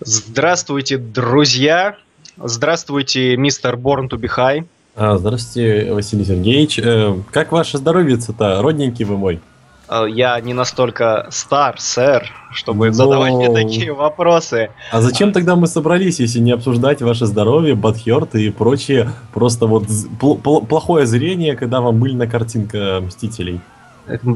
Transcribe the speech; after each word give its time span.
Здравствуйте, 0.00 0.98
друзья! 0.98 1.96
Здравствуйте, 2.36 3.36
мистер 3.36 3.76
High. 3.76 4.66
А, 4.96 5.16
здравствуйте, 5.18 5.92
Василий 5.92 6.24
Сергеевич. 6.24 6.80
Э, 6.80 7.16
как 7.30 7.52
ваше 7.52 7.78
здоровье-то? 7.78 8.60
Родненький 8.60 9.04
вы 9.04 9.16
мой. 9.16 9.40
Э, 9.88 10.06
я 10.08 10.40
не 10.40 10.52
настолько 10.52 11.28
стар, 11.30 11.76
сэр, 11.78 12.32
чтобы 12.52 12.88
Но... 12.88 12.92
задавать 12.92 13.34
мне 13.34 13.52
такие 13.52 13.92
вопросы. 13.92 14.70
А 14.90 15.00
зачем 15.00 15.32
тогда 15.32 15.54
мы 15.54 15.68
собрались, 15.68 16.18
если 16.18 16.40
не 16.40 16.50
обсуждать 16.50 17.00
ваше 17.00 17.26
здоровье, 17.26 17.76
бадхерт 17.76 18.34
и 18.34 18.50
прочее, 18.50 19.12
просто 19.32 19.66
вот 19.66 19.86
плохое 20.68 21.06
зрение, 21.06 21.56
когда 21.56 21.80
вам 21.80 21.98
мыльная 21.98 22.26
картинка 22.26 23.00
Мстителей? 23.00 23.60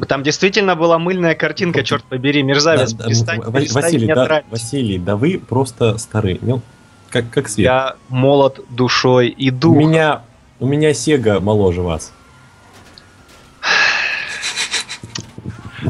Там 0.08 0.22
действительно 0.22 0.76
была 0.76 0.98
мыльная 0.98 1.34
картинка, 1.34 1.82
черт 1.82 2.04
побери, 2.04 2.42
мерзавец. 2.42 2.92
Да, 2.92 3.04
перестань, 3.04 3.40
да, 3.40 3.52
перестань 3.52 3.82
Василий, 3.82 4.06
да, 4.06 4.42
Василий, 4.50 4.98
да 4.98 5.16
вы 5.16 5.38
просто 5.38 5.98
старый. 5.98 6.38
Ну, 6.40 6.62
как, 7.10 7.30
как 7.30 7.48
свет. 7.48 7.64
Я 7.64 7.96
молод 8.08 8.60
душой 8.70 9.28
и 9.28 9.50
дух. 9.50 9.76
У 9.76 9.78
меня, 9.78 10.22
у 10.58 10.66
меня 10.66 10.94
Сега 10.94 11.40
моложе 11.40 11.82
вас. 11.82 12.12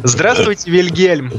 Здравствуйте, 0.02 0.70
Вильгельм. 0.70 1.32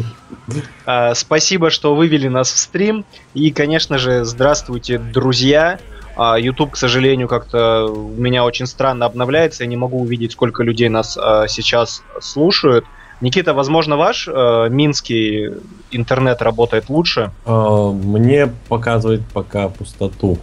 А, 0.85 1.13
спасибо, 1.15 1.69
что 1.69 1.95
вывели 1.95 2.27
нас 2.27 2.51
в 2.51 2.57
стрим. 2.57 3.05
И, 3.33 3.51
конечно 3.51 3.97
же, 3.97 4.25
здравствуйте, 4.25 4.97
друзья. 4.97 5.79
А, 6.21 6.37
YouTube, 6.37 6.71
к 6.71 6.75
сожалению, 6.75 7.29
как-то 7.29 7.85
у 7.85 8.09
меня 8.09 8.43
очень 8.43 8.65
странно 8.65 9.05
обновляется. 9.05 9.63
Я 9.63 9.69
не 9.69 9.77
могу 9.77 10.01
увидеть, 10.01 10.33
сколько 10.33 10.63
людей 10.63 10.89
нас 10.89 11.17
а, 11.17 11.47
сейчас 11.47 12.03
слушают. 12.19 12.83
Никита, 13.21 13.53
возможно, 13.53 13.97
ваш 13.97 14.29
э, 14.29 14.67
минский 14.69 15.49
интернет 15.91 16.41
работает 16.41 16.87
лучше? 16.87 17.31
Мне 17.45 18.49
показывает 18.69 19.21
пока 19.33 19.67
пустоту. 19.67 20.37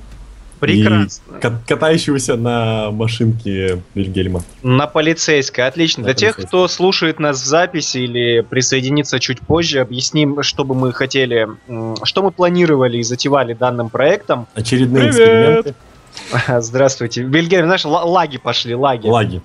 Прекрасно. 0.61 1.23
И 1.37 1.67
катающегося 1.67 2.37
на 2.37 2.91
машинке 2.91 3.83
Вильгельма. 3.95 4.43
На 4.63 4.87
полицейской, 4.87 5.67
отлично. 5.67 6.03
На 6.03 6.07
Для 6.07 6.15
полицейской. 6.15 6.43
тех, 6.43 6.49
кто 6.49 6.69
слушает 6.69 7.19
нас 7.19 7.43
в 7.43 7.45
записи 7.45 7.99
или 7.99 8.41
присоединится 8.41 9.21
чуть 9.21 9.41
позже, 9.41 9.81
объясним, 9.81 10.43
что 10.43 10.65
бы 10.65 10.75
мы 10.75 10.93
хотели, 10.93 11.49
что 12.05 12.23
мы 12.23 12.31
планировали 12.31 12.99
и 12.99 13.03
затевали 13.03 13.53
данным 13.53 13.91
проектом. 13.91 14.47
Очередные 14.55 15.13
Привет! 15.13 15.67
эксперименты. 15.67 15.75
Здравствуйте. 16.61 17.23
Вильгельм, 17.23 17.67
знаешь, 17.67 17.85
лаги 17.85 18.39
пошли, 18.39 18.75
лаги. 18.75 19.07
Лаги. 19.07 19.43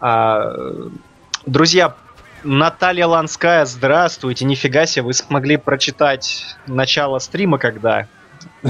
А, 0.00 0.54
друзья, 1.44 1.94
Наталья 2.44 3.06
Ланская, 3.06 3.64
здравствуйте. 3.64 4.44
Нифига 4.44 4.86
себе, 4.86 5.02
вы 5.02 5.14
смогли 5.14 5.56
прочитать 5.56 6.44
начало 6.66 7.18
стрима 7.18 7.58
когда? 7.58 8.06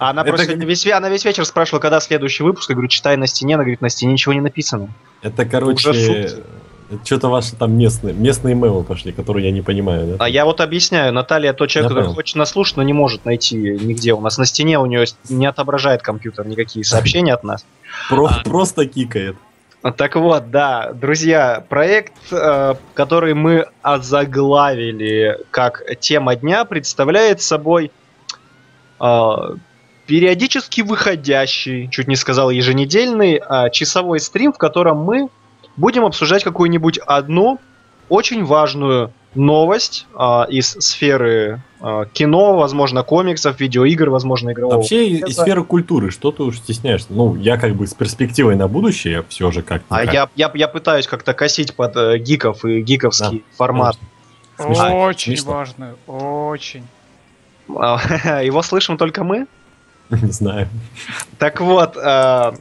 А 0.00 0.10
она 0.10 0.22
это... 0.22 0.32
просто 0.32 0.54
весь, 0.54 0.86
она 0.86 1.10
весь 1.10 1.26
вечер 1.26 1.44
спрашивала, 1.44 1.78
когда 1.78 2.00
следующий 2.00 2.42
выпуск. 2.42 2.70
Я 2.70 2.74
говорю, 2.74 2.88
читай 2.88 3.18
на 3.18 3.26
стене. 3.26 3.54
Она 3.54 3.64
говорит, 3.64 3.82
на 3.82 3.90
стене 3.90 4.14
ничего 4.14 4.32
не 4.32 4.40
написано. 4.40 4.88
Это, 5.20 5.44
короче, 5.44 6.38
что-то 7.04 7.28
ваши 7.28 7.54
там 7.54 7.76
местные, 7.76 8.14
местные 8.14 8.54
мейлы 8.54 8.82
пошли, 8.82 9.12
которые 9.12 9.46
я 9.46 9.52
не 9.52 9.60
понимаю, 9.60 10.06
да? 10.06 10.24
А 10.24 10.28
я 10.28 10.46
вот 10.46 10.62
объясняю, 10.62 11.12
Наталья 11.12 11.52
тот 11.52 11.68
человек, 11.68 11.92
который 11.92 12.14
хочет 12.14 12.36
нас 12.36 12.50
слушать, 12.50 12.78
но 12.78 12.82
не 12.82 12.94
может 12.94 13.26
найти 13.26 13.56
нигде. 13.56 14.14
У 14.14 14.20
нас 14.20 14.38
на 14.38 14.46
стене 14.46 14.78
у 14.78 14.86
нее 14.86 15.04
не 15.28 15.46
отображает 15.46 16.00
компьютер 16.02 16.46
никакие 16.46 16.82
сообщения 16.84 17.34
от 17.34 17.44
нас. 17.44 17.66
Просто, 18.08 18.42
просто 18.42 18.86
кикает. 18.86 19.36
Так 19.96 20.16
вот, 20.16 20.50
да, 20.50 20.92
друзья, 20.92 21.64
проект, 21.68 22.14
э, 22.30 22.74
который 22.94 23.34
мы 23.34 23.66
озаглавили 23.82 25.38
как 25.50 25.82
тема 26.00 26.36
дня, 26.36 26.64
представляет 26.64 27.40
собой 27.40 27.90
э, 29.00 29.36
периодически 30.10 30.80
выходящий, 30.80 31.88
чуть 31.88 32.08
не 32.08 32.16
сказал 32.16 32.50
еженедельный, 32.50 33.36
а, 33.36 33.70
часовой 33.70 34.18
стрим, 34.18 34.52
в 34.52 34.58
котором 34.58 35.04
мы 35.04 35.28
будем 35.76 36.04
обсуждать 36.04 36.42
какую-нибудь 36.42 36.98
одну 36.98 37.60
очень 38.08 38.44
важную 38.44 39.12
новость 39.36 40.08
а, 40.16 40.48
из 40.50 40.70
сферы 40.80 41.62
а, 41.80 42.06
кино, 42.06 42.56
возможно, 42.56 43.04
комиксов, 43.04 43.60
видеоигр, 43.60 44.10
возможно, 44.10 44.50
игрового. 44.50 44.78
Вообще 44.78 45.06
из 45.06 45.36
сферы 45.36 45.62
культуры, 45.62 46.10
что 46.10 46.32
ты 46.32 46.42
уж 46.42 46.56
стесняешься? 46.56 47.06
Ну, 47.10 47.36
я 47.36 47.56
как 47.56 47.76
бы 47.76 47.86
с 47.86 47.94
перспективой 47.94 48.56
на 48.56 48.66
будущее 48.66 49.24
все 49.28 49.52
же 49.52 49.62
как-то. 49.62 49.94
А 49.94 50.02
я, 50.02 50.28
я, 50.34 50.50
я 50.52 50.66
пытаюсь 50.66 51.06
как-то 51.06 51.34
косить 51.34 51.76
под 51.76 51.96
э, 51.96 52.18
гиков 52.18 52.64
и 52.64 52.82
гиковский 52.82 53.44
да, 53.48 53.56
формат. 53.56 53.96
Смешно. 54.56 55.02
Очень 55.02 55.36
Смешно. 55.36 55.52
важно, 55.52 55.94
очень. 56.08 56.82
Его 57.68 58.62
слышим 58.62 58.98
только 58.98 59.22
мы? 59.22 59.46
Не 60.22 60.32
знаю. 60.32 60.68
Так 61.38 61.60
вот, 61.60 61.96
э, 61.96 62.52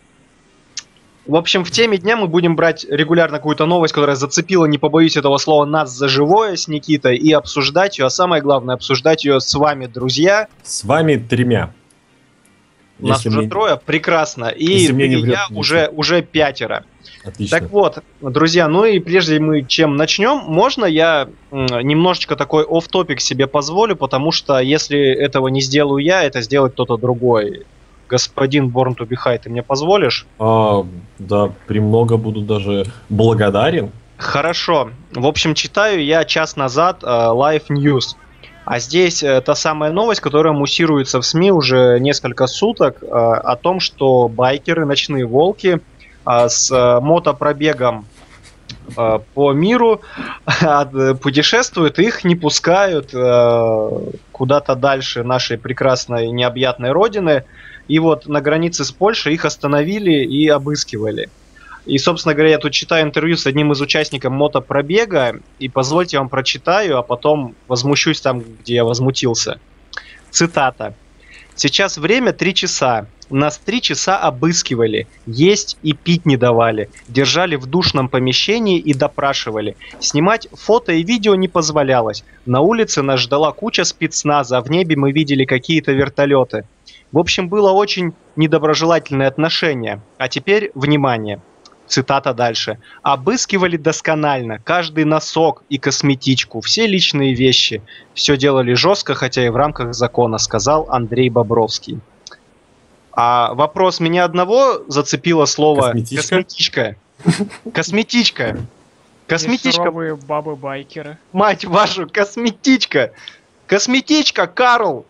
в 1.26 1.36
общем, 1.36 1.64
в 1.64 1.72
теме 1.72 1.98
дня 1.98 2.16
мы 2.18 2.28
будем 2.28 2.56
брать 2.56 2.86
регулярно 2.90 3.38
какую-то 3.38 3.66
новость, 3.66 3.94
которая 3.94 4.16
зацепила, 4.16 4.66
не 4.66 4.78
побоюсь 4.78 5.18
этого 5.18 5.38
слова, 5.38 5.66
нас 5.66 5.92
за 5.92 6.08
живое 6.08 6.56
с 6.56 6.68
Никитой, 6.68 7.18
и 7.18 7.32
обсуждать 7.32 8.00
ее, 8.00 8.06
а 8.06 8.10
самое 8.10 8.42
главное, 8.42 8.76
обсуждать 8.76 9.26
ее 9.26 9.40
с 9.40 9.54
вами, 9.54 9.86
друзья. 9.86 10.48
С 10.64 10.84
вами 10.84 11.18
тремя. 11.18 11.72
Нас 13.00 13.20
Если 13.20 13.30
уже 13.30 13.40
мне... 13.40 13.50
трое, 13.50 13.80
прекрасно. 13.84 14.46
И 14.46 14.88
ты, 14.88 15.04
я 15.04 15.48
уже, 15.52 15.90
уже 15.94 16.22
пятеро. 16.22 16.84
Отлично. 17.24 17.60
Так 17.60 17.70
вот, 17.72 18.00
друзья, 18.22 18.68
ну 18.68 18.86
и 18.86 19.00
прежде 19.00 19.40
мы 19.40 19.64
чем 19.64 19.96
начнем, 19.96 20.38
можно 20.38 20.86
я 20.86 21.30
немножечко 21.52 22.36
такой 22.36 22.66
оф 22.68 22.88
топик 22.88 23.20
себе 23.20 23.48
позволю, 23.48 23.96
потому 23.96 24.32
что 24.32 24.60
если 24.60 25.00
этого 25.00 25.48
не 25.48 25.62
сделаю 25.62 26.04
я, 26.04 26.24
это 26.24 26.42
сделает 26.42 26.74
кто-то 26.74 26.98
другой. 26.98 27.66
Господин 28.08 28.70
Born 28.70 28.98
to 28.98 29.08
be 29.08 29.16
High, 29.24 29.40
ты 29.40 29.50
мне 29.50 29.62
позволишь? 29.62 30.26
А, 30.40 30.86
да, 31.20 31.52
премного 31.68 32.18
буду 32.18 32.42
даже 32.42 32.86
благодарен. 33.10 33.92
Хорошо. 34.18 34.90
В 35.14 35.26
общем, 35.28 35.54
читаю 35.54 36.04
я 36.04 36.26
час 36.26 36.56
назад 36.56 37.04
uh, 37.04 37.34
Live 37.34 37.68
News. 37.70 38.16
А 38.70 38.78
здесь 38.78 39.24
uh, 39.24 39.42
та 39.42 39.56
самая 39.56 39.92
новость, 39.92 40.22
которая 40.22 40.54
муссируется 40.54 41.20
в 41.20 41.26
СМИ 41.26 41.52
уже 41.52 41.98
несколько 42.00 42.46
суток, 42.46 43.02
uh, 43.02 43.34
о 43.34 43.56
том, 43.56 43.80
что 43.80 44.28
байкеры, 44.28 44.86
ночные 44.86 45.26
волки, 45.26 45.82
а, 46.24 46.48
с 46.48 46.70
э, 46.70 47.00
мотопробегом 47.00 48.06
э, 48.96 49.20
по 49.34 49.52
миру 49.52 50.02
путешествуют, 51.24 51.98
их 51.98 52.24
не 52.24 52.36
пускают 52.36 53.10
э, 53.14 53.90
куда-то 54.32 54.76
дальше 54.76 55.24
нашей 55.24 55.58
прекрасной 55.58 56.30
необъятной 56.30 56.92
родины. 56.92 57.46
И 57.88 57.98
вот 57.98 58.28
на 58.28 58.42
границе 58.42 58.86
с 58.86 58.92
Польшей 58.92 59.34
их 59.34 59.44
остановили 59.44 60.24
и 60.24 60.48
обыскивали. 60.48 61.32
И, 61.90 61.98
собственно 61.98 62.36
говоря, 62.36 62.52
я 62.52 62.58
тут 62.60 62.72
читаю 62.72 63.04
интервью 63.04 63.36
с 63.36 63.48
одним 63.48 63.72
из 63.72 63.82
участников 63.82 64.32
мотопробега, 64.32 65.40
и 65.58 65.70
позвольте 65.70 66.20
вам 66.20 66.30
прочитаю, 66.30 67.00
а 67.00 67.02
потом 67.02 67.56
возмущусь 67.68 68.22
там, 68.22 68.42
где 68.42 68.76
я 68.76 68.86
возмутился. 68.86 69.60
Цитата. 70.30 70.94
«Сейчас 71.56 71.98
время 71.98 72.32
3 72.32 72.54
часа. 72.54 73.08
Нас 73.32 73.60
три 73.60 73.82
часа 73.82 74.18
обыскивали, 74.18 75.08
есть 75.28 75.78
и 75.84 75.94
пить 75.94 76.26
не 76.26 76.36
давали, 76.36 76.90
держали 77.08 77.58
в 77.58 77.68
душном 77.68 78.10
помещении 78.10 78.80
и 78.80 78.96
допрашивали. 78.96 79.76
Снимать 80.00 80.48
фото 80.52 80.94
и 80.94 81.04
видео 81.04 81.36
не 81.36 81.48
позволялось. 81.48 82.24
На 82.48 82.62
улице 82.62 83.04
нас 83.04 83.20
ждала 83.20 83.52
куча 83.52 83.84
спецназа, 83.84 84.58
а 84.58 84.62
в 84.62 84.72
небе 84.72 84.96
мы 84.96 85.12
видели 85.12 85.46
какие-то 85.46 85.92
вертолеты. 85.92 86.66
В 87.12 87.20
общем, 87.20 87.50
было 87.50 87.72
очень 87.72 88.14
недоброжелательное 88.36 89.28
отношение. 89.28 90.02
А 90.18 90.28
теперь, 90.28 90.72
внимание, 90.74 91.40
цитата 91.90 92.34
дальше. 92.34 92.78
«Обыскивали 93.02 93.78
досконально, 93.78 94.60
каждый 94.60 95.06
носок 95.06 95.64
и 95.70 95.78
косметичку, 95.78 96.62
все 96.62 96.88
личные 96.88 97.34
вещи. 97.34 97.82
Все 98.14 98.38
делали 98.38 98.74
жестко, 98.74 99.16
хотя 99.16 99.46
и 99.46 99.50
в 99.50 99.56
рамках 99.56 99.94
закона», 99.94 100.38
сказал 100.38 100.88
Андрей 100.90 101.30
Бобровский. 101.30 102.00
А 103.12 103.54
вопрос 103.54 104.00
меня 104.00 104.24
одного 104.24 104.84
зацепило 104.88 105.46
слово 105.46 105.92
косметичка. 105.92 106.96
Косметичка. 107.74 108.58
Косметичка. 109.28 109.92
бабы-байкеры. 109.92 111.18
Мать 111.34 111.66
вашу, 111.66 112.08
косметичка. 112.10 113.12
Косметичка, 113.68 114.48
Карл. 114.48 115.06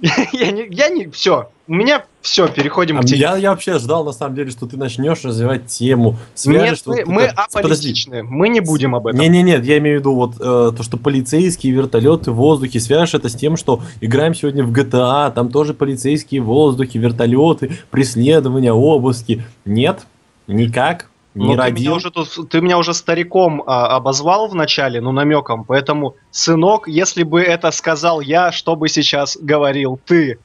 я 0.32 0.50
не, 0.52 0.66
я 0.70 0.88
не, 0.88 1.08
все, 1.08 1.50
у 1.66 1.74
меня 1.74 2.04
все, 2.28 2.48
переходим 2.48 2.98
а 2.98 3.02
к 3.02 3.06
теме. 3.06 3.20
Я, 3.20 3.36
я 3.36 3.50
вообще 3.50 3.78
ждал, 3.78 4.04
на 4.04 4.12
самом 4.12 4.34
деле, 4.34 4.50
что 4.50 4.66
ты 4.66 4.76
начнешь 4.76 5.24
развивать 5.24 5.66
тему. 5.66 6.16
Свяжешь, 6.34 6.84
Нет, 6.86 7.06
мы, 7.06 7.14
мы 7.14 7.24
аполитичны, 7.26 8.22
мы 8.22 8.48
не 8.48 8.60
будем 8.60 8.94
об 8.94 9.06
этом. 9.06 9.20
Не-не-нет, 9.20 9.64
я 9.64 9.78
имею 9.78 9.98
в 9.98 10.00
виду 10.00 10.14
вот 10.14 10.34
э, 10.38 10.72
то, 10.76 10.82
что 10.82 10.96
полицейские 10.96 11.72
вертолеты 11.72 12.30
в 12.30 12.34
воздухе, 12.36 12.80
свяжешь 12.80 13.14
это 13.14 13.28
с 13.28 13.34
тем, 13.34 13.56
что 13.56 13.80
играем 14.00 14.34
сегодня 14.34 14.64
в 14.64 14.72
GTA, 14.72 15.32
там 15.32 15.50
тоже 15.50 15.74
полицейские 15.74 16.42
воздухи, 16.42 16.98
вертолеты, 16.98 17.78
преследования, 17.90 18.72
обыски. 18.72 19.44
Нет, 19.64 20.06
никак. 20.46 21.08
Не 21.34 21.54
ну, 21.54 21.56
родил. 21.56 21.76
Ты 21.76 21.80
меня, 21.82 21.94
уже 21.94 22.10
тут, 22.10 22.50
ты 22.50 22.60
меня 22.60 22.78
уже 22.78 22.94
стариком 22.94 23.62
а, 23.64 23.96
обозвал 23.96 24.48
в 24.48 24.54
начале, 24.54 25.00
ну 25.00 25.12
намеком, 25.12 25.64
поэтому, 25.64 26.16
сынок, 26.30 26.88
если 26.88 27.22
бы 27.22 27.40
это 27.40 27.70
сказал 27.70 28.20
я, 28.20 28.50
что 28.50 28.74
бы 28.74 28.88
сейчас 28.88 29.36
говорил 29.40 30.00
ты? 30.04 30.38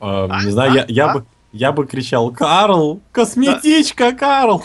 А, 0.00 0.28
не 0.44 0.50
знаю, 0.50 0.72
а, 0.72 0.74
я, 0.74 0.84
я, 0.88 1.10
а? 1.10 1.14
бы, 1.14 1.24
я 1.52 1.72
бы 1.72 1.86
кричал 1.86 2.30
«Карл! 2.30 3.00
Косметичка, 3.12 4.12
да. 4.12 4.18
Карл!» 4.18 4.64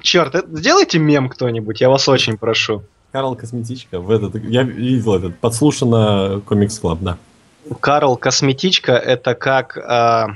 Черт, 0.00 0.34
это, 0.34 0.56
сделайте 0.56 0.98
мем 0.98 1.28
кто-нибудь, 1.28 1.80
я 1.80 1.88
вас 1.88 2.08
очень 2.08 2.38
прошу. 2.38 2.84
Карл 3.12 3.34
Косметичка, 3.34 3.98
в 3.98 4.10
этот, 4.10 4.36
я 4.44 4.62
видел 4.62 5.14
этот, 5.14 5.38
подслушано 5.38 6.42
Комикс 6.44 6.78
Club, 6.78 6.98
да. 7.00 7.16
Карл 7.80 8.16
Косметичка 8.16 8.92
это 8.92 9.34
как... 9.34 9.78
А, 9.78 10.28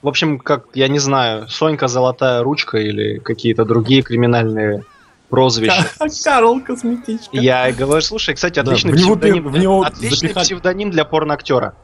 в 0.00 0.08
общем, 0.08 0.38
как, 0.38 0.66
я 0.74 0.88
не 0.88 0.98
знаю, 0.98 1.48
Сонька 1.48 1.86
Золотая 1.86 2.42
Ручка 2.42 2.78
или 2.78 3.18
какие-то 3.18 3.64
другие 3.64 4.02
криминальные 4.02 4.84
прозвища. 5.28 5.86
Карл 6.24 6.60
Косметичка. 6.60 7.36
Я 7.36 7.70
говорю, 7.72 8.02
слушай, 8.02 8.34
кстати, 8.34 8.58
отличный, 8.58 8.92
да, 8.92 8.98
псевдоним, 8.98 9.48
в 9.48 9.58
него 9.58 9.82
отличный 9.82 10.16
запихать... 10.16 10.44
псевдоним 10.44 10.90
для 10.90 11.04
порноактера. 11.04 11.74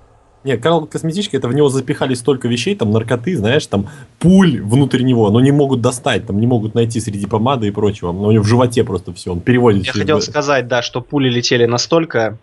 Не, 0.49 0.57
Карл 0.57 0.87
Косметичка, 0.87 1.37
это 1.37 1.47
в 1.47 1.55
него 1.55 1.69
запихали 1.69 2.15
столько 2.15 2.49
вещей, 2.49 2.75
там 2.75 2.91
наркоты, 2.91 3.37
знаешь, 3.37 3.67
там 3.67 3.91
пуль 4.19 4.63
внутрь 4.63 5.03
него, 5.03 5.29
но 5.31 5.41
не 5.41 5.53
могут 5.53 5.83
достать, 5.83 6.27
там 6.27 6.41
не 6.41 6.47
могут 6.47 6.75
найти 6.75 7.01
среди 7.01 7.27
помады 7.27 7.69
и 7.69 7.71
прочего. 7.71 8.13
Но 8.13 8.29
у 8.29 8.33
него 8.33 8.43
в 8.43 8.47
животе 8.47 8.83
просто 8.83 9.13
все, 9.13 9.33
он 9.33 9.41
переводит. 9.41 9.85
Я 9.85 9.93
хотел 9.93 10.23
сказать, 10.23 10.67
да, 10.67 10.81
что 10.81 11.03
пули 11.03 11.29
летели 11.29 11.67
настолько 11.67 12.39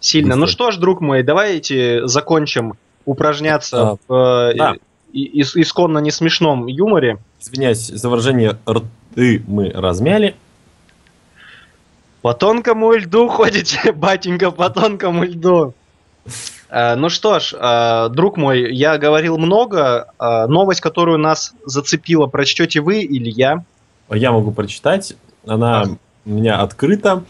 сильно. 0.00 0.34
Быстро. 0.34 0.40
Ну 0.40 0.46
что 0.48 0.70
ж, 0.70 0.76
друг 0.76 1.00
мой, 1.00 1.22
давайте 1.22 2.06
закончим 2.06 2.74
упражняться 3.06 3.92
а, 3.92 3.96
в 4.06 4.50
э, 4.52 4.54
да 4.58 4.74
ис 5.14 5.56
исконно 5.56 6.00
не 6.00 6.10
смешном 6.10 6.66
юморе. 6.66 7.16
Извиняюсь, 7.40 7.86
за 7.86 8.10
выражение 8.10 8.58
рты 8.68 9.42
мы 9.46 9.70
размяли. 9.70 10.34
По 12.20 12.34
тонкому 12.34 12.92
льду 12.92 13.28
ходите, 13.28 13.92
батенька, 13.94 14.50
по 14.50 14.68
тонкому 14.68 15.24
льду. 15.24 15.72
А, 16.68 16.96
ну 16.96 17.08
что 17.08 17.38
ж, 17.38 17.54
а, 17.58 18.08
друг 18.08 18.36
мой, 18.36 18.74
я 18.74 18.98
говорил 18.98 19.38
много. 19.38 20.12
А, 20.18 20.46
новость, 20.46 20.80
которую 20.80 21.18
нас 21.18 21.54
зацепила, 21.64 22.26
прочтете 22.26 22.80
вы 22.80 23.00
или 23.00 23.30
я? 23.30 23.64
Я 24.10 24.32
могу 24.32 24.52
прочитать. 24.52 25.16
Она 25.46 25.82
а. 25.82 25.86
у 26.24 26.30
меня 26.30 26.60
открыта. 26.60 27.24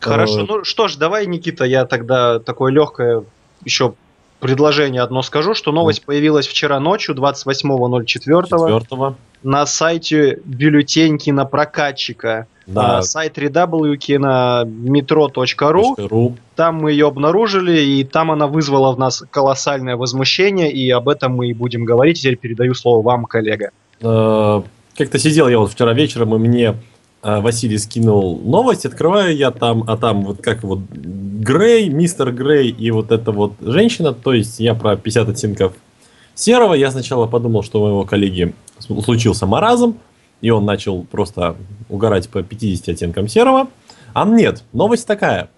Хорошо, 0.00 0.40
э, 0.40 0.46
ну 0.46 0.64
что 0.64 0.88
ж, 0.88 0.96
давай, 0.96 1.26
Никита, 1.26 1.64
я 1.64 1.86
тогда 1.86 2.38
такое 2.38 2.72
легкое 2.72 3.24
еще 3.64 3.94
предложение 4.40 5.00
одно 5.00 5.22
скажу, 5.22 5.54
что 5.54 5.72
новость 5.72 6.04
появилась 6.04 6.46
вчера 6.46 6.78
ночью, 6.78 7.14
28.04. 7.14 9.14
На 9.44 9.66
сайте 9.66 10.40
бюллетень 10.44 11.18
кинопрокатчика. 11.18 12.48
Да. 12.66 13.02
сайт 13.02 13.36
www.kinometro.ru. 13.36 16.36
Там 16.56 16.76
мы 16.76 16.92
ее 16.92 17.08
обнаружили, 17.08 17.78
и 17.78 18.04
там 18.04 18.30
она 18.30 18.46
вызвала 18.46 18.94
в 18.94 18.98
нас 18.98 19.22
колоссальное 19.30 19.96
возмущение, 19.96 20.72
и 20.72 20.88
об 20.90 21.10
этом 21.10 21.36
мы 21.36 21.48
и 21.48 21.52
будем 21.52 21.84
говорить. 21.84 22.20
Теперь 22.20 22.36
передаю 22.36 22.72
слово 22.74 23.02
вам, 23.02 23.26
коллега. 23.26 23.72
Э, 24.00 24.62
как-то 24.96 25.18
сидел 25.18 25.48
я 25.48 25.58
вот 25.58 25.72
вчера 25.72 25.92
вечером, 25.92 26.34
и 26.34 26.38
мне 26.38 26.76
э, 27.22 27.40
Василий 27.40 27.76
скинул 27.76 28.40
новость, 28.42 28.86
открываю 28.86 29.36
я 29.36 29.50
там, 29.50 29.84
а 29.86 29.98
там 29.98 30.24
вот 30.24 30.40
как 30.40 30.62
вот 30.62 30.78
Грей, 30.90 31.90
мистер 31.90 32.32
Грей 32.32 32.70
и 32.70 32.90
вот 32.90 33.12
эта 33.12 33.30
вот 33.30 33.52
женщина, 33.60 34.14
то 34.14 34.32
есть 34.32 34.58
я 34.58 34.74
про 34.74 34.96
50 34.96 35.28
оттенков 35.28 35.74
серого, 36.34 36.74
я 36.74 36.90
сначала 36.90 37.26
подумал, 37.26 37.62
что 37.62 37.80
у 37.80 37.84
моего 37.84 38.04
коллеги 38.04 38.54
случился 38.80 39.46
маразм, 39.46 39.98
и 40.40 40.50
он 40.50 40.64
начал 40.64 41.04
просто 41.04 41.56
угорать 41.88 42.28
по 42.28 42.42
50 42.42 42.88
оттенкам 42.88 43.28
серого. 43.28 43.68
А 44.12 44.24
нет, 44.24 44.64
новость 44.72 45.06
такая. 45.06 45.48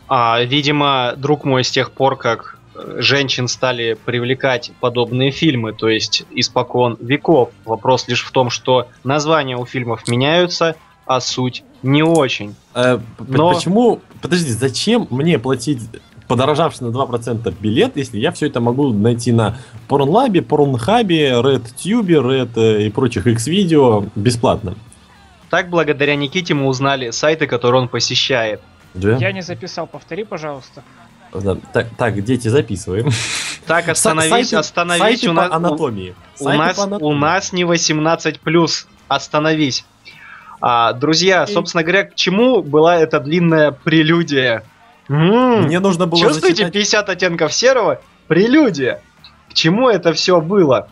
А, 0.07 0.41
видимо, 0.41 1.13
друг 1.17 1.45
мой, 1.45 1.63
с 1.63 1.69
тех 1.69 1.91
пор, 1.91 2.17
как 2.17 2.57
э, 2.73 2.97
женщин 2.99 3.47
стали 3.47 3.93
привлекать 3.93 4.71
подобные 4.79 5.29
фильмы, 5.31 5.71
то 5.73 5.87
есть 5.87 6.25
испокон 6.31 6.97
веков. 6.99 7.51
Вопрос 7.63 8.07
лишь 8.07 8.23
в 8.23 8.31
том, 8.31 8.49
что 8.49 8.87
названия 9.03 9.55
у 9.55 9.65
фильмов 9.65 10.07
меняются, 10.07 10.75
а 11.05 11.21
суть 11.21 11.63
не 11.83 12.01
очень. 12.01 12.55
Э, 12.73 12.99
Но... 13.19 13.53
Почему? 13.53 14.01
Подожди, 14.21 14.51
зачем 14.51 15.07
мне 15.11 15.37
платить 15.37 15.81
подорожавший 16.29 16.87
на 16.87 16.91
2% 16.91 17.53
билет, 17.59 17.97
если 17.97 18.19
я 18.19 18.31
все 18.31 18.47
это 18.47 18.61
могу 18.61 18.93
найти 18.93 19.31
на 19.31 19.57
Pornlab, 19.89 20.31
Pornhub, 20.47 21.07
RedTube, 21.07 22.05
Red 22.07 22.51
э, 22.55 22.83
и 22.85 22.89
прочих 22.91 23.27
X-видео 23.27 24.05
бесплатно. 24.15 24.75
Так, 25.49 25.69
благодаря 25.69 26.15
Никите 26.15 26.53
мы 26.53 26.67
узнали 26.67 27.09
сайты, 27.09 27.47
которые 27.47 27.81
он 27.81 27.87
посещает. 27.87 28.61
Да? 28.93 29.17
Я 29.17 29.31
не 29.31 29.41
записал, 29.41 29.87
повтори, 29.87 30.23
пожалуйста. 30.23 30.83
Да, 31.33 31.57
так, 31.73 31.87
так, 31.97 32.23
дети, 32.23 32.47
записываем. 32.47 33.09
Так, 33.65 33.87
остановись, 33.89 34.29
сайты, 34.29 34.55
остановись. 34.55 35.01
Сайты 35.01 35.29
у 35.29 35.33
нас, 35.33 35.51
анатомии. 35.51 36.15
У, 36.39 36.45
у, 36.45 36.49
нас, 36.49 36.79
анатомии. 36.79 37.11
у 37.11 37.15
нас 37.15 37.53
не 37.53 37.63
18+, 37.63 38.85
остановись. 39.07 39.85
А, 40.61 40.93
друзья, 40.93 41.45
собственно 41.47 41.83
говоря, 41.83 42.03
к 42.05 42.15
чему 42.15 42.61
была 42.61 42.97
эта 42.97 43.19
длинная 43.19 43.71
прелюдия? 43.71 44.63
М-м, 45.09 45.63
Мне 45.63 45.79
нужно 45.79 46.05
было 46.07 46.19
Чувствуете 46.21 46.63
зачитать... 46.65 46.73
50 46.73 47.09
оттенков 47.09 47.53
серого? 47.53 47.99
Прелюдия. 48.27 49.01
К 49.49 49.53
чему 49.53 49.89
это 49.89 50.13
все 50.13 50.39
было? 50.39 50.87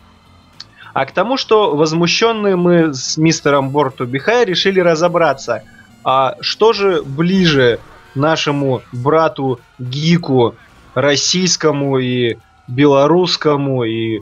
А 0.92 1.06
к 1.06 1.12
тому, 1.12 1.36
что 1.36 1.76
возмущенные 1.76 2.56
мы 2.56 2.92
с 2.92 3.16
мистером 3.16 3.70
Борту 3.70 4.04
Бихай 4.04 4.44
решили 4.44 4.80
разобраться, 4.80 5.62
а 6.02 6.34
что 6.40 6.72
же 6.72 7.02
ближе 7.02 7.78
нашему 8.16 8.82
брату 8.92 9.60
Гику, 9.78 10.56
российскому 10.94 11.98
и 11.98 12.36
белорусскому 12.66 13.84
и 13.84 14.20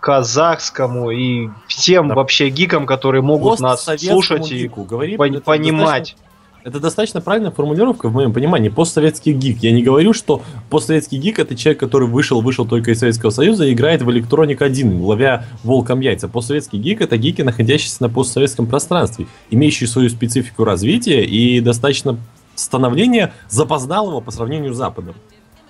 казахскому 0.00 1.10
и 1.10 1.48
всем 1.66 2.08
Да. 2.08 2.14
вообще 2.16 2.50
гикам, 2.50 2.84
которые 2.86 3.22
могут 3.22 3.60
нас 3.60 3.84
слушать 3.98 4.50
и 4.50 4.58
гику, 4.64 4.84
говори, 4.84 5.16
пон- 5.16 5.40
понимать. 5.40 6.14
достаточно- 6.14 6.27
Это 6.64 6.80
достаточно 6.80 7.20
правильная 7.20 7.50
формулировка 7.50 8.08
в 8.08 8.12
моем 8.12 8.32
понимании. 8.32 8.68
Постсоветский 8.68 9.32
гик. 9.32 9.58
Я 9.62 9.72
не 9.72 9.82
говорю, 9.82 10.12
что 10.12 10.42
постсоветский 10.70 11.18
гик 11.18 11.38
это 11.38 11.56
человек, 11.56 11.80
который 11.80 12.08
вышел, 12.08 12.40
вышел 12.40 12.66
только 12.66 12.90
из 12.90 12.98
Советского 12.98 13.30
Союза 13.30 13.64
и 13.64 13.72
играет 13.72 14.02
в 14.02 14.08
Electronic 14.08 14.62
1, 14.62 15.00
ловя 15.00 15.46
волком 15.62 16.00
яйца. 16.00 16.28
Постсоветский 16.28 16.78
гик 16.78 17.00
это 17.00 17.16
гики, 17.16 17.42
находящиеся 17.42 18.02
на 18.02 18.08
постсоветском 18.08 18.66
пространстве, 18.66 19.26
имеющие 19.50 19.88
свою 19.88 20.10
специфику 20.10 20.64
развития 20.64 21.24
и 21.24 21.60
достаточно 21.60 22.18
становления 22.56 23.32
запоздалого 23.48 24.20
по 24.20 24.30
сравнению 24.30 24.74
с 24.74 24.76
Западом. 24.76 25.14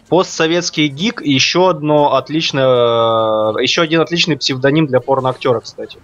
Постсоветский 0.09 0.89
гик 0.89 1.21
еще 1.21 1.69
одно 1.69 2.15
отличное, 2.15 2.65
э, 2.65 3.63
еще 3.63 3.83
один 3.83 4.01
отличный 4.01 4.39
псевдоним 4.39 4.87
для 4.87 5.01
порноактера, 5.01 5.61
кстати. 5.61 5.99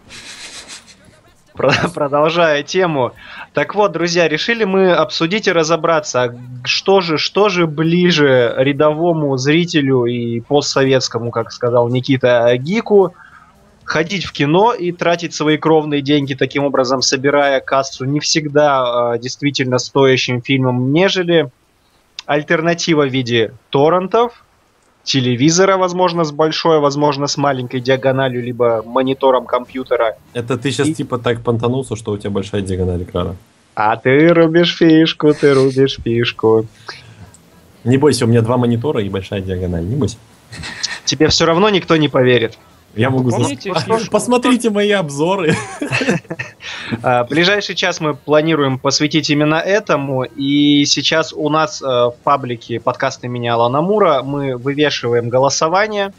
Про- 1.55 1.73
Продолжая 1.95 2.63
тему. 2.63 3.13
Так 3.53 3.75
вот, 3.75 3.93
друзья, 3.93 4.29
решили 4.29 4.65
мы 4.65 4.93
обсудить 4.93 5.47
и 5.47 5.53
разобраться, 5.53 6.23
а 6.25 6.35
что 6.65 7.01
же, 7.01 7.17
что 7.19 7.49
же 7.49 7.67
ближе 7.67 8.55
рядовому 8.57 9.37
зрителю 9.37 10.05
и 10.07 10.41
постсоветскому, 10.41 11.31
как 11.31 11.53
сказал 11.53 11.89
Никита, 11.89 12.57
гику, 12.57 13.15
ходить 13.85 14.25
в 14.25 14.33
кино 14.33 14.73
и 14.73 14.93
тратить 14.93 15.35
свои 15.35 15.57
кровные 15.57 16.01
деньги, 16.03 16.35
таким 16.35 16.65
образом 16.65 17.03
собирая 17.03 17.61
кассу 17.61 18.05
не 18.05 18.19
всегда 18.19 19.15
э, 19.15 19.19
действительно 19.19 19.79
стоящим 19.79 20.43
фильмом, 20.43 20.93
нежели 20.93 21.51
альтернатива 22.27 23.07
в 23.07 23.13
виде 23.13 23.53
торрентов, 23.71 24.44
телевизора, 25.05 25.77
возможно, 25.77 26.25
с 26.25 26.33
большой, 26.33 26.81
возможно, 26.81 27.27
с 27.27 27.37
маленькой 27.37 27.81
диагональю, 27.81 28.43
либо 28.43 28.83
монитором 28.85 29.47
компьютера. 29.47 30.17
Это 30.33 30.57
ты 30.59 30.71
сейчас 30.73 30.89
И- 30.89 30.95
типа 30.95 31.19
так 31.19 31.41
понтанулся, 31.43 31.95
что 31.97 32.13
у 32.13 32.19
тебя 32.19 32.31
большая 32.31 32.63
диагональ 32.63 33.03
экрана. 33.03 33.37
А 33.75 33.97
ты 33.97 34.29
рубишь 34.29 34.77
фишку, 34.77 35.35
ты 35.35 35.53
рубишь 35.55 35.99
фишку. 36.03 36.67
Не 37.85 37.99
бойся, 37.99 38.25
у 38.25 38.29
меня 38.29 38.41
два 38.41 38.57
монитора 38.57 39.03
и 39.03 39.09
большая 39.09 39.41
диагональ, 39.41 39.85
не 39.85 39.97
бойся. 39.97 40.17
Тебе 41.05 41.29
все 41.29 41.45
равно 41.45 41.69
никто 41.69 41.97
не 41.97 42.09
поверит. 42.09 42.59
Я 42.97 43.11
могу 43.11 43.31
зас- 43.31 43.43
Помните 43.43 43.73
А, 43.73 43.81
фишку? 43.81 44.11
Посмотрите 44.11 44.71
мои 44.71 44.91
обзоры. 44.91 45.55
А, 47.03 47.25
Ближайший 47.25 47.75
час 47.75 48.01
мы 48.01 48.15
планируем 48.15 48.79
посвятить 48.79 49.29
именно 49.31 49.57
этому. 49.57 50.25
И 50.25 50.85
сейчас 50.87 51.33
у 51.33 51.49
нас 51.49 51.83
э, 51.83 51.85
в 51.87 52.15
паблике 52.23 52.81
подкаста 52.81 53.29
меня 53.29 53.55
Алана 53.55 53.81
Мура 53.83 54.23
мы 54.23 54.57
вывешиваем 54.57 55.29
голосование. 55.29 56.13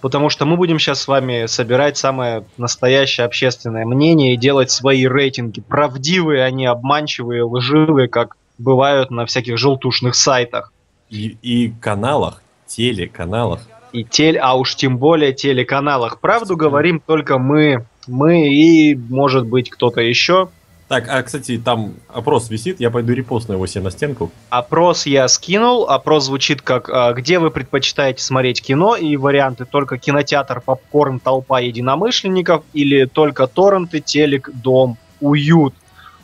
Потому 0.00 0.30
что 0.30 0.46
мы 0.46 0.56
будем 0.56 0.78
сейчас 0.78 1.02
с 1.02 1.08
вами 1.08 1.46
собирать 1.46 1.96
самое 1.96 2.44
настоящее 2.56 3.26
общественное 3.26 3.84
мнение 3.84 4.34
и 4.34 4.36
делать 4.36 4.70
свои 4.70 5.06
рейтинги. 5.06 5.60
Правдивые 5.60 6.42
они, 6.44 6.64
обманчивые, 6.66 7.44
лживые, 7.44 8.08
как 8.08 8.36
бывают 8.58 9.10
на 9.10 9.26
всяких 9.26 9.58
желтушных 9.58 10.14
сайтах. 10.14 10.72
И, 11.10 11.36
и 11.42 11.70
каналах, 11.80 12.42
телеканалах. 12.66 13.60
И 13.92 14.04
тель, 14.04 14.38
а 14.38 14.56
уж 14.56 14.76
тем 14.76 14.98
более 14.98 15.32
телеканалах. 15.32 16.20
Правду 16.20 16.56
говорим 16.56 17.00
только 17.04 17.38
мы, 17.38 17.86
мы 18.06 18.48
и, 18.48 18.94
может 18.94 19.46
быть, 19.46 19.70
кто-то 19.70 20.00
еще. 20.00 20.48
Так, 20.90 21.04
а, 21.08 21.22
кстати, 21.22 21.56
там 21.56 21.94
опрос 22.08 22.50
висит, 22.50 22.80
я 22.80 22.90
пойду 22.90 23.12
репостну 23.12 23.54
его 23.54 23.66
себе 23.68 23.84
на 23.84 23.92
стенку. 23.92 24.32
Опрос 24.48 25.06
я 25.06 25.28
скинул. 25.28 25.88
Опрос 25.88 26.24
звучит 26.24 26.62
как 26.62 26.88
а, 26.88 27.12
«Где 27.12 27.38
вы 27.38 27.52
предпочитаете 27.52 28.24
смотреть 28.24 28.60
кино?» 28.60 28.96
И 28.96 29.16
варианты 29.16 29.66
только 29.66 29.98
кинотеатр, 29.98 30.60
попкорн, 30.60 31.20
толпа 31.20 31.60
единомышленников 31.60 32.64
или 32.72 33.04
только 33.04 33.46
торренты, 33.46 34.00
телек, 34.00 34.50
дом, 34.52 34.98
уют. 35.20 35.74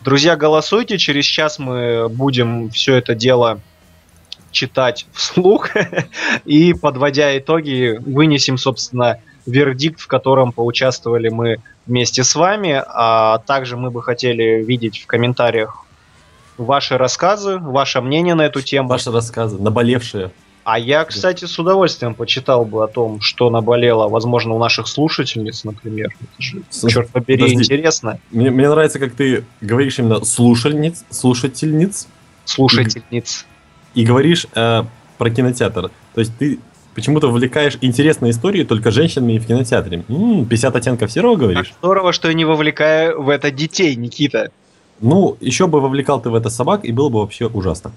Друзья, 0.03 0.35
голосуйте. 0.35 0.99
Через 0.99 1.25
час 1.27 1.61
мы 1.61 2.09
будем 2.09 2.69
все 2.71 2.97
это 2.97 3.15
дело 3.15 3.61
читать 4.51 5.07
вслух 5.13 5.71
и, 6.45 6.75
подводя 6.75 7.37
итоги, 7.39 7.99
вынесем, 8.05 8.59
собственно, 8.59 9.19
вердикт, 9.47 10.01
в 10.01 10.07
котором 10.07 10.53
поучаствовали 10.53 11.29
мы 11.29 11.59
вместе 11.87 12.25
с 12.25 12.35
вами. 12.35 12.83
А 12.87 13.39
также 13.39 13.77
мы 13.77 13.91
бы 13.91 14.03
хотели 14.03 14.63
видеть 14.65 15.03
в 15.03 15.07
комментариях 15.07 15.85
ваши 16.59 16.97
рассказы, 16.97 17.59
ваше 17.59 18.01
мнение 18.01 18.35
на 18.35 18.43
эту 18.43 18.63
тему. 18.63 18.89
Ваши 18.89 19.11
рассказы, 19.11 19.59
наболевшие. 19.59 20.31
А 20.65 20.81
я, 20.81 21.05
кстати, 21.05 21.45
с 21.45 21.57
удовольствием 21.61 22.15
почитал 22.15 22.65
бы 22.65 22.83
о 22.83 22.89
том, 22.89 23.21
что 23.21 23.51
наболело, 23.51 24.09
возможно, 24.09 24.53
у 24.55 24.59
наших 24.59 24.89
слушательниц, 24.89 25.63
например. 25.63 26.09
Это 26.21 26.43
же, 26.43 26.63
черт 26.89 27.09
побери, 27.11 27.43
подожди. 27.43 27.63
интересно. 27.63 28.19
Мне, 28.33 28.51
мне 28.51 28.69
нравится, 28.69 28.99
как 28.99 29.13
ты 29.15 29.45
говоришь 29.61 30.01
именно 30.01 30.25
слушальниц, 30.25 31.05
слушательниц 31.11 32.09
Слушательниц. 32.47 33.45
И 33.97 34.05
говоришь 34.05 34.47
э, 34.55 34.85
про 35.19 35.31
кинотеатр. 35.31 35.91
То 36.15 36.21
есть 36.21 36.33
ты 36.39 36.59
почему-то 36.95 37.27
вовлекаешь 37.29 37.77
интересные 37.81 38.31
истории 38.31 38.63
только 38.65 38.91
женщинами 38.91 39.39
в 39.39 39.47
кинотеатре. 39.47 40.05
М, 40.09 40.47
50 40.47 40.77
оттенков 40.77 41.11
серого 41.11 41.35
говоришь? 41.37 41.75
здорово, 41.81 42.13
что 42.13 42.29
я 42.29 42.35
не 42.35 42.45
вовлекаю 42.45 43.21
в 43.23 43.29
это 43.29 43.51
детей, 43.51 43.97
Никита. 43.97 44.51
Ну, 45.01 45.37
еще 45.41 45.67
бы 45.67 45.81
вовлекал 45.81 46.21
ты 46.23 46.31
в 46.31 46.35
это 46.35 46.49
собак, 46.51 46.85
и 46.85 46.93
было 46.93 47.09
бы 47.09 47.19
вообще 47.21 47.47
ужасно. 47.47 47.93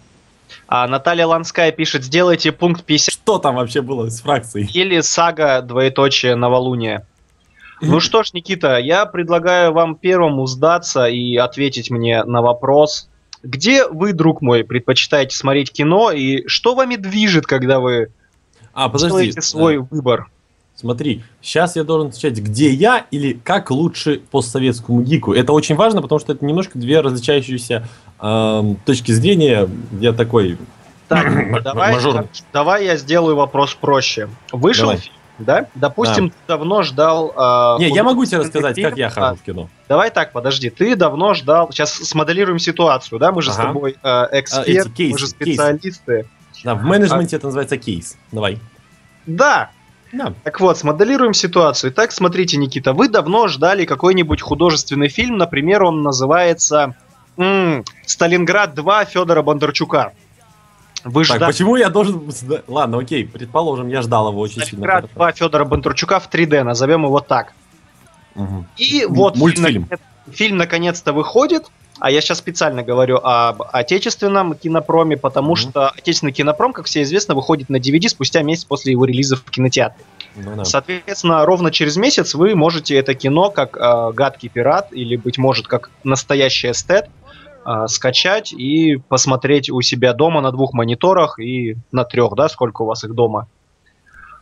А 0.67 0.87
Наталья 0.87 1.27
Ланская 1.27 1.71
пишет, 1.71 2.03
сделайте 2.03 2.51
пункт 2.51 2.83
50 2.83 3.13
Что 3.13 3.37
там 3.37 3.55
вообще 3.55 3.81
было 3.81 4.09
с 4.09 4.21
фракцией? 4.21 4.69
или 4.73 4.99
сага 5.01 5.61
двоеточие 5.61 6.35
новолуние. 6.35 7.05
Ну 7.81 7.99
что 8.01 8.23
ж, 8.23 8.33
Никита, 8.33 8.77
я 8.77 9.05
предлагаю 9.05 9.71
вам 9.71 9.95
первому 9.95 10.45
сдаться 10.47 11.05
и 11.07 11.37
ответить 11.37 11.89
мне 11.89 12.23
на 12.25 12.41
вопрос. 12.41 13.07
Где 13.43 13.87
вы, 13.87 14.13
друг 14.13 14.41
мой, 14.41 14.63
предпочитаете 14.63 15.35
смотреть 15.35 15.71
кино 15.71 16.11
и 16.11 16.47
что 16.47 16.75
вами 16.75 16.95
движет, 16.95 17.45
когда 17.45 17.79
вы 17.79 18.11
А, 18.73 18.89
подожди. 18.89 19.07
делаете 19.07 19.41
свой 19.41 19.77
э, 19.77 19.79
выбор? 19.79 20.27
Смотри, 20.75 21.23
сейчас 21.41 21.75
я 21.75 21.83
должен 21.83 22.07
отвечать, 22.07 22.37
где 22.37 22.69
я 22.69 23.05
или 23.11 23.33
как 23.33 23.69
лучше 23.69 24.21
постсоветскому 24.31 25.01
гику. 25.01 25.33
Это 25.33 25.51
очень 25.51 25.75
важно, 25.75 26.01
потому 26.01 26.19
что 26.19 26.31
это 26.31 26.45
немножко 26.45 26.79
две 26.79 27.01
различающиеся 27.01 27.85
эм, 28.21 28.77
точки 28.85 29.11
зрения. 29.11 29.67
Я 29.99 30.13
такой... 30.13 30.57
Так, 31.09 31.63
давай, 31.63 31.97
давай 32.53 32.85
я 32.85 32.95
сделаю 32.95 33.35
вопрос 33.35 33.73
проще. 33.75 34.29
Вышел 34.53 34.85
Давай. 34.85 34.99
фильм, 34.99 35.15
да? 35.43 35.67
Допустим, 35.75 36.29
ты 36.29 36.35
давно 36.47 36.83
ждал... 36.83 37.33
э, 37.77 37.79
Не, 37.81 37.89
я 37.89 38.03
могу 38.03 38.25
тебе 38.25 38.39
рассказать, 38.39 38.75
фильм. 38.75 38.89
как 38.89 38.97
я 38.97 39.07
А, 39.07 39.09
хожу 39.09 39.35
в 39.35 39.41
кино. 39.41 39.69
Давай 39.87 40.09
так, 40.11 40.31
подожди. 40.31 40.69
Ты 40.69 40.95
давно 40.95 41.33
ждал... 41.33 41.71
Сейчас 41.71 41.93
смоделируем 41.93 42.59
ситуацию, 42.59 43.19
да? 43.19 43.31
Мы 43.31 43.41
же 43.41 43.51
с 43.51 43.57
Ага. 43.57 43.67
тобой 43.67 43.97
э, 44.01 44.27
эксперт, 44.33 44.67
эти 44.67 44.89
кейсы, 44.89 45.11
мы 45.13 45.17
же 45.17 45.27
специалисты. 45.27 46.25
Да, 46.63 46.75
в 46.75 46.83
менеджменте 46.83 47.35
это 47.37 47.45
называется 47.47 47.77
кейс. 47.77 48.17
Давай. 48.31 48.59
Да, 49.25 49.69
Да. 50.11 50.33
Так 50.43 50.59
вот, 50.59 50.77
смоделируем 50.77 51.33
ситуацию. 51.33 51.91
Итак, 51.91 52.11
смотрите, 52.11 52.57
Никита, 52.57 52.93
вы 52.93 53.07
давно 53.09 53.47
ждали 53.47 53.85
какой-нибудь 53.85 54.41
художественный 54.41 55.07
фильм, 55.07 55.37
например, 55.37 55.83
он 55.83 56.01
называется 56.01 56.95
м, 57.37 57.85
«Сталинград 58.05 58.77
2» 58.77 59.05
Федора 59.05 59.41
Бондарчука. 59.43 60.13
Вы 61.03 61.25
Так, 61.25 61.37
ждали 61.37 61.51
почему 61.51 61.75
я 61.75 61.89
должен... 61.89 62.21
Ладно, 62.67 62.99
окей, 62.99 63.25
предположим, 63.25 63.87
я 63.87 64.01
ждал 64.01 64.29
его 64.29 64.39
очень 64.41 64.55
сильно. 64.55 64.65
«Сталинград 64.85 65.09
хорошо. 65.13 65.31
2» 65.31 65.37
Федора 65.37 65.65
Бондарчука 65.65 66.19
в 66.19 66.29
3D, 66.29 66.63
назовем 66.63 67.03
его 67.05 67.19
так. 67.19 67.53
Мгм. 68.35 68.67
И 68.77 69.05
вот 69.07 69.35
мультфильм. 69.35 69.65
Фильм, 69.65 69.81
наконец- 69.89 70.01
фильм 70.37 70.57
наконец-то 70.57 71.13
выходит, 71.13 71.65
а 71.99 72.11
я 72.11 72.21
сейчас 72.21 72.37
специально 72.37 72.83
говорю 72.83 73.17
об 73.21 73.63
отечественном 73.73 74.53
кинопроме, 74.55 75.17
потому 75.17 75.49
Мгм. 75.51 75.55
что 75.57 75.89
отечественный 75.89 76.31
кинопром, 76.31 76.71
как 76.73 76.85
все 76.85 77.01
известно, 77.03 77.35
выходит 77.35 77.69
на 77.69 77.77
DVD 77.77 78.07
спустя 78.07 78.41
месяц 78.41 78.65
после 78.65 78.91
его 78.93 79.05
релиза 79.05 79.35
в 79.35 79.43
кинотеатре. 79.43 80.03
Ну 80.35 80.55
да. 80.55 80.63
Соответственно, 80.63 81.45
ровно 81.45 81.71
через 81.71 81.97
месяц 81.97 82.35
вы 82.35 82.55
можете 82.55 82.95
это 82.95 83.13
кино 83.15 83.49
как 83.49 83.75
э, 83.75 84.11
гадкий 84.13 84.47
пират 84.47 84.87
или, 84.91 85.15
быть 85.17 85.37
может, 85.37 85.67
как 85.67 85.89
настоящий 86.03 86.71
эстет 86.71 87.09
э, 87.69 87.87
скачать 87.87 88.51
и 88.51 88.97
посмотреть 89.07 89.69
у 89.69 89.81
себя 89.81 90.13
дома 90.13 90.41
на 90.41 90.51
двух 90.51 90.73
мониторах 90.73 91.39
и 91.39 91.75
на 91.91 92.03
трех, 92.03 92.33
да, 92.35 92.49
сколько 92.49 92.81
у 92.81 92.85
вас 92.85 93.03
их 93.03 93.13
дома. 93.13 93.47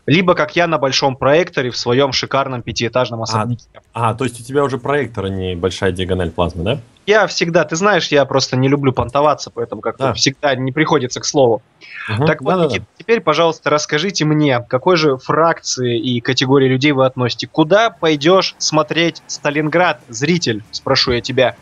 Либо 0.05 0.35
как 0.35 0.55
я 0.55 0.67
на 0.67 0.77
большом 0.77 1.17
проекторе 1.17 1.69
в 1.69 1.75
своем 1.75 2.13
шикарном 2.13 2.61
пятиэтажном 2.61 3.23
особняке. 3.23 3.65
А, 3.93 4.13
то 4.13 4.23
есть 4.23 4.39
у 4.39 4.43
тебя 4.43 4.63
уже 4.63 4.77
проектор, 4.77 5.25
а 5.25 5.29
не 5.29 5.53
большая 5.55 5.91
диагональ 5.91 6.31
плазмы, 6.31 6.63
да? 6.63 6.79
Я 7.05 7.27
всегда, 7.27 7.65
ты 7.65 7.75
знаешь, 7.75 8.07
я 8.07 8.23
просто 8.23 8.55
не 8.55 8.69
люблю 8.69 8.93
понтоваться, 8.93 9.49
поэтому 9.49 9.81
как-то 9.81 10.07
Да. 10.07 10.13
всегда 10.13 10.55
не 10.55 10.71
приходится 10.71 11.19
к 11.19 11.25
слову. 11.25 11.61
Мгм. 12.09 12.25
Так 12.25 12.41
вот. 12.41 12.65
Никита, 12.65 12.85
теперь, 12.97 13.19
пожалуйста, 13.19 13.69
расскажите 13.69 14.23
мне, 14.23 14.59
к 14.59 14.67
какой 14.67 14.95
же 14.95 15.17
фракции 15.17 15.99
и 15.99 16.21
категории 16.21 16.69
людей 16.69 16.93
вы 16.93 17.05
относите? 17.05 17.47
Куда 17.47 17.89
пойдешь 17.89 18.55
смотреть 18.59 19.21
Сталинград, 19.27 19.99
зритель? 20.07 20.63
Спрошу 20.71 21.11
я 21.11 21.19
тебя. 21.21 21.55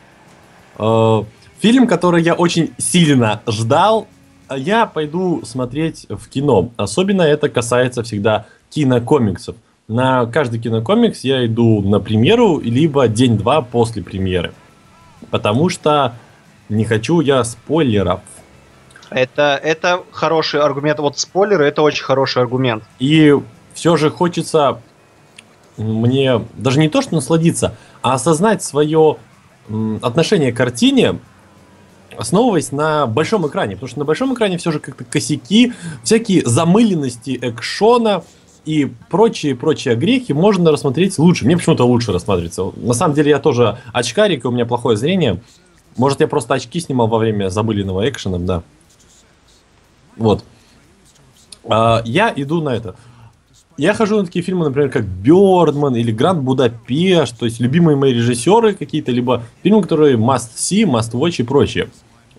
Э, 0.77 1.23
Фильм, 1.65 1.87
который 1.87 2.21
я 2.21 2.35
очень 2.35 2.75
сильно 2.77 3.41
ждал, 3.47 4.05
я 4.55 4.85
пойду 4.85 5.41
смотреть 5.43 6.05
в 6.09 6.29
кино. 6.29 6.69
Особенно 6.77 7.23
это 7.23 7.49
касается 7.49 8.03
всегда 8.03 8.45
кинокомиксов. 8.69 9.55
на 9.87 10.27
каждый 10.27 10.59
кинокомикс 10.59 11.23
я 11.23 11.43
иду 11.47 11.81
на 11.81 11.99
премьеру, 11.99 12.59
либо 12.59 13.07
день-два 13.07 13.63
после 13.63 14.03
премьеры. 14.03 14.53
Потому 15.31 15.69
что 15.69 16.13
не 16.69 16.85
хочу 16.85 17.19
я 17.21 17.43
спойлеров. 17.43 18.19
Это, 19.09 19.59
это 19.63 20.03
хороший 20.11 20.61
аргумент. 20.61 20.99
Вот 20.99 21.17
спойлеры 21.17 21.65
это 21.65 21.81
очень 21.81 22.03
хороший 22.03 22.43
аргумент. 22.43 22.83
И 22.99 23.35
все 23.73 23.97
же 23.97 24.11
хочется 24.11 24.83
мне 25.77 26.45
даже 26.53 26.79
не 26.79 26.89
то, 26.89 27.01
что 27.01 27.15
насладиться, 27.15 27.75
а 28.03 28.13
осознать 28.13 28.61
свое 28.61 29.17
отношение 30.03 30.53
к 30.53 30.57
картине, 30.57 31.17
основываясь 32.17 32.71
на 32.71 33.07
большом 33.07 33.47
экране. 33.47 33.75
Потому 33.75 33.89
что 33.89 33.99
на 33.99 34.05
большом 34.05 34.33
экране 34.33 34.57
все 34.57 34.71
же 34.71 34.79
как-то 34.79 35.03
косяки, 35.03 35.73
всякие 36.03 36.45
замыленности 36.45 37.37
экшона 37.41 38.23
и 38.65 38.91
прочие-прочие 39.09 39.95
грехи 39.95 40.33
можно 40.33 40.71
рассмотреть 40.71 41.17
лучше. 41.19 41.45
Мне 41.45 41.57
почему-то 41.57 41.85
лучше 41.85 42.11
рассматривается. 42.11 42.71
На 42.75 42.93
самом 42.93 43.13
деле 43.13 43.29
я 43.29 43.39
тоже 43.39 43.77
очкарик, 43.93 44.45
и 44.45 44.47
у 44.47 44.51
меня 44.51 44.65
плохое 44.65 44.97
зрение. 44.97 45.41
Может, 45.97 46.19
я 46.21 46.27
просто 46.27 46.55
очки 46.55 46.79
снимал 46.79 47.07
во 47.07 47.19
время 47.19 47.49
замыленного 47.49 48.09
экшена, 48.09 48.39
да. 48.39 48.63
Вот. 50.17 50.43
А, 51.63 52.01
я 52.05 52.33
иду 52.35 52.61
на 52.61 52.75
это. 52.75 52.95
Я 53.77 53.93
хожу 53.93 54.17
на 54.17 54.25
такие 54.25 54.43
фильмы, 54.43 54.65
например, 54.65 54.89
как 54.89 55.05
Бёрдман 55.05 55.95
или 55.95 56.11
Гранд 56.11 56.41
Будапешт, 56.43 57.37
то 57.37 57.45
есть 57.45 57.59
любимые 57.59 57.97
мои 57.97 58.13
режиссеры 58.13 58.73
какие-то, 58.73 59.11
либо 59.11 59.43
фильмы, 59.63 59.81
которые 59.81 60.15
must 60.15 60.55
see, 60.55 60.85
must 60.85 61.11
watch 61.11 61.35
и 61.39 61.43
прочее. 61.43 61.89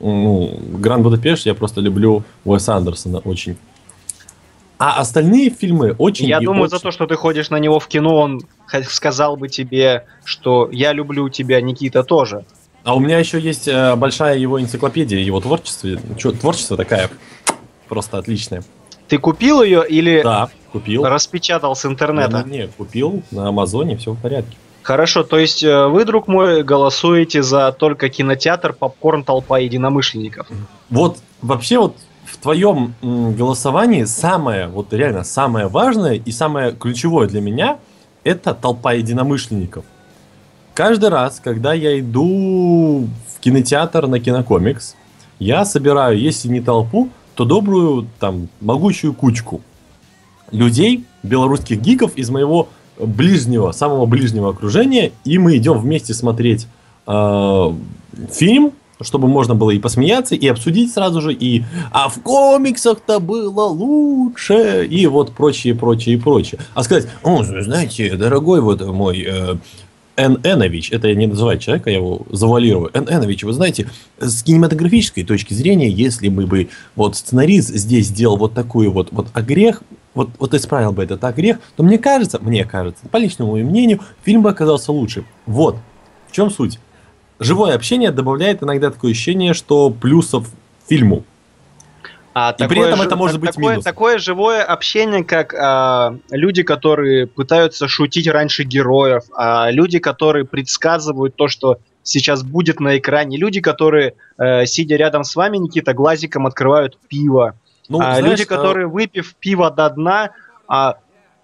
Ну, 0.00 0.59
Гранд 0.78 1.02
Будапешт 1.02 1.47
я 1.47 1.55
просто 1.55 1.81
люблю 1.81 2.23
Уэса 2.45 2.75
Андерсона 2.75 3.19
очень. 3.19 3.57
А 4.78 5.00
остальные 5.00 5.50
фильмы 5.50 5.95
очень... 5.99 6.26
Я 6.26 6.40
думаю, 6.40 6.64
очень... 6.64 6.76
за 6.76 6.83
то, 6.83 6.90
что 6.90 7.07
ты 7.07 7.16
ходишь 7.16 7.50
на 7.50 7.57
него 7.57 7.81
в 7.81 7.87
кино, 7.87 8.16
он 8.16 8.43
сказал 8.88 9.37
бы 9.37 9.49
тебе, 9.49 10.05
что 10.25 10.69
я 10.71 10.93
люблю 10.93 11.28
тебя, 11.28 11.61
Никита, 11.61 12.02
тоже. 12.02 12.45
А 12.85 12.95
у 12.95 13.00
меня 13.00 13.19
еще 13.19 13.40
есть 13.40 13.69
э, 13.69 13.97
большая 13.97 14.38
его 14.38 14.61
энциклопедия, 14.61 15.19
его 15.19 15.40
творчество. 15.40 15.97
Творчество 16.40 16.76
такая 16.76 17.11
просто 17.88 18.19
отличная. 18.19 18.62
Ты 19.09 19.19
купил 19.19 19.63
ее 19.63 19.87
или 19.89 20.23
да, 20.23 20.49
купил. 20.73 21.05
распечатал 21.05 21.77
с 21.77 21.85
интернета? 21.87 22.45
Не, 22.47 22.59
не, 22.59 22.67
купил 22.67 23.23
на 23.31 23.49
Амазоне, 23.49 23.97
все 23.97 24.13
в 24.13 24.19
порядке. 24.19 24.57
Хорошо, 24.83 25.25
то 25.25 25.39
есть 25.39 25.65
э, 25.65 25.87
вы, 25.87 26.05
друг 26.05 26.29
мой, 26.29 26.63
голосуете 26.63 27.43
за 27.43 27.73
только 27.73 28.09
кинотеатр, 28.09 28.73
попкорн, 28.73 29.25
толпа 29.25 29.59
единомышленников. 29.59 30.47
Вот 30.91 31.19
вообще 31.43 31.79
вот 31.79 31.97
в 32.25 32.37
твоем 32.37 32.95
голосовании 33.03 34.05
самое, 34.05 34.69
вот 34.69 34.93
реально 34.93 35.25
самое 35.25 35.67
важное 35.67 36.15
и 36.15 36.31
самое 36.31 36.73
ключевое 36.73 37.27
для 37.27 37.41
меня 37.41 37.79
это 38.25 38.55
толпа 38.55 38.93
единомышленников. 38.93 39.85
Каждый 40.75 41.09
раз, 41.09 41.41
когда 41.43 41.73
я 41.73 41.99
иду 41.99 43.09
в 43.35 43.41
кинотеатр 43.41 44.09
на 44.09 44.21
кинокомикс, 44.21 44.95
я 45.39 45.65
собираю, 45.65 46.19
если 46.19 46.49
не 46.49 46.61
толпу, 46.61 47.09
то 47.37 47.45
добрую, 47.45 48.09
там, 48.19 48.49
могучую 48.61 49.14
кучку 49.14 49.61
людей, 50.50 51.05
белорусских 51.23 51.81
гиков 51.81 52.16
из 52.16 52.31
моего 52.31 52.69
ближнего, 52.99 53.73
самого 53.73 54.07
ближнего 54.07 54.50
окружения, 54.50 55.12
и 55.25 55.38
мы 55.38 55.57
идем 55.59 55.78
вместе 55.78 56.14
смотреть 56.14 56.66
э, 57.07 57.73
фильм, 58.33 58.73
чтобы 59.02 59.28
можно 59.28 59.55
было 59.55 59.71
и 59.71 59.78
посмеяться, 59.78 60.35
и 60.35 60.47
обсудить 60.49 60.93
сразу 60.93 61.21
же, 61.21 61.35
и 61.35 61.64
а 61.93 62.09
в 62.09 62.21
комиксах-то 62.23 63.21
было 63.21 63.64
лучше, 63.64 64.87
и 64.87 65.07
вот 65.07 65.33
прочее, 65.33 65.75
прочее, 65.75 66.19
прочее. 66.19 66.61
А 66.75 66.83
сказать, 66.83 67.07
о, 67.23 67.43
знаете, 67.45 68.16
дорогой 68.16 68.62
вот 68.62 68.81
мой 68.87 69.23
э, 69.28 69.57
Н. 70.16 70.38
Это 70.44 71.08
я 71.08 71.14
не 71.14 71.26
называю 71.26 71.58
человека, 71.58 71.90
я 71.90 71.96
его 71.96 72.26
завалирую. 72.30 72.90
Н. 72.94 73.37
Вы 73.42 73.52
знаете, 73.52 73.88
с 74.18 74.42
кинематографической 74.42 75.25
точки 75.25 75.54
зрения, 75.54 75.88
если 75.88 76.28
мы 76.28 76.46
бы 76.46 76.68
вот 76.94 77.16
сценарист 77.16 77.68
здесь 77.68 78.06
сделал 78.06 78.37
вот 78.37 78.54
такую 78.54 78.90
вот, 78.90 79.08
вот 79.12 79.28
огрех, 79.35 79.82
вот, 80.14 80.30
вот 80.38 80.54
исправил 80.54 80.92
бы 80.92 81.05
этот 81.05 81.22
огрех, 81.24 81.59
то 81.76 81.83
мне 81.83 81.98
кажется, 81.98 82.38
мне 82.40 82.64
кажется, 82.64 83.07
по 83.09 83.18
личному 83.18 83.57
мнению, 83.57 84.00
фильм 84.24 84.42
бы 84.42 84.50
оказался 84.50 84.90
лучше. 84.92 85.24
Вот, 85.44 85.76
в 86.29 86.33
чем 86.33 86.50
суть. 86.50 86.79
Живое 87.38 87.74
общение 87.74 88.11
добавляет 88.11 88.62
иногда 88.62 88.90
такое 88.90 89.11
ощущение, 89.11 89.52
что 89.52 89.90
плюсов 89.90 90.48
фильму. 90.88 91.24
А 92.38 92.55
и 92.59 92.68
при 92.68 92.87
этом 92.87 93.01
это 93.01 93.16
может 93.16 93.40
быть 93.40 93.53
такое, 93.53 93.70
минус. 93.70 93.85
Такое 93.85 94.18
живое 94.18 94.62
общение, 94.62 95.25
как 95.25 95.55
а, 95.55 96.14
люди, 96.31 96.62
которые 96.62 97.27
пытаются 97.27 97.88
шутить 97.88 98.29
раньше 98.29 98.64
героев, 98.64 99.22
а, 99.35 99.70
люди, 99.70 100.01
которые 100.01 100.44
предсказывают 100.44 101.35
то, 101.35 101.49
что 101.49 101.79
сейчас 102.03 102.42
будет 102.42 102.79
на 102.79 102.99
экране, 102.99 103.38
люди, 103.38 103.62
которые, 103.62 104.16
э, 104.37 104.66
сидя 104.66 104.96
рядом 104.96 105.25
с 105.25 105.35
вами, 105.35 105.57
Никита, 105.57 105.94
глазиком 105.94 106.46
открывают 106.46 106.99
пиво, 107.09 107.55
ну, 107.88 108.01
а, 108.01 108.16
знаешь, 108.16 108.25
люди, 108.25 108.44
что... 108.44 108.55
которые, 108.55 108.87
выпив 108.87 109.35
пиво 109.37 109.70
до 109.70 109.88
дна, 109.88 110.33
а, 110.68 110.96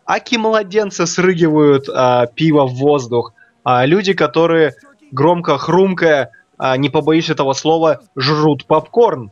аки 0.04 0.36
младенцы 0.36 1.06
срыгивают 1.06 1.88
а, 1.88 2.26
пиво 2.26 2.66
в 2.66 2.74
воздух, 2.74 3.32
а, 3.64 3.86
люди, 3.86 4.12
которые 4.12 4.74
громко 5.10 5.56
хрумкая, 5.56 6.32
а, 6.58 6.76
не 6.76 6.90
побоюсь 6.90 7.30
этого 7.30 7.54
слова, 7.54 8.02
жрут 8.14 8.66
попкорн. 8.66 9.30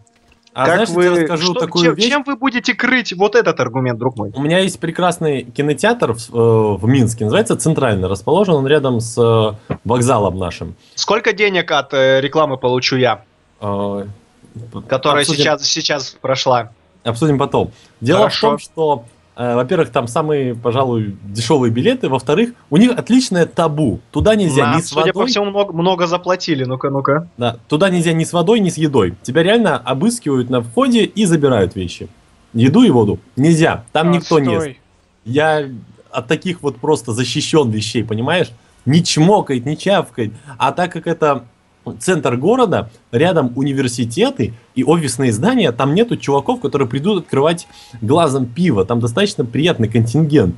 А 0.60 0.66
как 0.66 0.74
знаешь, 0.74 0.88
вы... 0.90 1.04
я 1.04 1.10
расскажу 1.22 1.52
что, 1.52 1.60
такую 1.60 1.84
чем, 1.84 1.94
вещь? 1.94 2.08
Чем 2.08 2.22
вы 2.24 2.36
будете 2.36 2.74
крыть 2.74 3.14
вот 3.14 3.34
этот 3.34 3.58
аргумент, 3.60 3.98
друг 3.98 4.16
мой? 4.16 4.30
У 4.34 4.42
меня 4.42 4.58
есть 4.58 4.78
прекрасный 4.78 5.42
кинотеатр 5.42 6.12
в, 6.12 6.34
э, 6.34 6.76
в 6.76 6.86
Минске, 6.86 7.24
называется 7.24 7.56
Центральный, 7.56 8.08
расположен 8.08 8.54
он 8.54 8.66
рядом 8.66 9.00
с 9.00 9.16
э, 9.16 9.74
вокзалом 9.84 10.38
нашим. 10.38 10.76
Сколько 10.94 11.32
денег 11.32 11.70
от 11.70 11.94
э, 11.94 12.20
рекламы 12.20 12.58
получу 12.58 12.96
я? 12.96 13.22
Э, 13.60 14.04
которая 14.86 15.22
обсудим, 15.22 15.40
сейчас, 15.40 15.64
сейчас 15.64 16.16
прошла. 16.20 16.72
Обсудим 17.04 17.38
потом. 17.38 17.72
Дело 18.02 18.20
Хорошо. 18.20 18.48
в 18.48 18.50
том, 18.50 18.58
что 18.58 19.04
во-первых, 19.54 19.90
там 19.90 20.06
самые, 20.06 20.54
пожалуй, 20.54 21.16
дешевые 21.24 21.72
билеты. 21.72 22.10
Во-вторых, 22.10 22.50
у 22.68 22.76
них 22.76 22.90
отличное 22.90 23.46
табу. 23.46 24.00
Туда 24.10 24.34
нельзя 24.34 24.66
да, 24.66 24.76
ни 24.76 24.80
с 24.82 24.88
судя 24.88 25.06
водой... 25.06 25.12
по 25.14 25.26
всему, 25.26 25.46
много, 25.46 25.72
много 25.72 26.06
заплатили. 26.06 26.64
Ну-ка, 26.64 26.90
ну-ка. 26.90 27.26
Да, 27.38 27.56
туда 27.66 27.88
нельзя 27.88 28.12
ни 28.12 28.24
с 28.24 28.34
водой, 28.34 28.60
ни 28.60 28.68
с 28.68 28.76
едой. 28.76 29.14
Тебя 29.22 29.42
реально 29.42 29.78
обыскивают 29.78 30.50
на 30.50 30.60
входе 30.60 31.04
и 31.04 31.24
забирают 31.24 31.74
вещи. 31.74 32.08
Еду 32.52 32.82
и 32.82 32.90
воду. 32.90 33.18
Нельзя. 33.36 33.84
Там 33.92 34.10
а, 34.10 34.10
никто 34.10 34.40
не 34.40 34.52
ест. 34.52 34.70
Я 35.24 35.68
от 36.10 36.26
таких 36.26 36.62
вот 36.62 36.76
просто 36.76 37.12
защищен 37.12 37.70
вещей, 37.70 38.04
понимаешь? 38.04 38.50
Не 38.84 39.02
чмокает, 39.02 39.64
не 39.64 39.78
чавкает. 39.78 40.32
А 40.58 40.72
так 40.72 40.92
как 40.92 41.06
это 41.06 41.44
центр 41.98 42.36
города, 42.36 42.90
рядом 43.12 43.52
университеты 43.56 44.54
и 44.74 44.84
офисные 44.84 45.32
здания, 45.32 45.72
там 45.72 45.94
нету 45.94 46.16
чуваков, 46.16 46.60
которые 46.60 46.88
придут 46.88 47.24
открывать 47.24 47.66
глазом 48.00 48.46
пиво, 48.46 48.84
там 48.84 49.00
достаточно 49.00 49.44
приятный 49.44 49.88
контингент. 49.88 50.56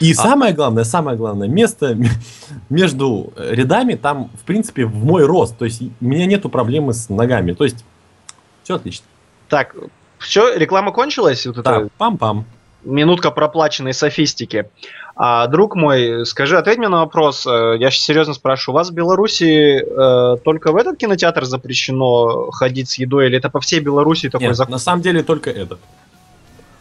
И 0.00 0.12
а... 0.12 0.14
самое 0.14 0.52
главное, 0.52 0.84
самое 0.84 1.16
главное, 1.16 1.48
место 1.48 1.96
между 2.70 3.32
рядами 3.36 3.94
там, 3.94 4.30
в 4.40 4.44
принципе, 4.44 4.84
в 4.86 5.04
мой 5.04 5.24
рост. 5.24 5.56
То 5.56 5.64
есть 5.64 5.82
у 5.82 6.04
меня 6.04 6.26
нету 6.26 6.48
проблемы 6.48 6.92
с 6.92 7.08
ногами. 7.08 7.52
То 7.52 7.64
есть 7.64 7.84
все 8.62 8.76
отлично. 8.76 9.06
Так, 9.48 9.74
все, 10.18 10.56
реклама 10.56 10.92
кончилась? 10.92 11.46
Вот 11.46 11.58
это... 11.58 11.88
пам-пам. 11.98 12.44
Минутка 12.84 13.30
проплаченной 13.30 13.94
софистики. 13.94 14.68
А, 15.14 15.46
друг 15.46 15.76
мой, 15.76 16.24
скажи, 16.24 16.56
ответь 16.56 16.78
мне 16.78 16.88
на 16.88 17.00
вопрос. 17.00 17.46
Э, 17.46 17.76
я 17.78 17.90
серьезно 17.90 18.34
спрашиваю, 18.34 18.74
у 18.74 18.78
вас 18.78 18.90
в 18.90 18.94
Беларуси 18.94 19.82
э, 19.82 20.36
только 20.38 20.72
в 20.72 20.76
этот 20.76 20.98
кинотеатр 20.98 21.44
запрещено 21.44 22.50
ходить 22.50 22.88
с 22.88 22.94
едой, 22.94 23.26
или 23.26 23.36
это 23.36 23.50
по 23.50 23.60
всей 23.60 23.80
Беларуси 23.80 24.30
такой 24.30 24.48
Нет, 24.48 24.56
закон? 24.56 24.72
на 24.72 24.78
самом 24.78 25.02
деле 25.02 25.22
только 25.22 25.50
этот. 25.50 25.80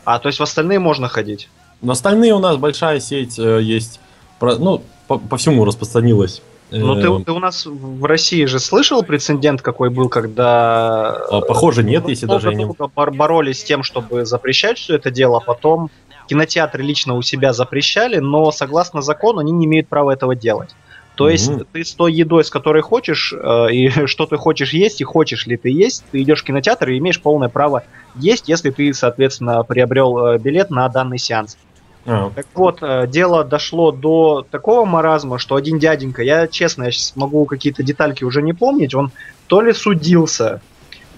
А, 0.06 0.20
то 0.20 0.28
есть 0.28 0.40
в 0.40 0.44
остальные 0.44 0.80
можно 0.80 1.10
ходить? 1.10 1.50
На 1.82 1.94
остальные 1.94 2.34
у 2.34 2.40
нас 2.40 2.58
большая 2.58 3.00
сеть 3.00 3.38
э, 3.38 3.62
есть, 3.62 4.00
ну, 4.40 4.82
по, 5.08 5.18
по 5.18 5.38
всему 5.38 5.66
распространилась. 5.66 6.42
Ну, 6.72 6.96
ты, 6.96 7.08
э, 7.08 7.24
ты 7.26 7.32
у 7.34 7.40
нас 7.40 7.66
в 7.66 8.06
России 8.06 8.46
же 8.46 8.60
слышал 8.60 9.04
прецедент, 9.04 9.62
какой 9.62 9.90
был, 9.90 10.08
когда... 10.08 11.18
А, 11.30 11.42
похоже, 11.42 11.84
нет, 11.84 12.08
если 12.08 12.28
даже 12.28 12.54
не... 12.56 12.66
боролись 12.96 13.60
с 13.60 13.64
тем, 13.64 13.84
чтобы 13.84 14.26
запрещать 14.26 14.78
все 14.78 14.96
это 14.96 15.12
дело, 15.12 15.38
а 15.38 15.42
потом 15.42 15.90
кинотеатры 16.28 16.84
лично 16.84 17.16
у 17.16 17.22
себя 17.22 17.54
запрещали, 17.54 18.18
но 18.18 18.52
согласно 18.52 19.02
закону 19.02 19.40
они 19.40 19.52
не 19.52 19.66
имеют 19.66 19.88
права 19.88 20.12
этого 20.12 20.36
делать. 20.36 20.76
То 21.16 21.28
mm-hmm. 21.28 21.32
есть 21.32 21.52
ты 21.74 21.84
с 21.84 21.94
той 21.94 22.14
едой, 22.14 22.44
с 22.44 22.50
которой 22.50 22.82
хочешь, 22.82 23.34
э, 23.34 23.72
и 23.72 23.90
что 24.08 24.26
ты 24.26 24.38
хочешь 24.38 24.74
есть, 24.74 25.02
и 25.02 25.04
хочешь 25.04 25.46
ли 25.46 25.58
ты 25.58 25.70
есть, 25.70 26.04
ты 26.12 26.22
идешь 26.22 26.42
в 26.42 26.46
кинотеатр 26.46 26.90
и 26.90 26.98
имеешь 26.98 27.22
полное 27.22 27.50
право 27.50 27.84
есть, 28.16 28.50
если 28.50 28.72
ты, 28.72 28.94
соответственно, 28.94 29.64
приобрел 29.64 30.18
э, 30.18 30.38
билет 30.38 30.70
на 30.70 30.88
данный 30.90 31.18
сеанс. 31.18 31.58
Oh. 32.06 32.32
Так 32.34 32.48
вот, 32.56 32.80
э, 32.82 33.06
дело 33.08 33.44
дошло 33.44 33.92
до 33.92 34.46
такого 34.50 34.86
маразма, 34.86 35.38
что 35.38 35.56
один 35.56 35.78
дяденька, 35.78 36.24
я 36.24 36.48
честно, 36.48 36.86
я 36.86 36.92
сейчас 36.92 37.16
могу 37.16 37.46
какие-то 37.46 37.84
детальки 37.84 38.24
уже 38.24 38.42
не 38.42 38.54
помнить, 38.54 38.96
он 38.96 39.12
то 39.48 39.62
ли 39.62 39.74
судился, 39.74 40.62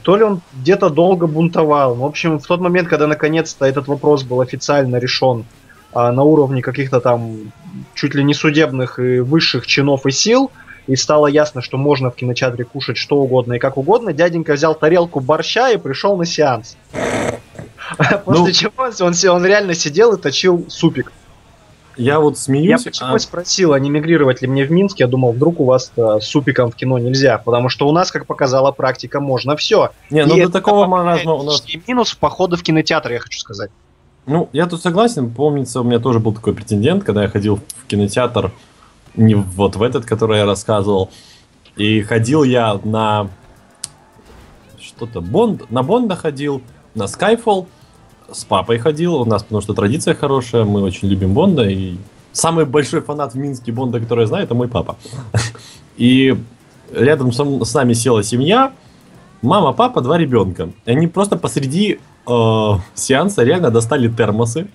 то 0.03 0.17
ли 0.17 0.23
он 0.23 0.41
где-то 0.53 0.89
долго 0.89 1.27
бунтовал. 1.27 1.95
В 1.95 2.05
общем, 2.05 2.39
в 2.39 2.45
тот 2.45 2.59
момент, 2.59 2.89
когда 2.89 3.07
наконец-то 3.07 3.65
этот 3.65 3.87
вопрос 3.87 4.23
был 4.23 4.41
официально 4.41 4.97
решен, 4.97 5.45
а, 5.93 6.11
на 6.11 6.23
уровне 6.23 6.61
каких-то 6.61 6.99
там 6.99 7.51
чуть 7.93 8.13
ли 8.13 8.23
не 8.23 8.33
судебных 8.33 8.99
и 8.99 9.19
высших 9.19 9.65
чинов 9.65 10.05
и 10.05 10.11
сил, 10.11 10.51
и 10.87 10.95
стало 10.97 11.27
ясно, 11.27 11.61
что 11.61 11.77
можно 11.77 12.11
в 12.11 12.15
кинотеатре 12.15 12.65
кушать 12.65 12.97
что 12.97 13.17
угодно 13.17 13.53
и 13.53 13.59
как 13.59 13.77
угодно, 13.77 14.11
дяденька 14.11 14.53
взял 14.53 14.75
тарелку 14.75 15.21
борща 15.21 15.71
и 15.71 15.77
пришел 15.77 16.17
на 16.17 16.25
сеанс. 16.25 16.75
После 18.25 18.43
Ну. 18.43 18.51
чего 18.51 19.33
он, 19.33 19.45
реально 19.45 19.73
сидел 19.73 20.13
и 20.13 20.21
точил 20.21 20.65
супик. 20.67 21.13
Я 21.95 22.19
вот 22.19 22.33
Я 22.33 22.39
смеюсь. 22.39 22.83
почему 22.83 23.15
а- 23.15 23.19
спросил, 23.19 23.73
а 23.73 23.79
не 23.79 23.89
мигрировать 23.89 24.41
ли 24.41 24.47
мне 24.47 24.65
в 24.65 24.71
Минск? 24.71 24.99
Я 24.99 25.07
думал, 25.07 25.31
вдруг 25.31 25.59
у 25.59 25.65
вас 25.65 25.91
э, 25.95 26.19
с 26.21 26.25
супиком 26.25 26.71
в 26.71 26.75
кино 26.75 26.97
нельзя, 26.97 27.37
потому 27.37 27.69
что 27.69 27.87
у 27.87 27.91
нас, 27.91 28.11
как 28.11 28.25
показала 28.25 28.71
практика, 28.71 29.19
можно 29.19 29.55
все. 29.55 29.91
Не, 30.09 30.25
ну 30.25 30.35
до 30.35 30.49
такого 30.49 30.85
маразма 30.85 31.33
у 31.33 31.43
нас... 31.43 31.63
минус 31.87 32.11
в 32.11 32.17
походы 32.17 32.55
в 32.55 32.63
кинотеатр, 32.63 33.11
я 33.11 33.19
хочу 33.19 33.39
сказать. 33.39 33.69
Ну, 34.25 34.49
я 34.53 34.67
тут 34.67 34.81
согласен. 34.81 35.31
Помнится, 35.31 35.81
у 35.81 35.83
меня 35.83 35.99
тоже 35.99 36.19
был 36.19 36.33
такой 36.33 36.53
претендент, 36.53 37.03
когда 37.03 37.23
я 37.23 37.29
ходил 37.29 37.57
в 37.57 37.87
кинотеатр, 37.87 38.51
не 39.15 39.35
вот 39.35 39.75
в 39.75 39.83
этот, 39.83 40.05
который 40.05 40.39
я 40.39 40.45
рассказывал. 40.45 41.09
И 41.75 42.01
ходил 42.01 42.43
я 42.43 42.79
на 42.83 43.29
что-то 44.79 45.21
Бонд, 45.21 45.69
на 45.71 45.83
Бонда 45.83 46.15
ходил, 46.15 46.61
на 46.95 47.03
Skyfall, 47.03 47.67
с 48.33 48.43
папой 48.43 48.77
ходил 48.77 49.15
у 49.15 49.25
нас, 49.25 49.43
потому 49.43 49.61
что 49.61 49.73
традиция 49.73 50.15
хорошая, 50.15 50.63
мы 50.65 50.81
очень 50.81 51.07
любим 51.07 51.33
Бонда, 51.33 51.67
и 51.69 51.97
самый 52.31 52.65
большой 52.65 53.01
фанат 53.01 53.33
в 53.33 53.37
Минске 53.37 53.71
Бонда, 53.71 53.99
который 53.99 54.21
я 54.21 54.27
знаю, 54.27 54.43
это 54.43 54.55
мой 54.55 54.67
папа. 54.67 54.97
И 55.97 56.35
рядом 56.91 57.31
с 57.31 57.73
нами 57.73 57.93
села 57.93 58.23
семья, 58.23 58.73
мама, 59.41 59.73
папа, 59.73 60.01
два 60.01 60.17
ребенка. 60.17 60.69
И 60.85 60.91
они 60.91 61.07
просто 61.07 61.37
посреди 61.37 61.99
э, 62.27 62.71
сеанса 62.95 63.43
реально 63.43 63.69
достали 63.69 64.07
термосы. 64.09 64.67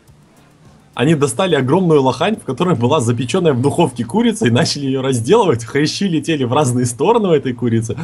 Они 0.94 1.14
достали 1.14 1.54
огромную 1.54 2.02
лохань, 2.02 2.36
в 2.36 2.44
которой 2.44 2.74
была 2.74 3.00
запеченная 3.00 3.52
в 3.52 3.62
духовке 3.62 4.04
курица, 4.04 4.46
и 4.48 4.50
начали 4.50 4.86
ее 4.86 5.00
разделывать. 5.00 5.64
Хрящи 5.64 6.04
летели 6.04 6.42
в 6.42 6.52
разные 6.52 6.86
стороны 6.86 7.28
у 7.28 7.32
этой 7.32 7.52
курицы. 7.52 7.96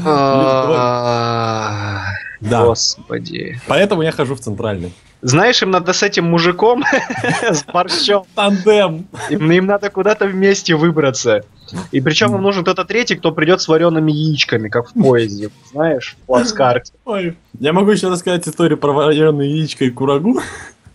Да, 2.41 2.67
Господи. 2.67 3.61
поэтому 3.67 4.03
я 4.03 4.13
хожу 4.13 4.35
в 4.35 4.41
центральный. 4.41 4.93
Знаешь, 5.25 5.63
им 5.63 5.71
надо 5.71 5.95
с 5.95 6.03
этим 6.03 6.27
мужиком, 6.27 6.85
с 7.51 7.65
борщом, 7.65 8.25
Тандем! 8.35 9.07
им, 9.31 9.51
им 9.51 9.65
надо 9.65 9.89
куда-то 9.89 10.27
вместе 10.27 10.75
выбраться. 10.75 11.47
И 11.93 12.03
причем 12.03 12.37
им 12.37 12.43
нужен 12.43 12.63
кто-то 12.63 12.85
третий, 12.85 13.15
кто 13.15 13.33
придет 13.33 13.63
с 13.63 13.69
вареными 13.69 14.13
яичками, 14.13 14.69
как 14.69 14.91
в 14.91 14.93
поезде, 14.93 15.49
знаешь, 15.73 16.15
в 16.21 16.27
плацкарте. 16.27 16.93
Ой. 17.07 17.39
Я 17.59 17.73
могу 17.73 17.93
еще 17.93 18.11
рассказать 18.11 18.47
историю 18.47 18.77
про 18.77 18.93
вареное 18.93 19.47
яичко 19.47 19.87
и 19.87 19.91
курагу. 19.91 20.43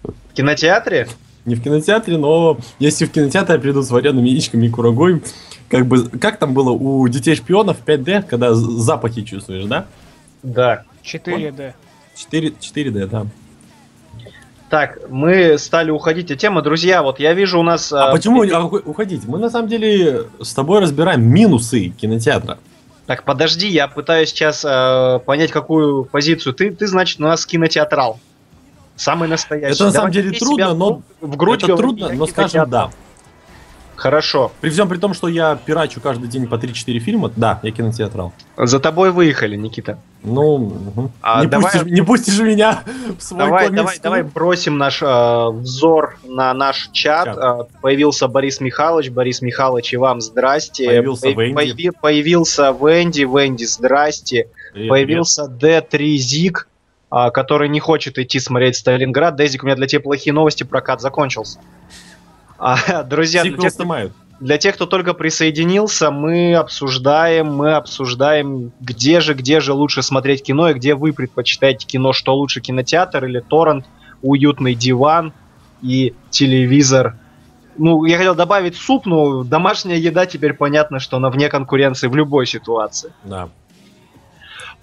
В 0.04 0.34
кинотеатре? 0.36 1.08
Не 1.46 1.56
в 1.56 1.64
кинотеатре, 1.64 2.20
но 2.20 2.60
если 2.78 3.06
в 3.06 3.12
кинотеатре 3.12 3.58
придут 3.58 3.88
с 3.88 3.90
вареными 3.90 4.30
яичками 4.30 4.68
и 4.68 4.70
курагой, 4.70 5.24
как 5.70 5.88
бы, 5.88 6.08
как 6.08 6.38
там 6.38 6.54
было 6.54 6.70
у 6.70 7.08
детей 7.08 7.34
шпионов 7.34 7.78
5D, 7.84 8.28
когда 8.30 8.54
запахи 8.54 9.24
чувствуешь, 9.24 9.66
да? 9.66 9.88
Да. 10.44 10.84
4D. 11.04 11.74
4, 12.16 12.54
4D, 12.62 13.08
да. 13.08 13.26
Так, 14.70 15.00
мы 15.10 15.58
стали 15.58 15.90
уходить 15.90 16.30
от 16.32 16.38
темы. 16.38 16.62
Друзья, 16.62 17.02
вот 17.02 17.20
я 17.20 17.34
вижу 17.34 17.60
у 17.60 17.64
нас... 17.64 17.92
А 17.92 18.10
э, 18.10 18.12
почему 18.12 18.44
а, 18.44 18.64
ух- 18.66 18.86
уходить? 18.86 19.26
Мы 19.26 19.40
на 19.40 19.50
самом 19.50 19.68
деле 19.68 20.28
с 20.40 20.54
тобой 20.54 20.80
разбираем 20.80 21.24
минусы 21.24 21.90
кинотеатра. 21.90 22.60
Так, 23.08 23.24
подожди, 23.24 23.68
я 23.68 23.88
пытаюсь 23.88 24.30
сейчас 24.30 24.64
э, 24.64 25.20
понять, 25.26 25.50
какую 25.50 26.06
позицию. 26.06 26.54
Ты, 26.54 26.70
ты, 26.70 26.86
значит, 26.86 27.20
у 27.20 27.24
нас 27.24 27.48
кинотеатрал. 27.48 28.20
Самый 28.96 29.28
настоящий. 29.28 29.74
Это 29.74 29.86
на 29.86 29.92
самом 29.92 30.12
Давай 30.12 30.24
деле 30.30 30.38
трудно, 30.38 30.74
но 30.76 31.02
в 31.20 31.36
грудь 31.36 31.64
это 31.64 31.76
трудно, 31.76 32.10
но 32.10 32.28
скажем 32.28 32.70
да. 32.70 32.92
Хорошо. 34.00 34.52
При 34.62 34.70
всем 34.70 34.88
при 34.88 34.98
том, 34.98 35.14
что 35.14 35.28
я 35.28 35.56
пирачу 35.58 36.00
каждый 36.00 36.30
день 36.30 36.48
по 36.48 36.56
3-4 36.56 37.00
фильма, 37.00 37.32
да, 37.36 37.60
я 37.64 37.72
кинотеатрал. 37.72 38.32
За 38.58 38.80
тобой 38.80 39.12
выехали, 39.12 39.58
Никита. 39.58 40.00
Ну, 40.24 40.58
мгм. 40.58 41.12
А 41.22 41.42
не, 41.42 41.48
давай- 41.48 41.72
пустишь, 41.72 41.92
не 41.92 42.02
пустишь 42.02 42.40
меня 42.40 42.84
в 43.18 43.22
свой 43.22 43.40
Давай, 43.40 43.66
комикс 43.68 43.82
давай, 43.82 44.00
давай 44.00 44.24
бросим 44.24 44.78
наш 44.78 45.02
э, 45.02 45.50
взор 45.52 46.18
на 46.24 46.54
наш 46.54 46.90
чат. 46.94 47.26
Чат. 47.26 47.38
Э, 47.38 47.64
появился 47.82 48.28
Борис 48.30 48.62
Михайлович. 48.62 49.10
Борис 49.10 49.42
Михайлович, 49.42 49.94
и 49.94 49.98
вам 49.98 50.22
здрасте. 50.22 50.86
Появился 50.88 51.32
Пой- 51.32 51.48
Венди. 51.54 51.58
появи- 51.60 51.92
появился 52.02 52.76
Венди. 52.80 53.22
Венди, 53.24 53.66
здрасте. 53.66 54.48
Привет, 54.74 54.90
Появился 54.90 55.44
D3 55.46 56.16
Зик, 56.18 56.68
а, 57.10 57.32
который 57.32 57.68
не 57.70 57.80
хочет 57.80 58.18
идти 58.18 58.40
смотреть 58.40 58.76
Сталинград. 58.78 59.36
Дезик, 59.36 59.64
у 59.64 59.66
меня 59.66 59.76
для 59.76 59.88
тебя 59.88 60.00
плохие 60.00 60.32
новости, 60.34 60.64
прокат 60.64 61.02
закончился. 61.02 61.60
А, 62.60 63.04
друзья, 63.04 63.44
для 63.44 63.58
тех, 63.58 63.72
снимают. 63.72 64.12
для 64.40 64.58
тех, 64.58 64.76
кто 64.76 64.86
только 64.86 65.14
присоединился, 65.14 66.12
мы 66.12 66.56
обсуждаем, 66.56 67.48
мы 67.48 67.74
обсуждаем, 67.74 68.72
где 68.80 69.22
же, 69.22 69.34
где 69.34 69.60
же 69.60 69.74
лучше 69.74 70.02
смотреть 70.02 70.44
кино 70.44 70.70
и 70.70 70.74
где 70.74 70.96
вы 70.96 71.14
предпочитаете 71.14 71.88
кино, 71.88 72.14
что 72.14 72.36
лучше 72.36 72.62
кинотеатр 72.62 73.26
или 73.26 73.40
торрент, 73.40 73.86
уютный 74.22 74.76
диван 74.76 75.34
и 75.82 76.14
телевизор. 76.30 77.16
Ну, 77.78 78.04
я 78.04 78.18
хотел 78.18 78.36
добавить 78.36 78.76
суп, 78.76 79.06
но 79.06 79.44
домашняя 79.44 79.98
еда 79.98 80.26
теперь 80.26 80.54
понятно, 80.54 81.00
что 81.00 81.16
она 81.16 81.30
вне 81.30 81.48
конкуренции 81.48 82.08
в 82.08 82.16
любой 82.16 82.46
ситуации. 82.46 83.14
Да. 83.24 83.50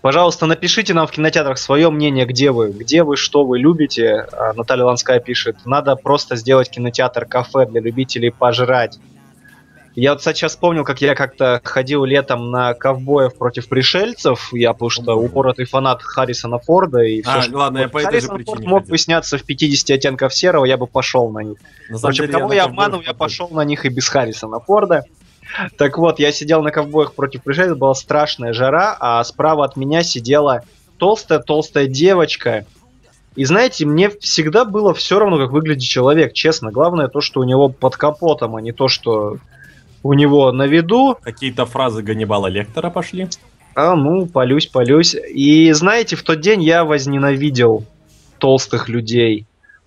Пожалуйста, 0.01 0.47
напишите 0.47 0.95
нам 0.95 1.07
в 1.07 1.11
кинотеатрах 1.11 1.59
свое 1.59 1.91
мнение, 1.91 2.27
где 2.27 2.53
вы, 2.53 2.71
где 2.71 3.03
вы, 3.03 3.17
что 3.17 3.45
вы 3.45 3.59
любите. 3.59 4.27
А, 4.33 4.53
Наталья 4.53 4.85
Ланская 4.85 5.19
пишет, 5.19 5.57
надо 5.65 5.97
просто 5.97 6.37
сделать 6.37 6.71
кинотеатр-кафе 6.71 7.67
для 7.67 7.81
любителей 7.81 8.31
пожрать. 8.31 8.99
Я 9.97 10.11
вот 10.11 10.19
кстати, 10.19 10.37
сейчас 10.37 10.53
вспомнил, 10.53 10.85
как 10.85 11.01
я 11.01 11.15
как-то 11.15 11.59
ходил 11.65 12.05
летом 12.05 12.51
на 12.51 12.75
ковбоев 12.75 13.35
против 13.35 13.67
пришельцев. 13.67 14.53
Я, 14.53 14.75
потому 14.75 14.91
что 14.91 15.15
упоротый 15.15 15.65
фанат 15.65 16.03
Харрисона 16.03 16.59
Форда 16.59 17.01
и 17.01 17.23
все, 17.23 17.31
А, 17.31 17.43
что... 17.43 17.57
ладно, 17.57 17.79
я 17.79 17.89
по 17.89 17.99
этой 17.99 18.21
же 18.21 18.27
Харрисон 18.29 18.45
Форд 18.45 18.59
причине 18.59 18.69
мог 18.69 18.81
ходил. 18.81 18.91
бы 18.93 18.99
сняться 18.99 19.39
в 19.39 19.43
50 19.43 19.91
оттенков 19.97 20.35
серого, 20.35 20.67
я 20.67 20.77
бы 20.77 20.87
пошел 20.87 21.31
на 21.31 21.41
них. 21.41 21.59
На 21.89 21.97
Впрочем, 21.97 22.27
деле, 22.27 22.39
кого 22.39 22.53
я 22.53 22.65
ковбоях 22.65 22.67
обманываю, 22.67 23.07
я 23.07 23.15
пошел 23.15 23.49
на 23.49 23.65
них 23.65 23.87
и 23.87 23.89
без 23.89 24.07
Харрисона 24.09 24.61
Форда. 24.61 25.05
Так 25.79 25.99
вот, 25.99 26.19
я 26.19 26.33
сидел 26.33 26.63
на 26.63 26.71
ковбоях 26.71 27.15
против 27.15 27.43
пришельцев, 27.43 27.79
была 27.79 27.95
страшная 27.95 28.53
жара, 28.53 28.97
а 28.99 29.23
справа 29.25 29.65
от 29.65 29.77
меня 29.77 30.03
сидела 30.03 30.63
толстая-толстая 30.99 31.87
девочка. 31.87 32.67
И 33.37 33.45
знаете, 33.45 33.85
мне 33.85 34.09
всегда 34.09 34.65
было 34.65 34.95
все 34.95 35.19
равно, 35.19 35.39
как 35.39 35.53
выглядит 35.53 35.83
человек, 35.83 36.33
честно. 36.33 36.73
Главное 36.73 37.09
то, 37.09 37.21
что 37.21 37.41
у 37.41 37.45
него 37.45 37.69
под 37.69 37.97
капотом, 37.97 38.57
а 38.57 38.63
не 38.63 38.73
то, 38.73 38.89
что 38.89 39.37
у 40.03 40.13
него 40.15 40.53
на 40.53 40.67
виду. 40.67 41.19
Какие-то 41.21 41.67
фразы 41.67 42.03
Ганнибала 42.03 42.47
Лектора 42.47 42.91
пошли. 42.91 43.29
А, 43.75 43.95
ну, 43.95 44.27
полюсь, 44.27 44.67
полюсь. 44.67 45.15
И 45.15 45.71
знаете, 45.73 46.17
в 46.17 46.23
тот 46.23 46.41
день 46.41 46.63
я 46.63 46.85
возненавидел 46.85 47.85
толстых 48.39 48.89
людей. 48.89 49.47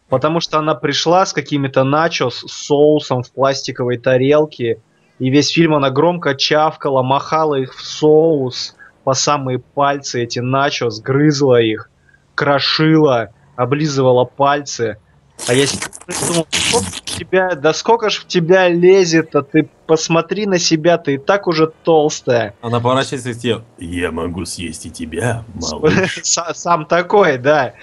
Потому 0.09 0.39
что 0.41 0.59
она 0.59 0.75
пришла 0.75 1.25
с 1.25 1.33
какими-то 1.33 1.83
начос, 1.83 2.43
с 2.45 2.67
соусом 2.67 3.23
в 3.23 3.31
пластиковой 3.31 3.97
тарелке. 3.97 4.79
И 5.19 5.29
весь 5.29 5.49
фильм 5.49 5.75
она 5.75 5.89
громко 5.89 6.33
чавкала, 6.33 7.03
махала 7.03 7.55
их 7.55 7.75
в 7.75 7.85
соус 7.85 8.75
по 9.03 9.13
самые 9.13 9.59
пальцы, 9.59 10.23
эти 10.23 10.39
начос, 10.39 11.01
грызла 11.01 11.61
их, 11.61 11.89
крошила, 12.35 13.29
облизывала 13.55 14.23
пальцы. 14.23 14.97
А 15.47 15.53
я 15.53 15.63
и 15.63 15.67
думал, 16.27 16.47
сколько 16.51 16.85
в 16.91 17.01
тебя, 17.01 17.55
да 17.55 17.73
сколько 17.73 18.09
ж 18.09 18.17
в 18.19 18.27
тебя 18.27 18.67
лезет, 18.69 19.35
а 19.35 19.41
ты 19.41 19.69
посмотри 19.87 20.45
на 20.45 20.59
себя, 20.59 20.97
ты 20.97 21.15
и 21.15 21.17
так 21.17 21.47
уже 21.47 21.71
толстая. 21.83 22.53
Она 22.61 22.79
поворачивается 22.79 23.33
к 23.33 23.37
тебе. 23.37 23.61
Я 23.79 24.11
могу 24.11 24.45
съесть 24.45 24.85
и 24.85 24.91
тебя, 24.91 25.43
малыш. 25.55 26.19
Са- 26.23 26.53
Сам 26.53 26.85
такой, 26.85 27.37
да. 27.37 27.73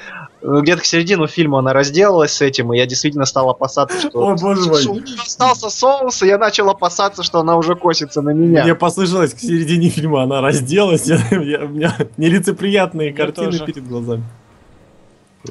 Ну, 0.42 0.60
Где-то 0.62 0.82
к 0.82 0.84
середину 0.84 1.26
фильма 1.26 1.58
она 1.58 1.72
разделалась 1.72 2.32
с 2.34 2.42
этим, 2.42 2.72
и 2.72 2.78
я 2.78 2.86
действительно 2.86 3.24
стал 3.24 3.50
опасаться, 3.50 3.98
что... 3.98 4.10
О, 4.28 4.36
боже 4.36 4.68
мой. 4.68 5.02
Остался 5.20 5.70
соус, 5.70 6.22
и 6.22 6.26
я 6.28 6.38
начал 6.38 6.68
опасаться, 6.70 7.22
что 7.24 7.40
она 7.40 7.56
уже 7.56 7.74
косится 7.74 8.22
на 8.22 8.30
меня. 8.30 8.62
Мне 8.62 8.74
послышалось 8.76 9.34
к 9.34 9.40
середине 9.40 9.88
фильма, 9.88 10.22
она 10.22 10.40
разделась, 10.40 11.10
у 11.30 11.34
меня 11.36 11.96
нелицеприятные 12.16 13.12
картины 13.12 13.58
перед 13.58 13.88
глазами. 13.88 14.22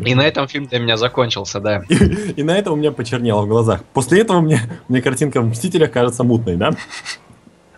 И 0.03 0.15
на 0.15 0.21
этом 0.21 0.47
фильм 0.47 0.65
для 0.65 0.79
меня 0.79 0.97
закончился, 0.97 1.60
да. 1.60 1.84
И, 1.89 1.95
и 2.38 2.43
на 2.43 2.58
это 2.58 2.71
у 2.71 2.75
меня 2.75 2.91
почернело 2.91 3.41
в 3.41 3.47
глазах. 3.47 3.84
После 3.93 4.21
этого 4.21 4.41
мне, 4.41 4.60
мне 4.88 5.01
картинка 5.01 5.41
в 5.41 5.45
Мстителях 5.45 5.91
кажется 5.91 6.23
мутной, 6.23 6.55
да? 6.55 6.71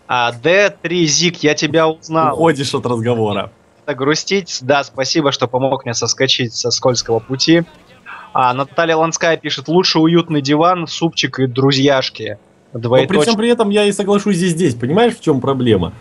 А 0.08 0.32
D3 0.32 1.03
Зик, 1.06 1.43
я 1.43 1.53
тебя 1.53 1.88
узнал. 1.88 2.34
Уходишь 2.34 2.73
от 2.73 2.86
разговора. 2.86 3.51
Это 3.86 3.95
грустить. 3.95 4.60
Да, 4.62 4.84
спасибо, 4.84 5.32
что 5.32 5.47
помог 5.47 5.86
мне 5.86 5.93
соскочить 5.93 6.53
со 6.53 6.71
скользкого 6.71 7.19
пути. 7.19 7.63
А 8.34 8.53
Наталья 8.53 8.95
Ланская 8.95 9.36
пишет, 9.38 9.67
лучше 9.67 9.99
уютный 9.99 10.41
диван, 10.41 10.88
супчик 10.88 11.39
и 11.39 11.47
друзьяшки. 11.47 12.38
Но 12.73 12.89
при 13.06 13.19
всем 13.19 13.36
при 13.36 13.49
этом 13.49 13.69
я 13.69 13.86
и 13.86 13.91
соглашусь 13.91 14.36
здесь, 14.38 14.51
здесь. 14.51 14.75
Понимаешь, 14.75 15.15
в 15.15 15.21
чем 15.21 15.41
проблема? 15.41 15.93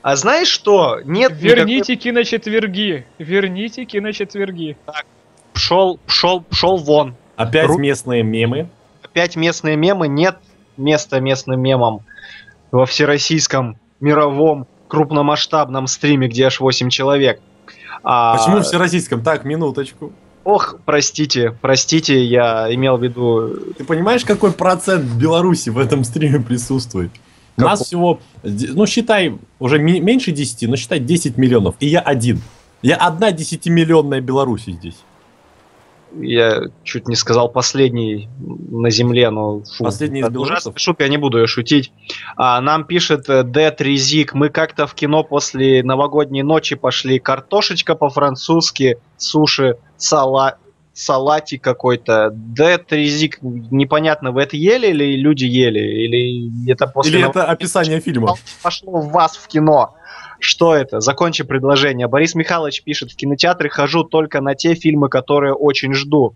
А 0.00 0.16
знаешь 0.16 0.48
что? 0.48 1.00
Нет 1.04 1.32
никакой- 1.32 1.48
Верните 1.50 1.96
киночетверги. 1.96 3.06
Верните 3.18 3.84
киночетверги. 3.84 4.76
Пшел, 5.52 5.98
пшел, 6.06 6.42
пшел 6.42 6.76
вон. 6.78 7.14
Опять 7.36 7.68
Ру- 7.68 7.78
местные 7.78 8.22
мемы. 8.22 8.68
45 9.02 9.36
местные 9.36 9.76
мемы, 9.76 10.08
нет 10.08 10.38
места 10.76 11.20
местным 11.20 11.60
мемам 11.60 12.00
во 12.70 12.86
всероссийском 12.86 13.76
мировом 14.00 14.66
крупномасштабном 14.88 15.86
стриме, 15.86 16.28
где 16.28 16.46
аж 16.46 16.60
8 16.60 16.88
человек. 16.90 17.40
А, 18.02 18.36
Почему 18.36 18.58
в 18.58 18.62
всероссийском? 18.62 19.22
Так, 19.22 19.44
минуточку. 19.44 20.12
Ох, 20.44 20.76
простите, 20.84 21.56
простите, 21.60 22.24
я 22.24 22.72
имел 22.74 22.96
в 22.96 23.02
виду... 23.02 23.74
Ты 23.78 23.84
понимаешь, 23.84 24.24
какой 24.24 24.52
процент 24.52 25.04
Беларуси 25.04 25.70
в 25.70 25.78
этом 25.78 26.02
стриме 26.02 26.40
присутствует? 26.40 27.12
Какой? 27.56 27.70
Нас 27.70 27.82
всего, 27.82 28.20
ну 28.42 28.86
считай, 28.86 29.38
уже 29.60 29.78
меньше 29.78 30.32
10, 30.32 30.68
но 30.68 30.76
считай 30.76 30.98
10 30.98 31.36
миллионов. 31.36 31.76
И 31.80 31.86
я 31.86 32.00
один. 32.00 32.40
Я 32.80 32.96
одна 32.96 33.30
10-миллионная 33.30 34.20
Беларусь 34.20 34.64
здесь. 34.66 34.96
Я 36.20 36.62
чуть 36.84 37.08
не 37.08 37.16
сказал 37.16 37.48
последний 37.48 38.28
на 38.38 38.90
земле, 38.90 39.30
но... 39.30 39.62
Фу, 39.62 39.84
Последний 39.84 40.20
из 40.20 40.36
ужасная 40.36 40.74
шутка, 40.76 41.04
я 41.04 41.08
не 41.08 41.16
буду 41.16 41.38
ее 41.38 41.46
шутить. 41.46 41.92
А, 42.36 42.60
нам 42.60 42.84
пишет 42.84 43.28
э, 43.28 43.42
Дэд 43.42 43.80
Резик, 43.80 44.34
мы 44.34 44.48
как-то 44.50 44.86
в 44.86 44.94
кино 44.94 45.24
после 45.24 45.82
новогодней 45.82 46.42
ночи 46.42 46.76
пошли. 46.76 47.18
Картошечка 47.18 47.94
по-французски, 47.94 48.98
суши, 49.16 49.76
сала... 49.96 50.58
салати 50.92 51.56
какой-то. 51.56 52.30
Дэд 52.34 52.92
Резик, 52.92 53.38
непонятно, 53.40 54.30
вы 54.32 54.42
это 54.42 54.56
ели 54.56 54.88
или 54.88 55.16
люди 55.16 55.44
ели? 55.44 55.80
Или 55.80 56.70
это 56.70 56.86
после 56.86 57.12
Или 57.12 57.22
нов- 57.22 57.30
это 57.30 57.44
описание 57.44 58.00
фильма? 58.00 58.34
пошло 58.62 59.00
в 59.00 59.10
вас 59.10 59.36
в 59.36 59.48
кино. 59.48 59.94
Что 60.42 60.74
это? 60.74 60.98
Закончи 60.98 61.44
предложение. 61.44 62.08
Борис 62.08 62.34
Михайлович 62.34 62.82
пишет, 62.82 63.12
в 63.12 63.16
кинотеатры 63.16 63.70
хожу 63.70 64.02
только 64.02 64.40
на 64.40 64.56
те 64.56 64.74
фильмы, 64.74 65.08
которые 65.08 65.54
очень 65.54 65.94
жду. 65.94 66.34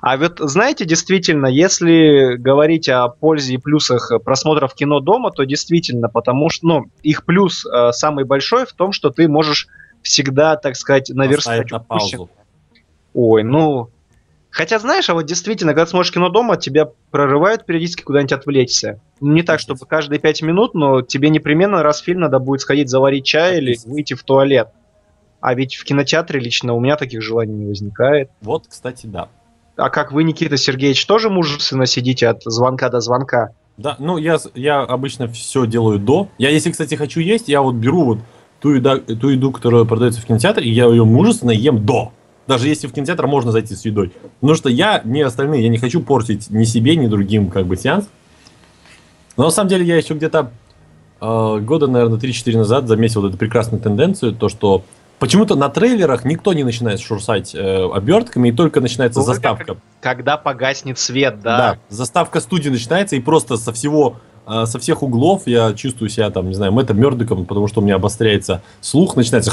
А 0.00 0.16
вот 0.16 0.40
знаете, 0.40 0.84
действительно, 0.84 1.46
если 1.46 2.34
говорить 2.34 2.88
о 2.88 3.08
пользе 3.08 3.54
и 3.54 3.58
плюсах 3.58 4.10
просмотров 4.24 4.74
кино 4.74 4.98
дома, 4.98 5.30
то 5.30 5.44
действительно, 5.44 6.08
потому 6.08 6.50
что, 6.50 6.66
ну, 6.66 6.84
их 7.04 7.24
плюс 7.24 7.64
э, 7.64 7.92
самый 7.92 8.24
большой 8.24 8.66
в 8.66 8.72
том, 8.72 8.90
что 8.90 9.10
ты 9.10 9.28
можешь 9.28 9.68
всегда, 10.02 10.56
так 10.56 10.74
сказать, 10.74 11.08
наверстать 11.10 11.70
Поставить 11.70 11.70
на 11.70 11.78
паузу. 11.78 12.30
Ой, 13.14 13.44
ну... 13.44 13.90
Хотя, 14.52 14.78
знаешь, 14.78 15.08
а 15.08 15.14
вот 15.14 15.24
действительно, 15.24 15.72
когда 15.72 15.86
смотришь 15.86 16.12
кино 16.12 16.28
дома, 16.28 16.58
тебя 16.58 16.90
прорывают 17.10 17.64
периодически 17.64 18.02
куда-нибудь 18.02 18.32
отвлечься. 18.32 19.00
Не 19.20 19.42
так, 19.42 19.58
чтобы 19.58 19.86
каждые 19.86 20.20
пять 20.20 20.42
минут, 20.42 20.74
но 20.74 21.00
тебе 21.00 21.30
непременно 21.30 21.82
раз 21.82 22.02
в 22.02 22.04
фильм 22.04 22.20
надо 22.20 22.38
будет 22.38 22.60
сходить 22.60 22.90
заварить 22.90 23.24
чай 23.24 23.58
или 23.58 23.78
выйти 23.86 24.12
в 24.12 24.22
туалет. 24.22 24.68
А 25.40 25.54
ведь 25.54 25.76
в 25.76 25.84
кинотеатре 25.84 26.38
лично 26.38 26.74
у 26.74 26.80
меня 26.80 26.96
таких 26.96 27.22
желаний 27.22 27.54
не 27.54 27.66
возникает. 27.66 28.30
Вот, 28.42 28.66
кстати, 28.68 29.06
да. 29.06 29.28
А 29.76 29.88
как 29.88 30.12
вы, 30.12 30.22
Никита 30.22 30.58
Сергеевич, 30.58 31.06
тоже 31.06 31.30
мужественно 31.30 31.86
сидите 31.86 32.28
от 32.28 32.42
звонка 32.44 32.90
до 32.90 33.00
звонка? 33.00 33.48
Да, 33.78 33.96
ну 33.98 34.18
я, 34.18 34.36
я 34.54 34.82
обычно 34.82 35.28
все 35.28 35.66
делаю 35.66 35.98
до. 35.98 36.28
Я, 36.36 36.50
если, 36.50 36.70
кстати, 36.70 36.94
хочу 36.94 37.20
есть, 37.20 37.48
я 37.48 37.62
вот 37.62 37.76
беру 37.76 38.04
вот 38.04 38.18
ту 38.60 38.74
еду, 38.74 39.00
ту 39.00 39.30
еду, 39.30 39.50
которая 39.50 39.84
продается 39.84 40.20
в 40.20 40.26
кинотеатре, 40.26 40.66
и 40.66 40.70
я 40.70 40.84
ее 40.88 41.06
мужественно 41.06 41.52
ем 41.52 41.86
до. 41.86 42.12
Даже 42.46 42.68
если 42.68 42.86
в 42.88 42.92
кинотеатр 42.92 43.26
можно 43.26 43.52
зайти 43.52 43.74
с 43.74 43.84
едой. 43.84 44.12
Потому 44.40 44.54
что 44.56 44.68
я, 44.68 45.00
не 45.04 45.22
остальные, 45.22 45.62
я 45.62 45.68
не 45.68 45.78
хочу 45.78 46.00
портить 46.02 46.50
ни 46.50 46.64
себе, 46.64 46.96
ни 46.96 47.06
другим 47.06 47.50
как 47.50 47.66
бы 47.66 47.76
сеанс. 47.76 48.08
Но 49.36 49.44
на 49.44 49.50
самом 49.50 49.68
деле 49.70 49.84
я 49.84 49.96
еще 49.96 50.14
где-то 50.14 50.50
э, 51.20 51.58
года, 51.60 51.86
наверное, 51.86 52.18
3-4 52.18 52.56
назад 52.58 52.88
заметил 52.88 53.22
вот 53.22 53.28
эту 53.30 53.38
прекрасную 53.38 53.80
тенденцию, 53.80 54.32
то 54.34 54.48
что 54.48 54.84
почему-то 55.18 55.54
на 55.54 55.68
трейлерах 55.68 56.24
никто 56.24 56.52
не 56.52 56.64
начинает 56.64 57.00
шурсать 57.00 57.54
э, 57.54 57.88
обертками, 57.94 58.48
и 58.48 58.52
только 58.52 58.80
начинается 58.80 59.20
Ну, 59.20 59.24
заставка. 59.26 59.64
как- 59.64 59.76
Когда 60.00 60.36
погаснет 60.36 60.98
свет, 60.98 61.40
Да. 61.42 61.56
да. 61.56 61.78
заставка 61.88 62.40
студии 62.40 62.68
начинается, 62.70 63.14
и 63.16 63.20
просто 63.20 63.56
со 63.56 63.72
всего 63.72 64.16
со 64.46 64.78
всех 64.78 65.02
углов 65.02 65.42
я 65.46 65.72
чувствую 65.72 66.08
себя 66.08 66.30
там, 66.30 66.48
не 66.48 66.54
знаю, 66.54 66.72
Мэттом 66.72 66.98
Мёрдоком, 66.98 67.44
потому 67.46 67.68
что 67.68 67.80
у 67.80 67.84
меня 67.84 67.96
обостряется 67.96 68.62
слух, 68.80 69.16
начинается... 69.16 69.52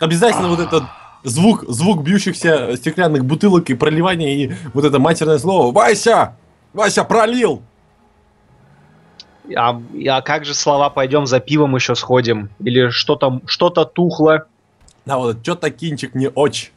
Обязательно 0.00 0.48
вот 0.48 0.60
этот 0.60 0.84
звук, 1.22 1.64
звук 1.68 2.02
бьющихся 2.02 2.76
стеклянных 2.76 3.24
бутылок 3.24 3.70
и 3.70 3.74
проливания, 3.74 4.34
и 4.34 4.52
вот 4.72 4.84
это 4.84 4.98
матерное 4.98 5.38
слово 5.38 5.72
«Вася! 5.72 6.36
Вася, 6.72 7.04
пролил!» 7.04 7.62
А, 9.56 9.80
а 10.08 10.22
как 10.22 10.44
же 10.44 10.54
слова 10.54 10.90
«пойдем 10.90 11.26
за 11.26 11.40
пивом 11.40 11.74
еще 11.74 11.94
сходим»? 11.94 12.50
Или 12.60 12.90
что-то 12.90 13.40
что-то 13.46 13.84
тухло? 13.84 14.46
Да, 15.04 15.18
вот 15.18 15.38
что-то 15.42 15.70
кинчик 15.70 16.14
не 16.14 16.28
очень. 16.28 16.70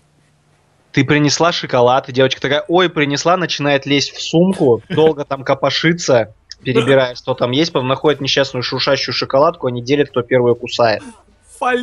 Ты 0.97 1.05
принесла 1.05 1.51
шоколад, 1.51 2.09
и 2.09 2.11
девочка 2.11 2.41
такая, 2.41 2.65
ой, 2.67 2.89
принесла, 2.89 3.37
начинает 3.37 3.85
лезть 3.85 4.15
в 4.15 4.19
сумку, 4.19 4.81
долго 4.89 5.25
там 5.25 5.43
копошится, 5.43 6.33
перебирая, 6.63 7.13
что 7.13 7.35
там 7.35 7.51
есть, 7.51 7.71
потом 7.71 7.87
находит 7.87 8.19
несчастную 8.19 8.63
шуршащую 8.63 9.13
шоколадку, 9.13 9.67
они 9.67 9.83
делят, 9.83 10.09
кто 10.09 10.23
первую 10.23 10.55
кусает. 10.55 11.03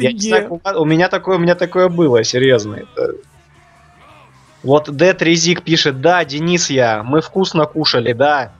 Я 0.01 0.11
не 0.11 0.19
знаю, 0.19 0.61
Фольге. 0.61 0.81
у 0.81 0.85
меня 0.85 1.09
такое, 1.09 1.37
у 1.37 1.39
меня 1.39 1.55
такое 1.55 1.89
было, 1.89 2.25
серьезно. 2.25 2.75
это. 2.75 3.13
Вот 4.65 4.91
Дэд 4.91 5.23
Резик 5.23 5.63
пишет, 5.63 6.01
да, 6.01 6.25
Денис 6.25 6.69
я, 6.69 7.05
мы 7.05 7.21
вкусно 7.21 7.67
кушали, 7.67 8.15
да. 8.15 8.51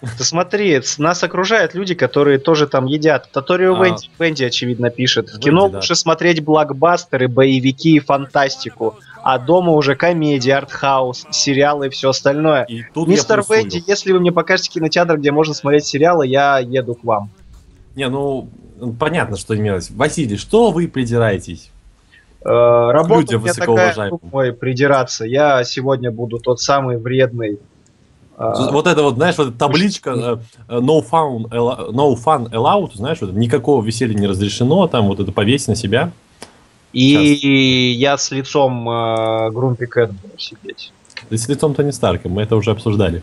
Ты 0.00 0.24
смотри, 0.24 0.80
нас 0.98 1.22
окружают 1.22 1.74
люди, 1.74 1.94
которые 1.94 2.38
тоже 2.38 2.66
там 2.66 2.86
едят. 2.86 3.30
Таторио 3.32 3.74
А. 3.74 3.84
Венди, 3.84 4.10
Венди, 4.18 4.44
очевидно, 4.44 4.90
пишет. 4.90 5.28
В 5.28 5.32
Венди, 5.32 5.44
кино 5.44 5.68
да. 5.68 5.76
лучше 5.76 5.94
смотреть 5.94 6.44
блокбастеры, 6.44 7.28
боевики 7.28 7.96
и 7.96 8.00
фантастику, 8.00 8.98
а 9.28 9.40
дома 9.40 9.72
уже 9.72 9.96
комедии, 9.96 10.52
артхаус, 10.52 11.26
сериалы 11.32 11.88
и 11.88 11.90
все 11.90 12.10
остальное. 12.10 12.62
И 12.62 12.84
тут 12.94 13.08
Мистер. 13.08 13.42
Венди, 13.50 13.82
если 13.84 14.12
вы 14.12 14.20
мне 14.20 14.30
покажете 14.30 14.70
кинотеатр, 14.70 15.18
где 15.18 15.32
можно 15.32 15.52
смотреть 15.52 15.84
сериалы, 15.84 16.28
я 16.28 16.60
еду 16.60 16.94
к 16.94 17.02
вам. 17.02 17.28
Не, 17.96 18.08
ну, 18.08 18.48
понятно, 19.00 19.36
что 19.36 19.56
имелось. 19.56 19.90
Василий, 19.90 20.36
что 20.36 20.70
вы 20.70 20.86
придираетесь? 20.86 21.72
Э, 22.44 22.90
Работа 22.92 23.22
Людям 23.22 23.40
у 23.40 23.44
меня 23.46 23.54
такая, 23.54 24.12
мой, 24.30 24.52
придираться. 24.52 25.24
Я 25.24 25.64
сегодня 25.64 26.12
буду 26.12 26.38
тот 26.38 26.60
самый 26.60 26.96
вредный. 26.96 27.58
э, 28.38 28.52
Вот 28.70 28.86
это 28.86 29.02
вот, 29.02 29.16
знаешь, 29.16 29.36
вот 29.38 29.58
табличка 29.58 30.10
э, 30.10 30.36
э, 30.68 30.78
no, 30.78 31.04
fun, 31.04 31.48
no 31.50 32.14
fun 32.14 32.48
allowed, 32.52 32.94
знаешь, 32.94 33.18
вот 33.20 33.32
никакого 33.32 33.84
веселья 33.84 34.14
не 34.14 34.28
разрешено, 34.28 34.86
там 34.86 35.08
вот 35.08 35.18
это 35.18 35.32
повесь 35.32 35.66
на 35.66 35.74
себя. 35.74 36.12
И 36.96 37.94
я 37.98 38.16
с 38.16 38.30
лицом 38.30 38.88
э, 38.88 39.50
Грумпи 39.50 39.84
Кэт 39.84 40.12
буду 40.12 40.38
сидеть. 40.38 40.92
Да 41.28 41.36
с 41.36 41.46
лицом 41.46 41.74
Тони 41.74 41.90
Старка, 41.90 42.30
мы 42.30 42.40
это 42.40 42.56
уже 42.56 42.70
обсуждали. 42.70 43.22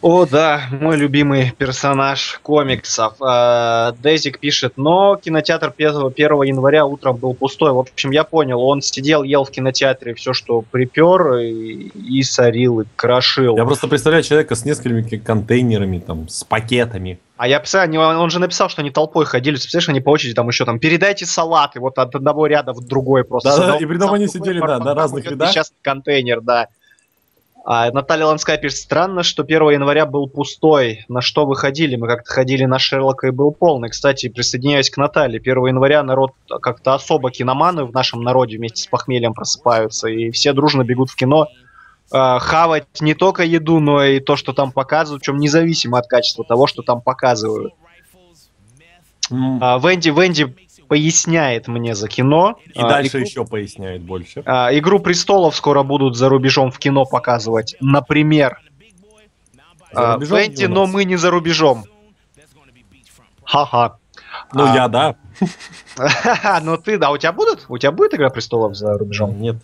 О, 0.00 0.24
да, 0.24 0.62
мой 0.80 0.96
любимый 0.96 1.52
персонаж 1.58 2.40
комиксов. 2.42 3.14
Э, 3.20 3.92
Дезик 4.02 4.38
пишет, 4.38 4.72
но 4.76 5.16
кинотеатр 5.16 5.74
1, 5.76 6.06
1 6.06 6.42
января 6.42 6.86
утром 6.86 7.16
был 7.16 7.34
пустой. 7.34 7.72
В 7.72 7.78
общем, 7.80 8.12
я 8.12 8.24
понял, 8.24 8.62
он 8.62 8.80
сидел, 8.80 9.22
ел 9.24 9.44
в 9.44 9.50
кинотеатре 9.50 10.14
все, 10.14 10.32
что 10.32 10.64
припер, 10.70 11.36
и, 11.36 11.90
и 11.94 12.22
сорил, 12.22 12.80
и 12.80 12.84
крошил. 12.96 13.58
Я 13.58 13.64
просто 13.66 13.88
представляю 13.88 14.24
человека 14.24 14.54
с 14.54 14.64
несколькими 14.64 15.18
контейнерами, 15.18 15.98
там, 15.98 16.28
с 16.30 16.44
пакетами. 16.44 17.20
А 17.42 17.48
я 17.48 17.58
писал, 17.58 17.88
он 17.92 18.30
же 18.30 18.38
написал, 18.38 18.68
что 18.68 18.82
они 18.82 18.92
толпой 18.92 19.24
ходили, 19.24 19.56
представляешь, 19.56 19.88
они 19.88 20.00
по 20.00 20.10
очереди 20.10 20.32
там 20.32 20.46
еще 20.46 20.64
там, 20.64 20.78
передайте 20.78 21.26
салаты, 21.26 21.80
вот 21.80 21.98
от 21.98 22.14
одного 22.14 22.46
ряда 22.46 22.72
в 22.72 22.86
другой 22.86 23.24
просто. 23.24 23.50
С 23.50 23.58
одного 23.58 23.80
и 23.80 23.84
при 23.84 23.96
этом 23.96 24.12
они 24.12 24.28
сидели, 24.28 24.60
да, 24.60 24.78
на 24.78 24.94
разных 24.94 25.24
рядах. 25.28 25.48
несчастный 25.48 25.76
контейнер, 25.82 26.40
да. 26.40 26.68
А 27.64 27.90
Наталья 27.90 28.26
Ланская 28.26 28.58
пишет, 28.58 28.78
странно, 28.78 29.24
что 29.24 29.42
1 29.42 29.70
января 29.70 30.06
был 30.06 30.28
пустой. 30.28 31.04
На 31.08 31.20
что 31.20 31.44
вы 31.44 31.56
ходили? 31.56 31.96
Мы 31.96 32.06
как-то 32.06 32.32
ходили 32.32 32.64
на 32.64 32.78
Шерлока 32.78 33.26
и 33.26 33.30
был 33.32 33.50
полный. 33.50 33.88
Кстати, 33.88 34.28
присоединяюсь 34.28 34.88
к 34.88 34.96
Наталье. 34.96 35.40
1 35.40 35.66
января 35.66 36.04
народ 36.04 36.34
как-то 36.60 36.94
особо 36.94 37.32
киноманы 37.32 37.84
в 37.84 37.92
нашем 37.92 38.22
народе 38.22 38.56
вместе 38.56 38.84
с 38.84 38.86
похмельем 38.86 39.34
просыпаются. 39.34 40.06
И 40.06 40.30
все 40.30 40.52
дружно 40.52 40.84
бегут 40.84 41.10
в 41.10 41.16
кино. 41.16 41.48
Э, 42.12 42.38
хавать 42.40 43.00
не 43.00 43.14
только 43.14 43.42
еду, 43.42 43.80
но 43.80 44.02
и 44.04 44.20
то, 44.20 44.36
что 44.36 44.52
там 44.52 44.72
показывают, 44.72 45.22
причем 45.22 45.38
независимо 45.38 45.98
от 45.98 46.06
качества 46.06 46.44
того, 46.44 46.66
что 46.66 46.82
там 46.82 47.00
показывают. 47.00 47.72
А, 49.30 49.78
Венди, 49.78 50.10
Венди 50.10 50.54
поясняет 50.88 51.68
мне 51.68 51.94
за 51.94 52.06
кино. 52.08 52.58
И 52.74 52.78
А, 52.78 52.88
дальше 52.88 53.18
игру, 53.18 53.26
еще 53.26 53.44
поясняет 53.46 54.02
больше. 54.02 54.42
а, 54.44 54.76
Игру 54.76 54.98
престолов 55.00 55.56
скоро 55.56 55.82
будут 55.82 56.16
за 56.16 56.28
рубежом 56.28 56.70
в 56.70 56.78
кино 56.78 57.06
показывать. 57.06 57.76
Например. 57.80 58.60
А, 59.94 60.18
Венди, 60.18 60.66
но 60.66 60.86
мы 60.86 61.04
не 61.04 61.16
за 61.16 61.30
рубежом. 61.30 61.84
Ха-ха. 63.44 63.96
Ну, 64.52 64.64
а- 64.70 64.74
я, 64.74 64.88
да. 64.88 65.16
Ну 66.62 66.76
ты, 66.76 66.98
да, 66.98 67.10
у 67.10 67.16
тебя 67.18 67.32
будут? 67.32 67.64
У 67.68 67.78
тебя 67.78 67.90
будет 67.92 68.14
Игра 68.14 68.28
престолов 68.30 68.74
за 68.74 68.96
рубежом? 68.98 69.40
Нет. 69.40 69.56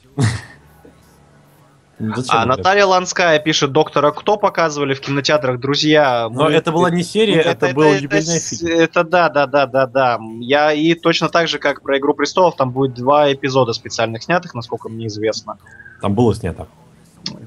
Зачем 1.98 2.36
А 2.38 2.38
это? 2.42 2.46
Наталья 2.48 2.86
Ланская 2.86 3.38
пишет, 3.40 3.72
доктора 3.72 4.12
кто 4.12 4.36
показывали 4.36 4.94
в 4.94 5.00
кинотеатрах, 5.00 5.58
друзья. 5.58 6.28
Но 6.30 6.44
мы- 6.44 6.52
это 6.52 6.70
была 6.70 6.90
не 6.90 7.02
серия, 7.02 7.42
Ну, 7.44 7.50
это, 7.50 7.74
был 7.74 7.92
юбилейный 7.92 8.38
с- 8.38 8.50
фильм. 8.60 8.78
Это 8.78 9.02
да, 9.02 9.28
да, 9.28 9.46
да, 9.46 9.66
да, 9.66 9.86
да. 9.86 10.20
Я 10.38 10.72
и 10.72 10.94
точно 10.94 11.28
так 11.28 11.48
же, 11.48 11.58
как 11.58 11.82
про 11.82 11.98
Игру 11.98 12.14
престолов, 12.14 12.54
там 12.54 12.70
будет 12.70 12.94
два 12.94 13.32
эпизода 13.32 13.72
специальных 13.72 14.22
снятых, 14.22 14.54
насколько 14.54 14.88
мне 14.88 15.08
известно. 15.08 15.58
Там 16.00 16.14
было 16.14 16.32
снято. 16.34 16.68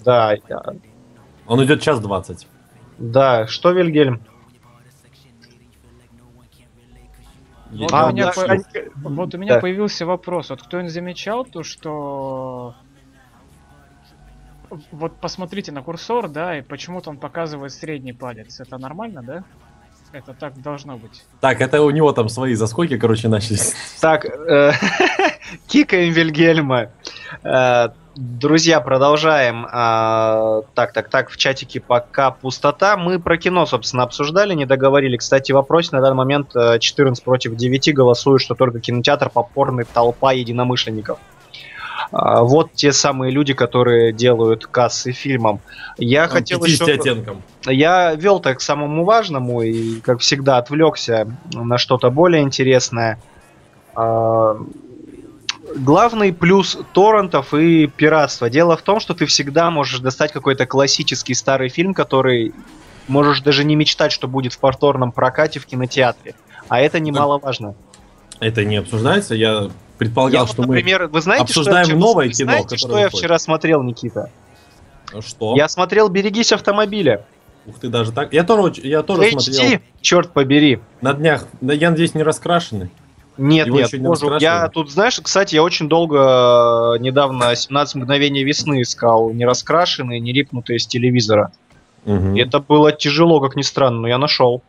Да, 0.04 0.34
я- 0.50 0.64
Он 1.48 1.64
идет 1.64 1.82
час 1.82 2.00
двадцать. 2.02 2.46
да. 2.98 3.48
Что, 3.48 3.72
Вильгельм? 3.72 4.22
Вот, 7.72 7.90
А, 7.94 8.08
у 8.08 8.12
меня 8.12 8.26
да, 8.26 8.32
по- 8.34 9.10
вот 9.10 9.34
у 9.34 9.38
меня 9.38 9.54
да. 9.56 9.60
появился 9.62 10.06
вопрос. 10.06 10.50
Вот 10.50 10.62
кто-нибудь 10.62 10.92
замечал 10.92 11.46
то, 11.46 11.64
что... 11.64 12.76
Вот 14.92 15.18
посмотрите 15.18 15.72
на 15.72 15.82
курсор, 15.82 16.30
да, 16.30 16.58
и 16.58 16.62
почему-то 16.62 17.10
он 17.10 17.18
показывает 17.18 17.74
средний 17.74 18.14
палец. 18.14 18.60
Это 18.60 18.78
нормально, 18.78 19.22
да? 19.22 19.44
Это 20.14 20.34
так 20.34 20.62
должно 20.62 20.98
быть. 20.98 21.24
Так, 21.40 21.62
это 21.62 21.82
у 21.82 21.90
него 21.90 22.12
там 22.12 22.28
свои 22.28 22.56
заскоки, 22.56 22.98
короче, 22.98 23.30
начались. 23.30 23.74
Так, 24.02 24.26
э, 24.26 24.74
кикаем 25.68 26.12
Вильгельма. 26.12 26.90
Э, 27.44 27.90
Друзья, 28.16 28.82
продолжаем. 28.82 29.66
А, 29.72 30.64
Так, 30.74 30.92
так, 30.92 31.10
так, 31.10 31.30
в 31.30 31.38
чатике 31.38 31.80
пока 31.80 32.32
пустота. 32.32 32.98
Мы 32.98 33.20
про 33.20 33.38
кино, 33.38 33.66
собственно, 33.66 34.04
обсуждали, 34.04 34.54
не 34.54 34.66
договорили. 34.66 35.16
Кстати, 35.16 35.54
в 35.54 35.56
вопросе 35.56 35.90
на 35.94 36.02
данный 36.02 36.18
момент 36.18 36.54
э, 36.54 36.80
14 36.80 37.24
против 37.24 37.56
9 37.56 37.94
голосуют, 37.94 38.42
что 38.42 38.54
только 38.54 38.82
кинотеатр 38.82 39.30
попорный 39.30 39.86
толпа 39.86 40.34
единомышленников. 40.34 41.20
А, 42.12 42.44
Вот 42.44 42.74
те 42.74 42.92
самые 42.92 43.32
люди, 43.32 43.54
которые 43.54 44.12
делают 44.12 44.66
кассы 44.68 45.12
фильмам. 45.12 45.60
Я 45.98 46.28
Там 46.28 46.38
хотел 46.38 46.60
50 46.62 46.88
еще... 46.88 47.00
оттенком. 47.00 47.42
Я 47.66 48.16
вел 48.16 48.40
так 48.40 48.60
к 48.60 48.62
самому 48.62 49.04
важному 49.06 49.62
и, 49.62 50.00
как 50.02 50.20
всегда, 50.20 50.58
отвлекся 50.58 51.28
на 51.54 51.78
что-то 51.78 52.10
более 52.10 52.42
интересное. 52.42 53.20
А, 53.96 54.58
Главный 55.76 56.34
плюс 56.34 56.78
торрентов 56.94 57.54
и 57.54 57.88
пиратства. 57.88 58.50
Дело 58.50 58.76
в 58.76 58.82
том, 58.82 59.00
что 59.00 59.14
ты 59.14 59.26
всегда 59.26 59.72
можешь 59.72 60.00
достать 60.00 60.34
какой-то 60.34 60.66
классический 60.66 61.34
старый 61.34 61.70
фильм, 61.70 61.94
который 61.94 62.54
можешь 63.08 63.42
даже 63.42 63.64
не 63.64 63.76
мечтать, 63.76 64.12
что 64.12 64.28
будет 64.28 64.54
в 64.54 64.60
повторном 64.60 65.12
прокате 65.12 65.60
в 65.60 65.66
кинотеатре. 65.66 66.36
А 66.68 66.82
это 66.82 67.00
немаловажно. 67.00 67.76
Это 68.40 68.66
не 68.66 68.78
обсуждается. 68.78 69.36
Я 69.36 69.70
предполагал, 70.02 70.46
Я 70.46 70.52
что 70.52 70.64
вот, 70.64 70.70
мы... 70.70 70.76
например, 70.78 71.08
вы 71.10 71.22
знаете, 71.22 71.44
обсуждаем 71.44 71.86
что 71.86 71.94
я 71.94 71.98
вчера, 71.98 72.08
новое 72.08 72.26
вы 72.26 72.32
кино, 72.34 72.52
знаете, 72.52 72.78
что 72.78 72.88
я 72.88 73.04
выходит. 73.04 73.20
вчера 73.20 73.38
смотрел, 73.38 73.84
Никита? 73.84 74.30
Что? 75.20 75.56
Я 75.56 75.70
смотрел 75.70 76.10
«Берегись 76.10 76.52
автомобиля». 76.52 77.24
Ух 77.68 77.78
ты, 77.78 77.90
даже 77.90 78.12
так. 78.12 78.34
Я 78.34 78.44
тоже, 78.44 78.82
я 78.82 79.04
тоже 79.04 79.30
HD, 79.30 79.54
смотрел 79.54 79.80
черт 80.02 80.32
побери. 80.32 80.80
на 81.02 81.14
днях. 81.14 81.46
Да, 81.62 81.74
я 81.74 81.92
надеюсь, 81.92 82.16
не 82.16 82.24
раскрашенный. 82.24 82.90
Нет, 83.38 83.68
Его 83.68 83.78
нет, 83.78 83.94
не 83.94 84.44
я 84.44 84.68
тут, 84.70 84.90
знаешь, 84.90 85.20
кстати, 85.22 85.54
я 85.54 85.62
очень 85.62 85.88
долго, 85.88 86.98
недавно 87.00 87.56
17 87.56 87.96
мгновений 87.96 88.44
весны 88.44 88.82
искал 88.82 89.30
не 89.30 89.46
раскрашенные, 89.46 90.20
не 90.20 90.34
рипнутые 90.34 90.80
с 90.80 90.88
телевизора. 90.88 91.52
И 92.08 92.40
это 92.40 92.60
было 92.60 92.92
тяжело, 92.92 93.40
как 93.40 93.56
ни 93.56 93.62
странно, 93.62 94.02
но 94.02 94.08
я 94.08 94.18
нашел. 94.18 94.64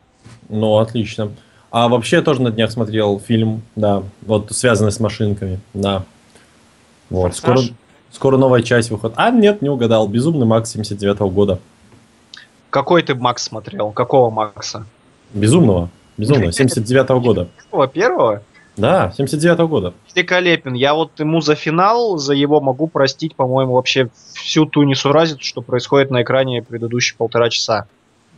Ну, 0.51 0.77
отлично. 0.77 1.33
А 1.73 1.89
вообще 1.89 2.17
я 2.17 2.23
тоже 2.23 2.43
на 2.43 2.51
днях 2.51 2.71
смотрел 2.71 3.19
фильм, 3.19 3.63
да, 3.77 4.03
вот 4.21 4.53
связанный 4.53 4.93
с 4.93 5.01
машинками, 5.01 5.59
да. 5.73 6.05
Вот, 7.09 7.35
скоро, 7.35 7.61
скоро 8.11 8.37
новая 8.37 8.61
часть 8.61 8.91
выходит. 8.91 9.17
А, 9.17 9.31
нет, 9.31 9.63
не 9.63 9.71
угадал. 9.71 10.07
Безумный 10.07 10.47
Макс 10.47 10.71
79 10.71 11.21
года. 11.33 11.59
Какой 12.69 13.03
ты 13.03 13.15
Макс 13.15 13.43
смотрел? 13.43 13.91
Какого 13.91 14.29
Макса? 14.29 14.85
Безумного. 15.33 15.89
Безумного, 16.19 16.53
79 16.53 17.09
года. 17.23 17.49
Первого? 17.71 17.89
Первого? 17.89 18.43
Да, 18.77 19.13
79 19.17 19.59
года. 19.61 19.95
Великолепен. 20.15 20.75
Я 20.75 20.93
вот 20.93 21.19
ему 21.21 21.41
за 21.41 21.55
финал, 21.55 22.19
за 22.19 22.35
его 22.35 22.61
могу 22.61 22.87
простить, 22.87 23.35
по-моему, 23.35 23.75
вообще 23.75 24.11
всю 24.35 24.67
ту 24.67 24.83
несуразицу, 24.83 25.43
что 25.43 25.63
происходит 25.63 26.11
на 26.11 26.23
экране 26.23 26.63
предыдущие 26.63 27.17
полтора 27.17 27.49
часа. 27.49 27.87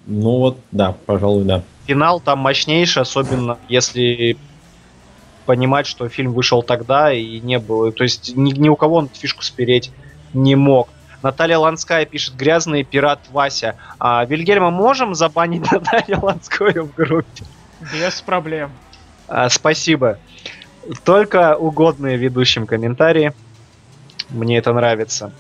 Ну 0.06 0.38
вот, 0.38 0.58
да, 0.70 0.94
пожалуй, 1.06 1.44
да. 1.44 1.62
Финал 1.86 2.20
там 2.20 2.38
мощнейший, 2.38 3.02
особенно 3.02 3.58
если 3.68 4.36
понимать, 5.46 5.86
что 5.86 6.08
фильм 6.08 6.32
вышел 6.32 6.62
тогда 6.62 7.12
и 7.12 7.40
не 7.40 7.58
было. 7.58 7.92
То 7.92 8.04
есть 8.04 8.36
ни, 8.36 8.52
ни 8.52 8.68
у 8.68 8.76
кого 8.76 8.96
он 8.96 9.08
фишку 9.08 9.42
спереть 9.42 9.90
не 10.32 10.56
мог. 10.56 10.88
Наталья 11.22 11.58
Ланская 11.58 12.04
пишет 12.04 12.36
«Грязный 12.36 12.84
пират 12.84 13.20
Вася». 13.32 13.76
А, 13.98 14.24
Вильгельма, 14.24 14.70
можем 14.70 15.14
забанить 15.14 15.70
Наталью 15.72 16.22
Ланскую 16.22 16.84
в 16.84 16.94
группе? 16.94 17.44
Без 17.92 18.20
проблем. 18.20 18.70
А, 19.26 19.48
спасибо. 19.48 20.18
Только 21.04 21.56
угодные 21.56 22.18
ведущим 22.18 22.66
комментарии. 22.66 23.32
Мне 24.28 24.58
это 24.58 24.72
нравится. 24.72 25.32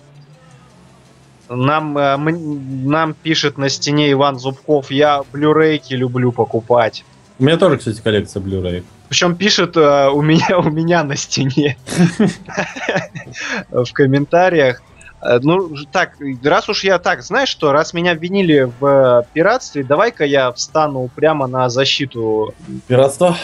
Нам, 1.48 1.96
э, 1.98 2.14
м- 2.14 2.88
нам 2.88 3.14
пишет 3.14 3.58
на 3.58 3.68
стене 3.68 4.10
Иван 4.12 4.38
Зубков, 4.38 4.90
я 4.90 5.22
блюрейки 5.32 5.94
люблю 5.94 6.32
покупать. 6.32 7.04
У 7.38 7.44
меня 7.44 7.56
тоже, 7.56 7.78
кстати, 7.78 8.00
коллекция 8.00 8.42
Blu-ray. 8.42 8.82
Причем 9.08 9.36
пишет 9.36 9.76
э, 9.76 10.08
у 10.08 10.22
меня 10.22 10.58
у 10.58 10.70
меня 10.70 11.04
на 11.04 11.16
стене 11.16 11.76
в 13.70 13.92
комментариях. 13.92 14.82
Э, 15.22 15.38
Ну, 15.42 15.70
так, 15.92 16.12
раз 16.42 16.68
уж 16.68 16.84
я 16.84 16.98
так, 16.98 17.22
знаешь 17.22 17.48
что, 17.48 17.72
раз 17.72 17.92
меня 17.94 18.12
обвинили 18.12 18.70
в 18.80 18.86
э, 18.86 19.22
пиратстве, 19.32 19.82
давай-ка 19.84 20.24
я 20.24 20.52
встану 20.52 21.10
прямо 21.14 21.46
на 21.46 21.68
защиту 21.68 22.54
Пиратство? 22.86 23.36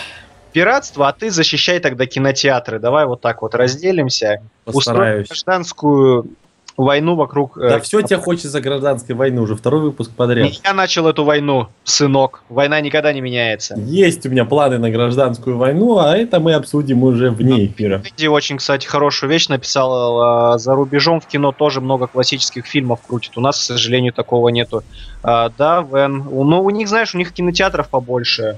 пиратства, 0.53 1.07
а 1.09 1.13
ты 1.13 1.31
защищай 1.31 1.79
тогда 1.79 2.07
кинотеатры. 2.07 2.81
Давай 2.81 3.07
вот 3.07 3.21
так 3.21 3.41
вот 3.43 3.55
разделимся. 3.55 4.43
Устроим 4.67 4.75
Постараюсь. 4.75 5.29
гражданскую 5.29 6.27
войну 6.77 7.15
вокруг... 7.15 7.59
э, 7.59 7.69
Да 7.69 7.81
все 7.81 8.01
тебе 8.03 8.17
хочется 8.19 8.61
гражданской 8.61 9.15
войны, 9.15 9.41
уже 9.41 9.55
второй 9.57 9.81
выпуск 9.81 10.11
подряд. 10.17 10.51
Я 10.65 10.73
начал 10.73 11.07
эту 11.09 11.25
войну, 11.25 11.69
сынок. 11.85 12.43
Война 12.49 12.81
никогда 12.81 13.13
не 13.13 13.21
меняется. 13.21 13.75
Есть 13.79 14.25
у 14.27 14.31
меня 14.31 14.45
планы 14.45 14.79
на 14.79 14.91
гражданскую 14.91 15.57
войну, 15.57 15.99
а 15.99 16.17
это 16.17 16.41
мы 16.41 16.55
обсудим 16.55 17.03
уже 17.03 17.31
вне 17.31 17.67
эфира. 17.67 18.03
Эдди 18.05 18.27
очень, 18.27 18.57
кстати, 18.59 18.87
хорошую 18.87 19.31
вещь 19.31 19.49
написал. 19.49 20.55
э, 20.55 20.59
За 20.59 20.75
рубежом 20.75 21.21
в 21.21 21.27
кино 21.27 21.53
тоже 21.53 21.81
много 21.81 22.07
классических 22.07 22.67
фильмов 22.67 23.01
крутит. 23.07 23.37
У 23.37 23.41
нас, 23.41 23.59
к 23.59 23.63
сожалению, 23.63 24.13
такого 24.13 24.49
нету. 24.49 24.83
А, 25.23 25.51
Да, 25.59 25.87
Вен. 25.93 26.25
У- 26.31 26.45
Ну, 26.45 26.63
у 26.63 26.71
них, 26.71 26.89
знаешь, 26.89 27.15
у 27.15 27.19
них 27.19 27.33
кинотеатров 27.33 27.89
побольше. 27.89 28.57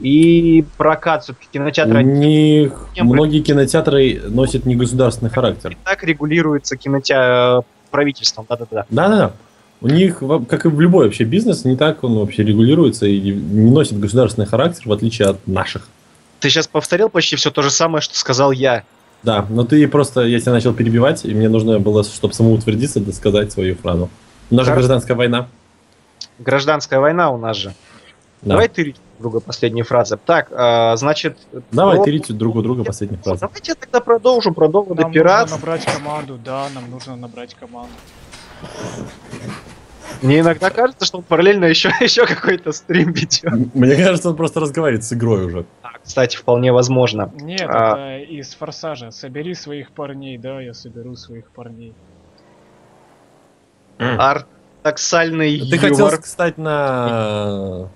И 0.00 0.64
прокат 0.76 1.24
все-таки 1.24 1.46
У 1.48 1.52
кинотеатры 1.54 2.02
них 2.02 2.88
многие 2.96 3.40
кинотеатры 3.40 4.22
носят 4.28 4.64
негосударственный 4.64 5.30
характер. 5.30 5.76
так 5.84 6.04
регулируется 6.04 6.76
кинотеатр 6.76 7.66
правительством. 7.90 8.46
Да-да-да. 8.48 8.86
Да-да-да. 8.90 9.32
У 9.80 9.88
них, 9.88 10.22
как 10.48 10.66
и 10.66 10.68
в 10.68 10.80
любой 10.80 11.06
вообще 11.06 11.24
бизнес, 11.24 11.64
не 11.64 11.76
так 11.76 12.02
он 12.02 12.18
вообще 12.18 12.42
регулируется 12.42 13.06
и 13.06 13.20
не 13.20 13.70
носит 13.70 13.98
государственный 13.98 14.46
характер, 14.46 14.82
в 14.86 14.92
отличие 14.92 15.28
от 15.28 15.46
наших. 15.46 15.88
Ты 16.40 16.50
сейчас 16.50 16.66
повторил 16.66 17.08
почти 17.08 17.36
все 17.36 17.50
то 17.50 17.62
же 17.62 17.70
самое, 17.70 18.02
что 18.02 18.16
сказал 18.18 18.52
я. 18.52 18.84
Да, 19.22 19.46
но 19.48 19.64
ты 19.64 19.86
просто, 19.88 20.22
я 20.22 20.40
тебя 20.40 20.52
начал 20.52 20.72
перебивать, 20.72 21.24
и 21.24 21.34
мне 21.34 21.48
нужно 21.48 21.80
было, 21.80 22.04
чтобы 22.04 22.34
самоутвердиться, 22.34 23.00
досказать 23.00 23.52
свою 23.52 23.74
фразу. 23.74 24.10
У 24.50 24.54
нас 24.54 24.66
же 24.66 24.72
гражданская 24.72 25.16
война. 25.16 25.48
Гражданская 26.38 27.00
война 27.00 27.30
у 27.30 27.36
нас 27.36 27.56
же. 27.56 27.74
Да. 28.42 28.50
Давай 28.50 28.68
ты 28.68 28.94
друга 29.18 29.40
последние 29.40 29.84
фразы. 29.84 30.16
Так, 30.24 30.48
а, 30.52 30.96
значит... 30.96 31.36
Давай 31.72 31.96
про- 31.96 32.04
тырить 32.04 32.36
друг 32.36 32.56
у 32.56 32.62
друга 32.62 32.84
последних 32.84 33.20
фраз. 33.20 33.40
Давайте 33.40 33.72
я 33.72 33.74
тогда 33.74 34.00
продолжу 34.00 34.52
про 34.52 34.68
доводы 34.68 35.02
Нам 35.02 35.12
пиратств. 35.12 35.52
нужно 35.56 35.66
набрать 35.66 35.84
команду, 35.92 36.38
да, 36.44 36.66
нам 36.74 36.90
нужно 36.90 37.16
набрать 37.16 37.54
команду. 37.54 37.92
Мне 40.22 40.40
иногда 40.40 40.70
кажется, 40.70 41.04
что 41.04 41.18
он 41.18 41.24
параллельно 41.24 41.64
еще, 41.66 41.90
еще 42.00 42.26
какой-то 42.26 42.72
стрим 42.72 43.12
ведет. 43.12 43.74
Мне 43.74 43.96
кажется, 43.96 44.30
он 44.30 44.36
просто 44.36 44.60
разговаривает 44.60 45.04
с 45.04 45.12
игрой 45.12 45.44
уже. 45.46 45.66
А, 45.82 45.98
Кстати, 46.04 46.36
вполне 46.36 46.72
возможно. 46.72 47.30
Нет, 47.40 47.62
А. 47.68 47.98
это 48.18 48.24
из 48.32 48.54
форсажа. 48.54 49.10
Собери 49.10 49.54
своих 49.54 49.90
парней, 49.90 50.38
да, 50.38 50.60
я 50.60 50.74
соберу 50.74 51.14
своих 51.16 51.50
парней. 51.50 51.92
Ортаксальный 53.98 55.58
Ты 55.70 55.76
хотел 55.78 56.06
юмор. 56.06 56.18
кстати, 56.20 56.58
на... 56.58 57.88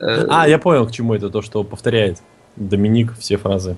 Э, 0.00 0.26
А, 0.28 0.48
я 0.48 0.58
понял, 0.58 0.86
к 0.86 0.92
чему 0.92 1.14
это, 1.14 1.30
то, 1.30 1.42
что 1.42 1.62
повторяет 1.64 2.18
Доминик 2.56 3.16
все 3.18 3.36
фразы. 3.36 3.76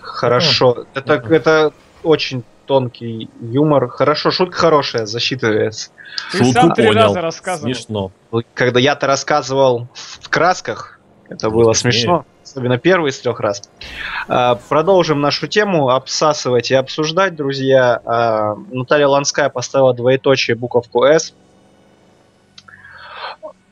Хорошо. 0.00 0.84
Это, 0.94 1.14
Ага. 1.14 1.34
это 1.34 1.72
очень 2.02 2.42
тонкий 2.66 3.28
юмор. 3.40 3.88
Хорошо, 3.88 4.30
шутка 4.30 4.56
хорошая, 4.56 5.06
засчитывается. 5.06 5.90
Ты 6.32 6.38
Шутку 6.38 6.52
сам 6.52 6.72
три 6.74 6.86
понял. 6.86 7.02
раза 7.04 7.20
рассказывал. 7.20 7.74
Смешно. 7.74 8.12
Когда 8.54 8.80
я-то 8.80 9.06
рассказывал 9.06 9.88
в 9.94 10.28
красках, 10.28 11.00
это 11.28 11.50
было 11.50 11.72
Смешнее. 11.72 12.02
смешно. 12.02 12.24
особенно 12.44 12.78
первый 12.78 13.10
из 13.10 13.18
трех 13.20 13.40
раз. 13.40 13.62
А, 14.28 14.56
продолжим 14.68 15.20
нашу 15.20 15.46
тему 15.46 15.90
обсасывать 15.90 16.70
и 16.70 16.74
обсуждать, 16.74 17.34
друзья. 17.36 18.00
А, 18.04 18.56
Наталья 18.70 19.06
Ланская 19.06 19.48
поставила 19.48 19.94
двоеточие 19.94 20.56
буковку 20.56 21.04
«С». 21.04 21.32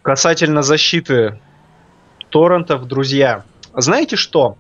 Касательно 0.09 0.63
защиты 0.63 1.39
торрентов, 2.31 2.89
друзья. 2.89 3.45
Знаете 3.75 4.17
что? 4.17 4.57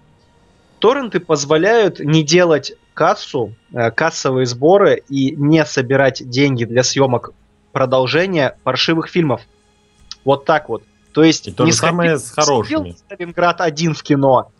Торренты 0.79 1.21
позволяют 1.21 2.01
не 2.01 2.23
делать 2.23 2.75
кассу, 2.93 3.55
э, 3.73 3.91
кассовые 3.91 4.45
сборы 4.45 5.03
и 5.09 5.31
не 5.31 5.65
собирать 5.65 6.29
деньги 6.29 6.67
для 6.67 6.83
съемок 6.83 7.31
продолжения 7.73 8.59
паршивых 8.63 9.09
фильмов. 9.09 9.41
Вот 10.23 10.45
так 10.45 10.69
вот. 10.69 10.83
То 11.15 11.25
есть 11.25 11.49
И 11.49 11.53
то 11.53 11.65
не 11.65 11.73
же 11.73 11.79
самое 11.79 12.19
с 12.19 12.31
хорошими. 12.31 12.91
сходил 12.91 12.97
Сталинград 12.99 13.63
один 13.63 13.95
в 13.95 14.03
кино. 14.03 14.51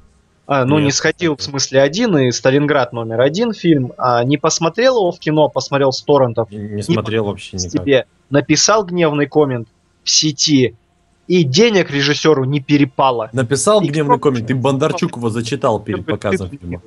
А, 0.47 0.65
ну, 0.65 0.77
Нет, 0.77 0.87
не 0.87 0.93
сходил, 0.93 1.37
в 1.37 1.43
смысле, 1.43 1.83
один, 1.83 2.17
и 2.17 2.31
Сталинград 2.31 2.95
номер 2.95 3.21
один 3.21 3.53
фильм. 3.53 3.93
А, 3.99 4.25
не 4.25 4.39
посмотрел 4.39 4.97
его 4.97 5.13
в 5.13 5.19
кино, 5.19 5.51
посмотрел 5.51 5.93
с 5.93 6.01
торрентов, 6.01 6.51
Не, 6.51 6.77
не 6.77 6.83
смотрел 6.83 7.27
вообще 7.27 7.59
никак. 7.59 7.73
тебе 7.73 8.07
написал 8.31 8.87
гневный 8.87 9.27
коммент 9.27 9.69
в 10.09 10.11
сети, 10.11 10.75
и 11.27 11.45
денег 11.45 11.91
режиссеру 11.91 12.45
не 12.45 12.61
перепало. 12.61 13.29
Написал 13.33 13.83
И 13.83 13.89
гневный 13.89 14.19
коммент, 14.19 14.51
и 14.51 14.55
Бондарчук 14.55 15.17
его 15.17 15.29
зачитал 15.29 15.79
перед 15.79 16.07
Ты 16.07 16.13
показом 16.13 16.49
фильма. 16.49 16.81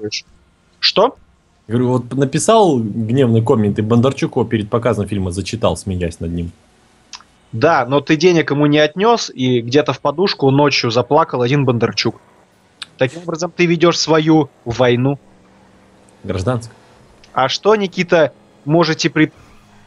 Что? 0.79 1.15
Говорю, 1.67 1.89
вот 1.89 2.13
написал 2.15 2.79
гневный 2.79 3.43
коммент, 3.43 3.77
и 3.77 3.83
Бондарчук 3.83 4.31
его 4.35 4.45
перед 4.45 4.69
показом 4.69 5.07
фильма 5.07 5.31
зачитал, 5.31 5.77
смеясь 5.77 6.19
над 6.19 6.31
ним. 6.31 6.51
Да, 7.51 7.85
но 7.85 8.01
ты 8.01 8.15
денег 8.15 8.49
ему 8.49 8.65
не 8.65 8.79
отнес, 8.79 9.29
и 9.29 9.61
где-то 9.61 9.93
в 9.93 9.99
подушку 9.99 10.49
ночью 10.49 10.89
заплакал 10.89 11.43
один 11.43 11.65
Бондарчук. 11.65 12.19
Таким 12.97 13.21
образом, 13.21 13.51
ты 13.55 13.67
ведешь 13.67 13.99
свою 13.99 14.49
войну. 14.65 15.19
Гражданский. 16.23 16.73
А 17.33 17.47
что, 17.47 17.75
Никита, 17.75 18.31
можете 18.65 19.09
при- 19.09 19.31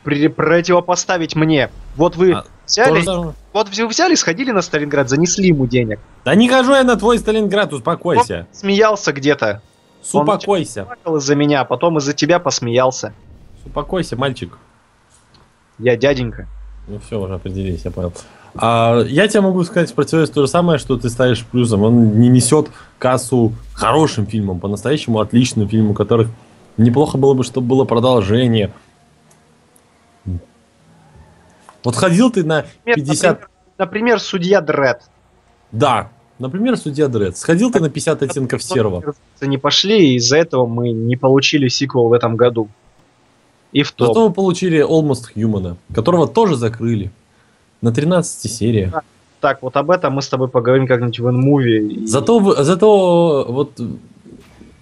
противопоставить 0.04 1.34
мне? 1.34 1.70
Вот 1.96 2.16
вы 2.16 2.32
А, 2.32 2.44
взяли, 2.66 2.90
То 2.90 2.96
же 2.96 3.04
самое. 3.04 3.34
вот 3.52 3.68
вы 3.76 3.86
взяли, 3.88 4.14
сходили 4.14 4.50
на 4.50 4.62
Сталинград, 4.62 5.08
занесли 5.08 5.48
ему 5.48 5.66
денег. 5.66 5.98
Да 6.24 6.34
не 6.34 6.48
хожу 6.48 6.72
я 6.74 6.84
на 6.84 6.96
твой 6.96 7.18
Сталинград, 7.18 7.72
успокойся. 7.72 8.46
Смеялся 8.52 9.12
где-то, 9.12 9.62
Успокойся. 10.02 10.84
плакал 10.84 11.16
из-за 11.16 11.34
меня, 11.34 11.62
а 11.62 11.64
потом 11.64 11.98
из-за 11.98 12.12
тебя 12.12 12.38
посмеялся. 12.38 13.12
Успокойся, 13.64 14.16
мальчик. 14.16 14.58
Я 15.78 15.96
дяденька. 15.96 16.46
Ну 16.86 17.00
все, 17.04 17.18
уже 17.20 17.34
определились, 17.34 17.82
я 17.84 17.90
понял. 17.90 18.12
А, 18.56 19.00
я 19.08 19.26
тебе 19.26 19.40
могу 19.40 19.64
сказать 19.64 19.90
в 19.90 19.94
противовес 19.94 20.30
то 20.30 20.42
же 20.42 20.46
самое, 20.48 20.78
что 20.78 20.96
ты 20.96 21.08
ставишь 21.08 21.44
плюсом. 21.44 21.82
Он 21.82 22.20
не 22.20 22.28
несет 22.28 22.68
кассу 22.98 23.52
хорошим 23.72 24.26
фильмам, 24.26 24.60
по-настоящему 24.60 25.18
отличным 25.18 25.68
фильмам, 25.68 25.90
у 25.90 25.94
которых 25.94 26.28
неплохо 26.76 27.18
было 27.18 27.34
бы, 27.34 27.42
чтобы 27.42 27.66
было 27.68 27.84
продолжение. 27.84 28.70
Вот 31.84 31.96
ходил 31.96 32.30
ты 32.30 32.44
на 32.44 32.64
Например, 32.86 32.96
50... 32.96 33.22
Например, 33.22 33.48
например, 33.78 34.20
судья 34.20 34.60
Дред. 34.60 35.02
Да, 35.70 36.10
например, 36.38 36.76
судья 36.76 37.08
Дред. 37.08 37.36
Сходил 37.36 37.70
ты 37.70 37.80
на 37.80 37.90
50 37.90 38.22
оттенков 38.22 38.62
серого. 38.62 39.14
Не 39.40 39.58
пошли, 39.58 40.12
и 40.12 40.16
из-за 40.16 40.38
этого 40.38 40.66
мы 40.66 40.90
не 40.92 41.16
получили 41.16 41.68
сиквел 41.68 42.08
в 42.08 42.12
этом 42.12 42.36
году. 42.36 42.68
И 43.72 43.82
в 43.82 43.92
топ. 43.92 44.08
Зато 44.08 44.28
мы 44.28 44.34
получили 44.34 44.82
Almost 44.82 45.34
Human, 45.34 45.76
которого 45.94 46.26
тоже 46.26 46.56
закрыли. 46.56 47.10
На 47.82 47.92
13 47.92 48.50
сериях. 48.50 48.94
Так, 49.40 49.60
вот 49.60 49.76
об 49.76 49.90
этом 49.90 50.14
мы 50.14 50.22
с 50.22 50.28
тобой 50.28 50.48
поговорим 50.48 50.86
как-нибудь 50.86 51.18
в 51.18 51.28
инмуве. 51.28 52.06
Зато, 52.06 52.64
зато 52.64 53.44
вот, 53.46 53.78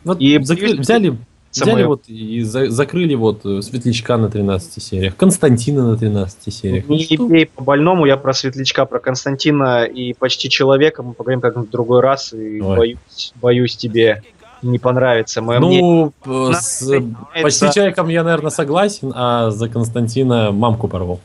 вот 0.05 0.21
И 0.21 0.39
закрыли- 0.39 0.79
взяли, 0.79 1.19
самое- 1.53 1.75
взяли 1.77 1.87
вот 1.87 2.03
и 2.09 2.43
за- 2.43 2.71
закрыли 2.71 3.15
вот 3.15 3.45
э, 3.47 3.63
Светлячка 3.63 4.17
на 4.17 4.29
13 4.31 4.83
сериях, 4.83 5.17
Константина 5.17 5.91
на 5.91 5.97
13 5.97 6.53
сериях. 6.53 6.85
Ну 6.89 6.95
Не 6.97 7.05
что? 7.05 7.29
бей 7.29 7.47
по 7.47 7.63
больному, 7.63 8.07
я 8.07 8.17
про 8.17 8.33
Светлячка, 8.33 8.85
про 8.87 8.99
Константина 8.99 9.85
и 9.85 10.15
почти 10.15 10.49
человека 10.51 11.03
мы 11.03 11.13
поговорим 11.15 11.41
как-нибудь 11.41 11.69
в 11.69 11.73
другой 11.73 12.01
раз, 12.01 12.33
и 12.33 12.61
Ой. 12.61 12.77
боюсь, 12.77 13.33
боюсь 13.41 13.77
тебе 13.77 14.23
не 14.63 14.79
понравится 14.79 15.43
мое 15.43 15.59
мнение. 15.61 16.13
ну, 16.25 16.51
э, 16.51 16.55
с 16.55 16.83
э, 16.83 17.01
меняется. 17.01 17.43
почти 17.43 17.71
человеком 17.73 18.09
я, 18.09 18.23
наверное, 18.23 18.51
согласен, 18.51 19.13
а 19.15 19.51
за 19.51 19.69
Константина 19.69 20.53
мамку 20.53 20.89
порвал. 20.89 21.21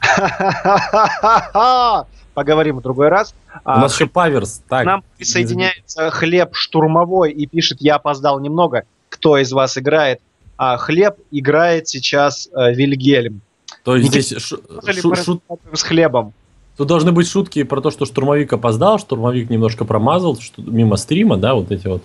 Поговорим 2.34 2.78
в 2.78 2.82
другой 2.82 3.08
раз. 3.08 3.32
У 3.54 3.58
А, 3.62 3.80
нас 3.80 3.94
еще 3.94 4.06
Паверс. 4.06 4.60
К 4.66 4.70
Так, 4.70 4.86
нам 4.86 5.04
присоединяется 5.16 6.10
Хлеб 6.10 6.56
Штурмовой 6.56 7.30
и 7.30 7.46
пишет, 7.46 7.78
я 7.80 7.94
опоздал 7.94 8.40
немного. 8.40 8.82
Кто 9.24 9.38
из 9.38 9.52
вас 9.52 9.78
играет? 9.78 10.20
А 10.58 10.76
Хлеб 10.76 11.14
играет 11.30 11.88
сейчас 11.88 12.46
э, 12.54 12.74
Вильгельм. 12.74 13.40
то 13.82 13.96
есть 13.96 14.10
Никита, 14.10 14.22
здесь 14.22 14.42
шу- 14.42 14.56
ли 14.56 15.00
шу- 15.00 15.10
разговариваем 15.12 15.76
с 15.76 15.82
Хлебом? 15.82 16.34
Тут 16.76 16.88
должны 16.88 17.10
быть 17.10 17.26
шутки 17.26 17.62
про 17.62 17.80
то, 17.80 17.90
что 17.90 18.04
штурмовик 18.04 18.52
опоздал, 18.52 18.98
штурмовик 18.98 19.48
немножко 19.48 19.86
промазал 19.86 20.36
что- 20.38 20.60
мимо 20.60 20.96
стрима, 20.98 21.38
да, 21.38 21.54
вот 21.54 21.72
эти 21.72 21.86
вот. 21.86 22.02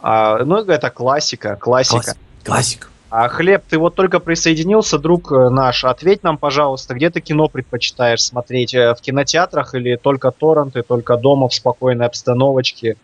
А, 0.00 0.44
ну, 0.44 0.58
это 0.58 0.90
классика, 0.90 1.56
классика. 1.56 1.96
Классик. 1.96 2.16
Классик. 2.44 2.90
А 3.10 3.26
Хлеб, 3.28 3.64
ты 3.68 3.76
вот 3.78 3.96
только 3.96 4.20
присоединился, 4.20 5.00
друг 5.00 5.32
э, 5.32 5.48
наш. 5.48 5.84
Ответь 5.84 6.22
нам, 6.22 6.38
пожалуйста, 6.38 6.94
где 6.94 7.10
ты 7.10 7.20
кино 7.20 7.48
предпочитаешь 7.48 8.22
смотреть? 8.22 8.74
Э, 8.74 8.94
В 8.94 9.00
кинотеатрах 9.00 9.74
или 9.74 9.96
только 9.96 10.30
торренты, 10.30 10.82
только 10.82 11.16
дома 11.16 11.48
в 11.48 11.54
спокойной 11.54 12.06
обстановочке? 12.06 12.94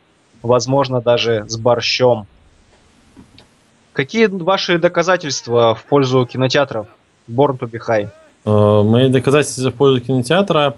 Возможно, 0.40 1.00
даже 1.00 1.46
с 1.48 1.56
борщом. 1.56 2.28
Какие 3.98 4.26
ваши 4.26 4.78
доказательства 4.78 5.74
в 5.74 5.82
пользу 5.82 6.24
кинотеатров? 6.24 6.86
Born 7.28 7.58
to 7.58 7.68
be 7.68 7.80
high. 7.84 8.08
Э, 8.44 8.82
Мои 8.84 9.08
доказательства 9.08 9.72
в 9.72 9.74
пользу 9.74 10.00
кинотеатра 10.00 10.76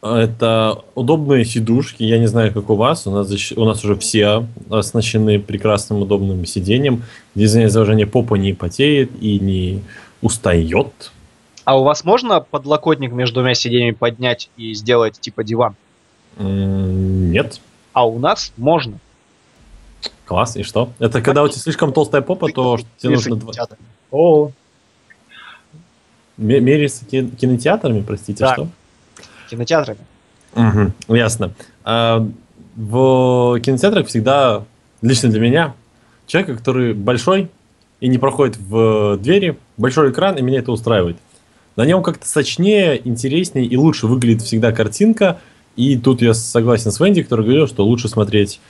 э, 0.00 0.14
это 0.20 0.82
удобные 0.94 1.44
сидушки. 1.44 2.04
Я 2.04 2.18
не 2.18 2.24
знаю, 2.24 2.54
как 2.54 2.70
у 2.70 2.74
вас. 2.74 3.06
У 3.06 3.10
нас, 3.10 3.30
у 3.54 3.64
нас 3.66 3.84
уже 3.84 3.96
все 3.96 4.46
оснащены 4.70 5.38
прекрасным 5.38 6.00
удобным 6.00 6.46
сиденьем, 6.46 7.02
где 7.34 7.44
изображение 7.44 8.06
попа 8.06 8.36
не 8.36 8.54
потеет 8.54 9.10
и 9.20 9.38
не 9.38 9.82
устает. 10.22 11.12
А 11.66 11.78
у 11.78 11.84
вас 11.84 12.02
можно 12.02 12.40
подлокотник 12.40 13.12
между 13.12 13.40
двумя 13.40 13.52
сиденьями 13.52 13.90
поднять 13.90 14.48
и 14.56 14.72
сделать 14.72 15.20
типа 15.20 15.44
диван? 15.44 15.76
Нет. 16.38 17.60
А 17.92 18.06
у 18.06 18.18
нас 18.18 18.54
можно. 18.56 19.00
Класс. 20.26 20.56
И 20.56 20.62
что? 20.64 20.90
Это 20.98 21.22
когда 21.22 21.42
у 21.42 21.48
тебя 21.48 21.60
слишком 21.60 21.92
толстая 21.92 22.20
попа, 22.20 22.50
то 22.52 22.78
тебе 22.98 23.14
нужно. 23.14 23.38
О, 24.10 24.50
ме- 26.36 26.60
мериться 26.60 27.04
ки- 27.06 27.28
кинотеатрами, 27.28 28.02
простите, 28.02 28.44
Да. 28.44 28.52
что? 28.54 28.68
кинотеатрами. 29.48 30.00
Мгм, 30.54 30.92
ясно. 31.08 31.52
А, 31.84 32.26
в 32.74 33.60
кинотеатрах 33.60 34.08
всегда, 34.08 34.64
лично 35.02 35.28
для 35.30 35.40
меня, 35.40 35.74
человек, 36.26 36.58
который 36.58 36.92
большой 36.94 37.48
и 38.00 38.08
не 38.08 38.18
проходит 38.18 38.56
в 38.56 39.16
двери, 39.18 39.56
большой 39.76 40.10
экран, 40.10 40.36
и 40.36 40.42
меня 40.42 40.58
это 40.58 40.72
устраивает. 40.72 41.16
На 41.76 41.84
нем 41.86 42.02
как-то 42.02 42.26
сочнее, 42.26 43.00
интереснее 43.06 43.64
и 43.66 43.76
лучше 43.76 44.06
выглядит 44.06 44.42
всегда 44.42 44.72
картинка. 44.72 45.38
И 45.76 45.96
тут 45.98 46.22
я 46.22 46.32
согласен 46.34 46.90
с 46.90 46.98
Венди, 47.00 47.22
который 47.22 47.44
говорил, 47.44 47.68
что 47.68 47.84
лучше 47.84 48.08
смотреть 48.08 48.60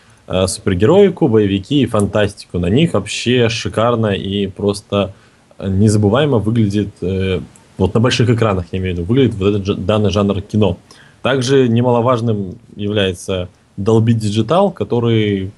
супергероику, 0.47 1.29
боевики 1.29 1.83
и 1.83 1.87
фантастику. 1.87 2.59
На 2.59 2.66
них 2.66 2.95
вообще 2.95 3.49
шикарно 3.49 4.09
и 4.09 4.47
просто 4.47 5.12
э, 5.59 5.68
незабываемо 5.68 6.39
выглядит, 6.39 6.91
э, 7.01 7.41
вот 7.79 7.95
на 7.95 8.01
больших 8.01 8.31
экранах, 8.31 8.66
я 8.72 8.79
имею 8.79 8.95
в 8.95 8.99
виду, 8.99 9.09
выглядит 9.09 9.35
вот 9.35 9.55
этот 9.55 9.85
данный 9.85 10.11
жанр 10.11 10.41
кино. 10.41 10.79
Также 11.22 11.68
немаловажным 11.68 12.59
является 12.74 13.49
Dolby 13.79 14.14
Digital, 14.14 14.72
который 14.72 15.51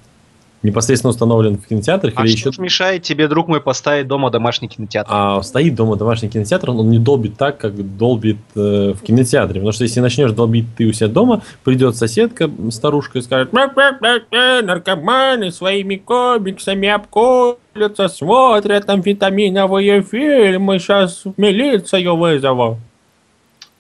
непосредственно 0.63 1.11
установлен 1.11 1.59
в 1.59 1.67
кинотеатрах 1.67 2.15
А 2.17 2.25
или 2.25 2.37
что 2.37 2.51
еще 2.51 2.61
мешает 2.61 3.03
тебе, 3.03 3.29
друг 3.29 3.49
мой, 3.49 3.61
поставить 3.61 4.07
дома 4.07 4.31
домашний 4.31 4.69
кинотеатр? 4.69 5.09
а 5.13 5.43
стоит 5.43 5.75
дома 5.75 5.97
домашний 5.97 6.29
кинотеатр, 6.29 6.71
он 6.71 6.91
не 6.91 6.99
долбит 6.99 7.37
так, 7.37 7.59
как 7.59 7.97
долбит 7.97 8.39
э, 8.57 8.95
в 8.95 9.01
кинотеатре. 9.03 9.55
Потому 9.61 9.73
что 9.73 9.85
если 9.85 10.01
начнешь 10.01 10.33
долбить 10.33 10.67
ты 10.77 10.87
у 10.87 10.93
себя 10.93 11.09
дома, 11.09 11.43
придет 11.65 11.97
соседка, 11.97 12.51
старушка, 12.71 13.19
и 13.19 13.23
скажет, 13.23 13.53
«Мя-мя-мя-мя, 13.53 14.63
наркоманы 14.63 15.51
своими 15.51 15.97
комиксами 15.97 16.89
обколются, 16.89 18.09
смотрят 18.09 18.87
там 18.87 19.01
витаминовые 19.01 20.03
фильмы, 20.03 20.79
сейчас 20.79 21.23
милицию 21.37 22.17
вызову. 22.17 22.79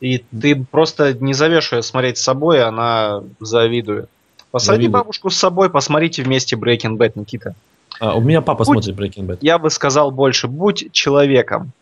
И 0.00 0.22
ты 0.40 0.64
просто 0.70 1.14
не 1.14 1.34
зовешь 1.34 1.72
ее 1.72 1.82
смотреть 1.82 2.18
с 2.18 2.22
собой, 2.22 2.62
она 2.62 3.22
завидует. 3.40 4.08
Посади 4.50 4.76
Завидует. 4.76 4.92
бабушку 4.92 5.30
с 5.30 5.36
собой, 5.36 5.68
посмотрите 5.70 6.22
вместе 6.22 6.56
Breaking 6.56 6.96
Bad, 6.96 7.12
Никита. 7.16 7.54
А, 8.00 8.14
у 8.16 8.20
меня 8.20 8.40
папа 8.40 8.64
Будь- 8.64 8.82
смотрит 8.84 8.96
Breaking 8.96 9.26
Bad. 9.26 9.38
Я 9.42 9.58
бы 9.58 9.70
сказал 9.70 10.10
больше, 10.10 10.48
будь 10.48 10.90
человеком. 10.92 11.72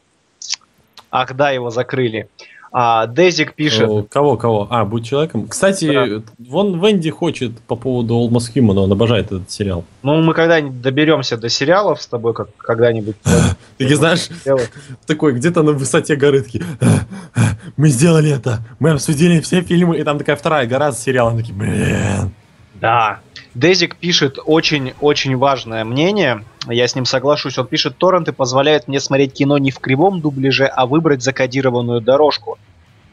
Ах 1.11 1.35
да, 1.37 1.51
его 1.51 1.71
закрыли. 1.71 2.29
А, 2.73 3.07
Дезик 3.07 3.55
пишет. 3.55 3.89
О, 3.89 4.03
Кого, 4.03 4.37
кого? 4.37 4.67
А, 4.71 4.85
будь 4.85 5.07
человеком. 5.07 5.47
Кстати, 5.49 5.91
Да. 6.19 6.23
вон 6.39 6.79
Венди 6.85 7.09
хочет 7.11 7.53
по 7.61 7.77
поводу 7.77 8.15
Almost 8.17 8.53
Human, 8.55 8.77
он 8.79 8.93
обожает 8.93 9.27
этот 9.27 9.51
сериал. 9.51 9.85
Ну, 10.03 10.21
мы 10.21 10.35
когда-нибудь 10.35 10.83
доберемся 10.83 11.37
до 11.39 11.49
сериалов 11.49 12.03
с 12.03 12.07
тобой, 12.07 12.35
как 12.35 12.49
когда-нибудь. 12.57 13.17
Ты 13.79 13.95
знаешь, 13.97 14.29
такой, 15.07 15.33
где-то 15.35 15.63
на 15.63 15.73
высоте 15.73 16.17
горы 16.17 16.43
такие, 16.43 16.65
«А, 16.81 16.87
а, 17.35 17.41
мы 17.77 17.89
сделали 17.89 18.31
это, 18.31 18.59
мы 18.79 18.91
обсудили 18.91 19.41
все 19.41 19.63
фильмы, 19.63 19.99
и 19.99 20.03
там 20.03 20.19
такая 20.19 20.37
вторая 20.37 20.67
гора 20.67 20.93
с 20.93 21.03
сериалом, 21.03 21.39
такие, 21.39 21.55
блин. 21.55 22.33
Да. 22.81 23.21
Дезик 23.55 23.97
пишет 23.97 24.39
очень-очень 24.45 25.37
важное 25.37 25.85
мнение. 25.85 26.45
Я 26.69 26.87
с 26.87 26.95
ним 26.95 27.05
соглашусь. 27.07 27.57
Он 27.59 27.67
пишет, 27.67 27.97
торренты 27.97 28.33
позволяют 28.33 28.87
мне 28.89 29.01
смотреть 29.01 29.33
кино 29.33 29.59
не 29.59 29.71
в 29.71 29.79
кривом 29.79 30.21
дубляже, 30.21 30.67
а 30.67 30.87
выбрать 30.87 31.23
закодированную 31.23 32.01
дорожку. 32.01 32.59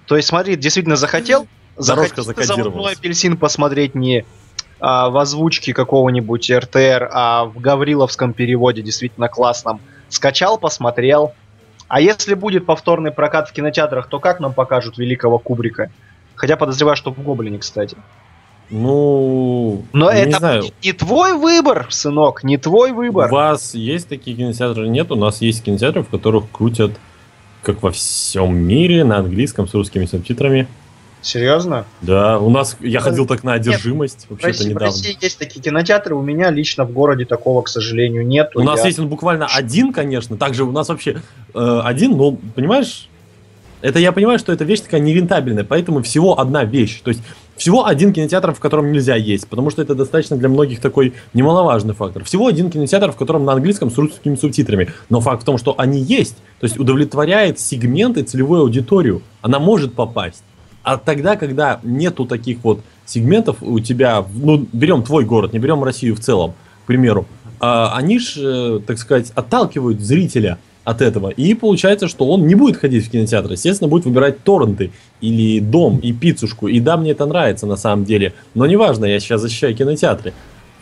То 0.06 0.18
есть, 0.18 0.28
смотри, 0.28 0.56
действительно 0.56 0.98
захотел, 0.98 1.48
Дорожка 1.78 2.22
закодировалась. 2.22 2.66
«Заводной 2.66 2.94
апельсин» 2.94 3.38
посмотреть 3.38 3.96
не 3.96 4.26
а, 4.80 5.10
в 5.10 5.18
озвучке 5.18 5.74
какого-нибудь 5.74 6.52
РТР, 6.52 7.10
а 7.12 7.46
в 7.46 7.60
гавриловском 7.60 8.34
переводе, 8.34 8.82
действительно 8.82 9.28
классном. 9.28 9.82
Скачал, 10.10 10.58
посмотрел. 10.58 11.34
А 11.88 12.02
если 12.02 12.34
будет 12.34 12.66
повторный 12.66 13.12
прокат 13.12 13.50
в 13.50 13.54
кинотеатрах, 13.54 14.08
то 14.08 14.20
как 14.20 14.40
нам 14.40 14.54
покажут 14.54 14.98
великого 14.98 15.40
Кубрика? 15.40 15.92
Хотя 16.36 16.58
подозреваю, 16.58 16.96
что 16.96 17.12
в 17.12 17.22
Гоблине, 17.22 17.60
кстати. 17.60 17.98
Ну, 18.70 19.84
Но 19.94 20.12
не 20.12 20.20
это 20.20 20.38
знаю, 20.40 20.62
будет 20.64 20.74
не 20.84 20.94
твой 20.94 21.34
выбор, 21.38 21.88
сынок, 21.90 22.44
не 22.44 22.58
твой 22.58 22.92
у 22.92 22.96
выбор. 22.96 23.32
вас 23.32 23.74
есть 23.76 24.08
такие 24.08 24.36
кинотеатры? 24.36 24.88
Нет, 24.88 25.12
у 25.12 25.16
нас 25.16 25.42
есть 25.42 25.64
кинотеатры, 25.64 26.04
в 26.04 26.08
которых 26.10 26.46
крутят, 26.52 26.92
как 27.62 27.82
во 27.84 27.92
всем 27.92 28.56
мире, 28.56 29.04
на 29.04 29.18
английском 29.18 29.68
с 29.68 29.74
русскими 29.74 30.06
субтитрами. 30.06 30.68
Серьезно? 31.22 31.86
Да, 32.02 32.38
у 32.38 32.50
нас, 32.50 32.76
я 32.82 33.00
ходил 33.00 33.26
так 33.26 33.44
на 33.46 33.54
одержимость, 33.54 34.26
вообще-то 34.30 34.48
России, 34.50 34.66
в 34.66 34.70
недавно. 34.70 34.88
России 34.88 35.18
есть 35.22 35.40
такие 35.40 35.62
кинотеатры, 35.62 36.16
у 36.16 36.22
меня 36.22 36.50
лично 36.52 36.84
в 36.84 36.92
городе 36.92 37.24
такого, 37.26 37.62
к 37.62 37.70
сожалению, 37.70 38.28
нет. 38.28 38.52
У 38.56 38.62
нас 38.64 38.84
есть 38.84 39.00
он 39.00 39.08
буквально 39.08 39.46
один, 39.48 39.94
конечно. 39.94 40.36
Также 40.36 40.66
у 40.66 40.72
нас 40.72 40.90
вообще 40.90 41.22
э, 41.54 41.82
один, 41.84 42.18
но 42.18 42.32
понимаешь, 42.32 43.08
это 43.82 44.00
я 44.00 44.12
понимаю, 44.12 44.38
что 44.38 44.52
эта 44.52 44.66
вещь 44.66 44.82
такая 44.82 45.00
нерентабельная, 45.00 45.64
поэтому 45.64 46.02
всего 46.04 46.40
одна 46.40 46.66
вещь. 46.66 47.00
То 47.02 47.10
есть 47.12 47.22
всего 47.56 47.86
один 47.86 48.14
кинотеатр, 48.14 48.54
в 48.54 48.60
котором 48.60 48.92
нельзя 48.92 49.16
есть, 49.16 49.48
потому 49.48 49.70
что 49.70 49.82
это 49.82 49.96
достаточно 49.96 50.38
для 50.38 50.50
многих 50.50 50.80
такой 50.80 51.14
немаловажный 51.34 51.94
фактор. 51.94 52.24
Всего 52.24 52.48
один 52.48 52.70
кинотеатр, 52.70 53.12
в 53.12 53.16
котором 53.16 53.46
на 53.46 53.54
английском 53.54 53.92
с 53.92 53.98
русскими 53.98 54.36
субтитрами. 54.36 54.90
Но 55.10 55.22
факт 55.22 55.44
в 55.44 55.46
том, 55.46 55.58
что 55.58 55.76
они 55.78 56.02
есть, 56.02 56.36
то 56.60 56.66
есть 56.66 56.80
удовлетворяет 56.80 57.60
сегмент 57.60 58.18
и 58.18 58.24
целевую 58.24 58.62
аудиторию. 58.62 59.22
Она 59.42 59.60
может 59.60 59.94
попасть. 59.94 60.44
А 60.84 60.98
тогда, 60.98 61.36
когда 61.36 61.80
нету 61.84 62.26
таких 62.26 62.58
вот 62.64 62.82
сегментов 63.06 63.58
у 63.62 63.80
тебя, 63.80 64.26
ну, 64.34 64.66
берем 64.74 65.04
твой 65.04 65.24
город, 65.24 65.54
не 65.54 65.60
берем 65.60 65.84
Россию 65.84 66.16
в 66.16 66.20
целом, 66.20 66.54
к 66.84 66.88
примеру, 66.88 67.26
а, 67.60 67.96
они 67.96 68.20
же, 68.20 68.82
так 68.86 68.98
сказать, 68.98 69.32
отталкивают 69.36 70.02
зрителя 70.02 70.58
от 70.84 71.02
этого. 71.02 71.30
И 71.30 71.54
получается, 71.54 72.08
что 72.08 72.28
он 72.28 72.48
не 72.48 72.56
будет 72.56 72.78
ходить 72.78 73.08
в 73.08 73.12
кинотеатр. 73.12 73.52
Естественно, 73.52 73.88
будет 73.88 74.06
выбирать 74.06 74.44
торренты 74.44 74.92
или 75.22 75.60
дом 75.60 76.00
и 76.00 76.12
пиццушку. 76.12 76.68
И 76.68 76.80
да, 76.80 76.98
мне 76.98 77.12
это 77.12 77.26
нравится 77.26 77.66
на 77.66 77.78
самом 77.78 78.06
деле. 78.06 78.34
Но 78.54 78.66
неважно, 78.66 79.06
я 79.06 79.20
сейчас 79.20 79.42
защищаю 79.42 79.76
кинотеатры. 79.76 80.34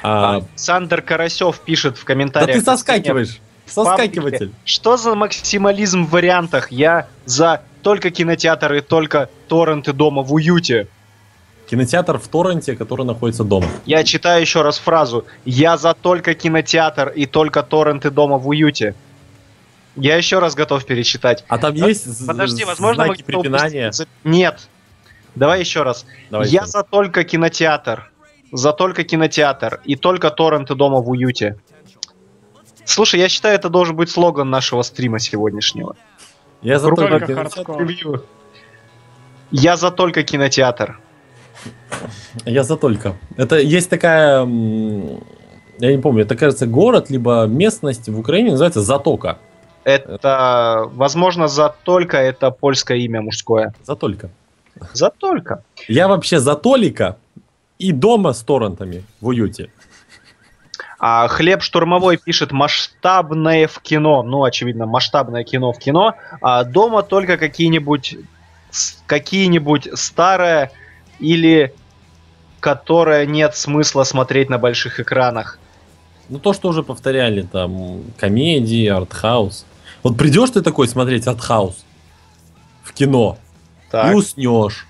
А, 0.04 0.38
Александр 0.38 1.02
Карасев 1.02 1.60
пишет 1.60 1.98
в 1.98 2.02
да 2.02 2.08
комментариях. 2.08 2.58
ты 2.58 2.66
соскакиваешь. 2.66 3.40
Соскакиватель. 3.68 4.52
Что 4.66 4.98
за 4.98 5.16
максимализм 5.16 6.06
в 6.06 6.10
вариантах? 6.10 6.72
Я 6.72 7.08
за 7.26 7.62
только 7.84 8.10
кинотеатр 8.10 8.74
и 8.74 8.82
только 8.82 9.30
торренты 9.48 9.94
дома 9.94 10.24
в 10.24 10.34
уюте. 10.34 10.88
Кинотеатр 11.70 12.18
в 12.18 12.28
торренте, 12.28 12.76
который 12.76 13.06
находится 13.06 13.44
дома. 13.44 13.68
Я 13.86 14.04
читаю 14.04 14.42
еще 14.42 14.62
раз 14.62 14.78
фразу. 14.78 15.26
Я 15.46 15.78
за 15.78 15.94
только 15.94 16.34
кинотеатр 16.34 17.10
и 17.10 17.26
только 17.26 17.64
торренты 17.64 18.10
дома 18.10 18.38
в 18.38 18.48
уюте. 18.50 18.94
Я 19.96 20.16
еще 20.16 20.40
раз 20.40 20.56
готов 20.56 20.86
перечитать. 20.86 21.44
А 21.48 21.58
там 21.58 21.74
есть 21.74 22.26
Подожди, 22.26 22.64
возможно, 22.64 23.04
мы 23.04 23.16
знаки 23.16 23.24
препинания. 23.24 23.92
Нет. 24.24 24.68
Давай 25.36 25.60
еще 25.60 25.84
раз. 25.84 26.06
Давай 26.30 26.48
Я 26.48 26.62
еще. 26.62 26.72
за 26.72 26.84
только 26.84 27.24
кинотеатр. 27.24 28.12
За 28.52 28.74
только 28.74 29.04
кинотеатр. 29.04 29.82
И 29.86 29.96
только 29.96 30.30
торренты 30.30 30.76
дома 30.76 31.02
в 31.02 31.10
уюте. 31.10 31.58
Слушай, 32.86 33.20
я 33.20 33.30
считаю, 33.30 33.56
это 33.56 33.70
должен 33.70 33.96
быть 33.96 34.10
слоган 34.10 34.50
нашего 34.50 34.82
стрима 34.82 35.20
сегодняшнего. 35.20 35.96
Я 36.62 36.80
за 36.80 36.90
только 36.90 37.20
Только 37.20 37.28
кинотеатр. 37.28 38.24
Я 39.52 39.78
за 39.78 39.92
только 39.92 40.24
кинотеатр. 40.24 41.00
Я 42.46 42.64
за 42.64 42.78
только. 42.78 43.18
Это 43.38 43.60
есть 43.60 43.90
такая, 43.90 44.46
я 44.46 45.92
не 45.96 46.02
помню, 46.02 46.24
это 46.24 46.36
кажется 46.36 46.66
город, 46.66 47.10
либо 47.10 47.46
местность 47.46 48.08
в 48.08 48.18
Украине 48.20 48.52
называется 48.52 48.82
Затока. 48.82 49.38
Это, 49.84 50.90
возможно, 50.94 51.48
за 51.48 51.76
только 51.84 52.18
это 52.18 52.52
польское 52.52 52.98
имя 53.00 53.22
мужское. 53.22 53.74
Затолька. 53.84 54.30
За 54.94 55.10
только. 55.10 55.64
Я 55.88 56.08
вообще 56.08 56.40
за 56.40 56.56
Толика 56.56 57.18
и 57.80 57.92
дома 57.92 58.34
с 58.34 58.42
торрентами 58.42 59.04
в 59.20 59.28
уюте. 59.28 59.72
А 61.00 61.28
Хлеб 61.28 61.64
Штурмовой 61.64 62.18
пишет 62.18 62.52
масштабное 62.52 63.68
в 63.68 63.80
кино. 63.80 64.22
Ну, 64.22 64.44
очевидно, 64.44 64.86
масштабное 64.86 65.44
кино 65.44 65.74
в 65.74 65.80
кино. 65.80 66.14
А 66.42 66.64
дома 66.64 67.02
только 67.02 67.38
какие-нибудь 67.38 68.18
какие-нибудь 69.08 69.90
старое 69.96 70.72
или 71.20 71.74
которое 72.60 73.26
нет 73.26 73.56
смысла 73.56 74.04
смотреть 74.04 74.50
на 74.50 74.60
больших 74.60 75.00
экранах. 75.00 75.58
Ну 76.30 76.40
то, 76.40 76.54
что 76.54 76.70
уже 76.70 76.84
повторяли, 76.84 77.42
там, 77.42 78.04
комедии, 78.18 78.88
артхаус. 78.88 79.66
Вот 80.04 80.18
придешь 80.18 80.50
ты 80.50 80.62
такой 80.62 80.88
смотреть 80.88 81.28
артхаус 81.28 81.86
в 82.84 82.94
кино 82.94 83.38
Так. 83.90 84.12
и 84.12 84.16
уснешь. 84.16 84.88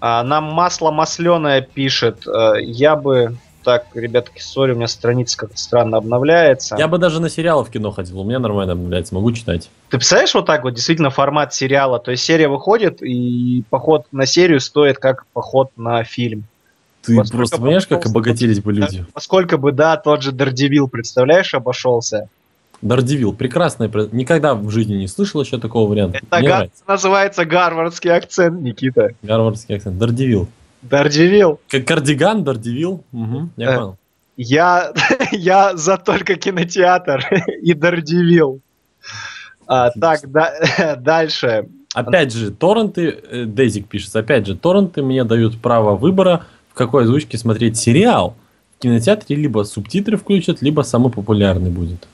А, 0.00 0.22
нам 0.22 0.44
масло 0.44 0.90
масленое 0.90 1.62
пишет. 1.62 2.26
э, 2.26 2.60
Я 2.62 2.96
бы... 2.96 3.36
Так, 3.62 3.86
ребятки, 3.94 4.42
сори, 4.42 4.72
у 4.72 4.76
меня 4.76 4.86
страница 4.88 5.38
как-то 5.38 5.56
странно 5.56 5.96
обновляется. 5.96 6.76
Я 6.78 6.86
бы 6.86 6.98
даже 6.98 7.18
на 7.18 7.30
сериалы 7.30 7.64
в 7.64 7.70
кино 7.70 7.92
ходил, 7.92 8.20
у 8.20 8.24
меня 8.24 8.38
нормально 8.38 8.74
обновляется, 8.74 9.14
могу 9.14 9.32
читать. 9.32 9.70
Ты 9.88 9.96
представляешь 9.96 10.34
вот 10.34 10.44
так 10.44 10.64
вот, 10.64 10.74
действительно, 10.74 11.08
формат 11.08 11.54
сериала? 11.54 11.98
То 11.98 12.10
есть 12.10 12.22
серия 12.24 12.48
выходит, 12.48 13.02
и 13.02 13.64
поход 13.70 14.04
на 14.12 14.26
серию 14.26 14.60
стоит 14.60 14.98
как 14.98 15.24
поход 15.32 15.70
на 15.78 16.04
фильм. 16.04 16.44
Ты 17.00 17.16
Во 17.16 17.24
сколько 17.24 17.38
просто 17.38 17.56
понимаешь, 17.56 17.86
как 17.86 18.04
обогатились 18.04 18.60
бы 18.60 18.74
люди. 18.74 19.06
Поскольку 19.14 19.56
бы, 19.56 19.72
да, 19.72 19.96
тот 19.96 20.20
же 20.22 20.32
Дардевил, 20.32 20.86
представляешь, 20.88 21.54
обошелся. 21.54 22.28
Дардевил, 22.82 23.32
прекрасное, 23.32 23.90
никогда 24.12 24.54
в 24.54 24.70
жизни 24.70 24.94
не 24.96 25.08
слышал 25.08 25.40
еще 25.42 25.58
такого 25.58 25.88
варианта. 25.90 26.18
Это 26.18 26.38
Мне 26.38 26.48
га- 26.48 26.56
нравится. 26.56 26.82
называется 26.86 27.44
гарвардский 27.44 28.12
акцент, 28.12 28.60
Никита. 28.60 29.10
Гарвардский 29.22 29.76
акцент. 29.76 29.98
Дардевил. 29.98 30.48
Дардевил. 30.82 31.60
Как 31.68 31.86
кардиган, 31.86 32.44
Дардевил. 32.44 33.02
Угу, 33.12 33.48
я 33.56 33.70
Э. 33.72 33.76
понял. 33.78 33.96
Я, 34.36 34.92
я 35.32 35.76
за 35.76 35.96
только 35.96 36.34
кинотеатр 36.34 37.24
и 37.62 37.72
Дардевил. 37.72 38.60
А, 39.66 39.90
так, 39.90 40.20
да- 40.30 40.96
дальше. 41.00 41.66
Опять 41.94 42.32
же, 42.34 42.50
торренты, 42.50 43.08
э, 43.30 43.44
Дейзик 43.44 43.86
пишет, 43.88 44.14
опять 44.16 44.46
же, 44.46 44.56
торренты 44.56 45.00
мне 45.02 45.22
дают 45.24 45.58
право 45.60 45.94
выбора, 45.96 46.44
в 46.70 46.74
какой 46.74 47.04
озвучке 47.04 47.38
смотреть 47.38 47.76
сериал. 47.78 48.36
В 48.76 48.82
кинотеатре 48.82 49.36
либо 49.36 49.62
субтитры 49.62 50.16
включат, 50.16 50.60
либо 50.60 50.82
самый 50.82 51.10
популярный 51.12 51.70
будет. 51.70 52.08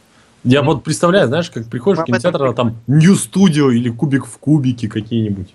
Я 0.45 0.62
вот 0.62 0.82
представляю, 0.82 1.28
знаешь, 1.28 1.51
как 1.51 1.68
приходишь 1.68 2.03
в 2.03 2.05
кинотеатр, 2.05 2.45
а 2.45 2.53
там 2.55 2.78
New 2.86 3.14
Studio 3.14 3.72
или 3.72 3.91
Кубик 3.91 4.26
в 4.26 4.38
кубике 4.38 4.88
какие-нибудь. 4.88 5.55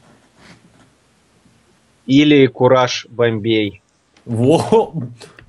Или 2.05 2.45
Кураж 2.47 3.07
Бомбей. 3.09 3.81
Во! 4.25 4.93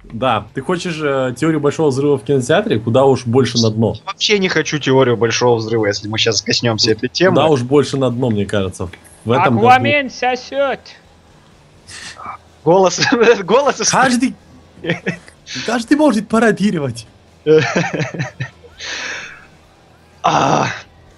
Да, 0.05 0.47
ты 0.55 0.63
хочешь 0.63 0.99
э, 1.03 1.35
теорию 1.37 1.61
большого 1.61 1.89
взрыва 1.89 2.17
в 2.17 2.23
кинотеатре? 2.23 2.79
Куда 2.79 3.05
уж 3.05 3.27
больше 3.27 3.59
на 3.59 3.71
дно. 3.71 3.97
Вообще 4.07 4.39
не 4.39 4.49
хочу 4.49 4.79
теорию 4.79 5.17
большого 5.17 5.57
взрыва, 5.57 5.87
если 5.87 6.09
мы 6.09 6.19
сейчас 6.19 6.43
коснемся 6.43 6.93
этой 6.93 7.09
темы. 7.09 7.37
Куда 7.37 7.49
уж 7.49 7.63
больше 7.63 7.97
на 7.97 8.11
дно, 8.11 8.31
мне 8.31 8.47
кажется. 8.47 8.89
В 9.25 9.33
этом 9.33 9.57
году. 9.57 9.67
Аквамен 9.67 10.11
сосет. 10.11 10.81
Голос, 12.65 13.01
голос 13.45 13.77
Каждый, 13.91 14.35
каждый 15.67 15.97
может 15.97 16.29
пародировать. 16.29 17.07
А, 20.29 20.67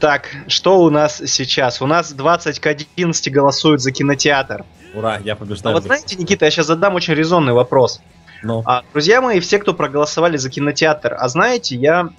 так, 0.01 0.29
что 0.49 0.81
у 0.81 0.91
нас 0.91 1.23
сейчас? 1.25 1.81
У 1.81 1.87
нас 1.87 2.13
20 2.13 2.61
к 2.61 2.67
11 2.67 3.33
голосуют 3.33 3.81
за 3.81 3.91
кинотеатр. 3.91 4.67
Ура, 4.95 5.19
я 5.25 5.35
побеждаю. 5.35 5.75
вот 5.75 5.85
знаете, 5.85 6.17
Никита, 6.17 6.45
я 6.45 6.51
сейчас 6.51 6.67
задам 6.67 6.95
очень 6.95 7.15
резонный 7.15 7.55
вопрос. 7.55 8.03
Но. 8.43 8.63
А, 8.67 8.83
друзья 8.93 9.23
мои, 9.23 9.41
все, 9.41 9.59
кто 9.59 9.73
проголосовали 9.73 10.37
за 10.37 10.51
кинотеатр, 10.51 11.17
а 11.19 11.27
знаете, 11.29 11.75
я 11.75 12.11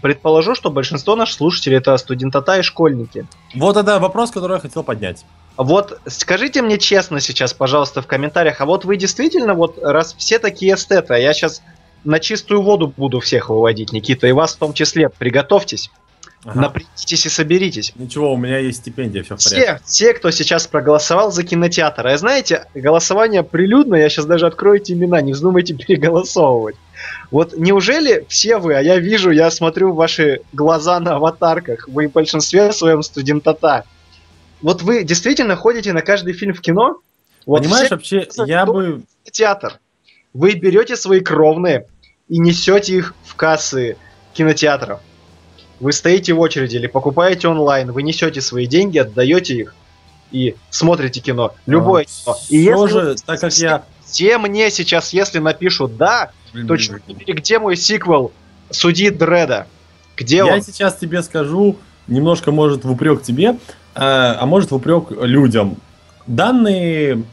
предположу, 0.00 0.54
что 0.54 0.70
большинство 0.70 1.14
наших 1.14 1.36
слушателей 1.36 1.76
это 1.76 1.94
студентата 1.98 2.58
и 2.58 2.62
школьники. 2.62 3.26
Вот 3.54 3.76
это 3.76 3.98
вопрос, 3.98 4.30
который 4.30 4.54
я 4.54 4.60
хотел 4.60 4.82
поднять. 4.82 5.26
Вот 5.58 6.00
скажите 6.06 6.62
мне 6.62 6.78
честно 6.78 7.20
сейчас, 7.20 7.52
пожалуйста, 7.52 8.00
в 8.00 8.06
комментариях, 8.06 8.62
а 8.62 8.64
вот 8.64 8.86
вы 8.86 8.96
действительно, 8.96 9.52
вот 9.52 9.78
раз 9.82 10.14
все 10.16 10.38
такие 10.38 10.74
эстеты, 10.74 11.12
а 11.12 11.18
я 11.18 11.34
сейчас 11.34 11.60
на 12.02 12.18
чистую 12.18 12.62
воду 12.62 12.94
буду 12.96 13.20
всех 13.20 13.50
выводить, 13.50 13.92
Никита, 13.92 14.26
и 14.26 14.32
вас 14.32 14.54
в 14.54 14.58
том 14.58 14.72
числе, 14.72 15.10
приготовьтесь. 15.10 15.90
Ага. 16.44 16.60
Напрягитесь 16.60 17.26
и 17.26 17.28
соберитесь. 17.28 17.92
Ничего, 17.96 18.32
у 18.32 18.36
меня 18.36 18.58
есть 18.58 18.78
стипендия, 18.78 19.22
все 19.22 19.36
в 19.36 19.44
порядке. 19.44 19.80
Все, 19.84 20.06
все, 20.06 20.14
кто 20.14 20.30
сейчас 20.30 20.66
проголосовал 20.66 21.30
за 21.30 21.42
кинотеатр. 21.42 22.06
А 22.06 22.16
знаете, 22.16 22.66
голосование 22.74 23.42
прилюдно, 23.42 23.96
я 23.96 24.08
сейчас 24.08 24.24
даже 24.24 24.46
открою 24.46 24.76
эти 24.76 24.92
имена, 24.92 25.20
не 25.20 25.32
вздумайте 25.32 25.74
переголосовывать. 25.86 26.76
Вот 27.30 27.56
неужели 27.56 28.24
все 28.28 28.56
вы, 28.56 28.74
а 28.74 28.80
я 28.80 28.98
вижу, 28.98 29.30
я 29.30 29.50
смотрю 29.50 29.92
ваши 29.92 30.40
глаза 30.52 30.98
на 31.00 31.16
аватарках, 31.16 31.88
вы 31.88 32.08
в 32.08 32.12
большинстве 32.12 32.72
своем 32.72 33.02
студентата. 33.02 33.84
Вот 34.62 34.82
вы 34.82 35.04
действительно 35.04 35.56
ходите 35.56 35.92
на 35.92 36.00
каждый 36.00 36.32
фильм 36.32 36.54
в 36.54 36.60
кино? 36.60 37.00
Вот 37.44 37.62
Понимаешь, 37.62 37.90
вообще, 37.90 38.26
я 38.46 38.64
бы... 38.64 39.02
Театр. 39.30 39.78
Вы 40.32 40.54
берете 40.54 40.96
свои 40.96 41.20
кровные 41.20 41.86
и 42.28 42.38
несете 42.38 42.96
их 42.96 43.14
в 43.24 43.34
кассы 43.36 43.96
кинотеатров. 44.32 45.00
Вы 45.80 45.92
стоите 45.92 46.34
в 46.34 46.40
очереди 46.40 46.76
или 46.76 46.86
покупаете 46.86 47.48
онлайн, 47.48 47.90
вы 47.90 48.02
несете 48.02 48.40
свои 48.40 48.66
деньги, 48.66 48.98
отдаете 48.98 49.54
их 49.56 49.74
и 50.30 50.54
смотрите 50.68 51.20
кино. 51.20 51.54
Любое 51.66 52.04
а, 52.26 52.34
кино. 52.34 52.36
И 52.50 52.56
если 52.58 52.88
же, 52.88 53.16
так 53.24 53.40
как 53.40 53.52
я... 53.54 53.82
Все 54.04 54.38
мне 54.38 54.70
сейчас, 54.70 55.12
если 55.12 55.38
напишут 55.38 55.96
«да», 55.96 56.32
блин, 56.52 56.66
то 56.66 56.76
где 57.32 57.58
мой 57.60 57.76
сиквел 57.76 58.32
«Суди 58.70 59.08
Дреда»? 59.08 59.68
Где 60.16 60.38
я 60.38 60.46
он? 60.46 60.54
Я 60.56 60.60
сейчас 60.60 60.96
тебе 60.96 61.22
скажу, 61.22 61.76
немножко 62.08 62.50
может 62.50 62.84
в 62.84 62.90
упрек 62.90 63.22
тебе, 63.22 63.56
а, 63.94 64.36
а 64.38 64.46
может 64.46 64.72
в 64.72 64.74
упрек 64.74 65.12
людям. 65.12 65.76
Данный 66.26 67.24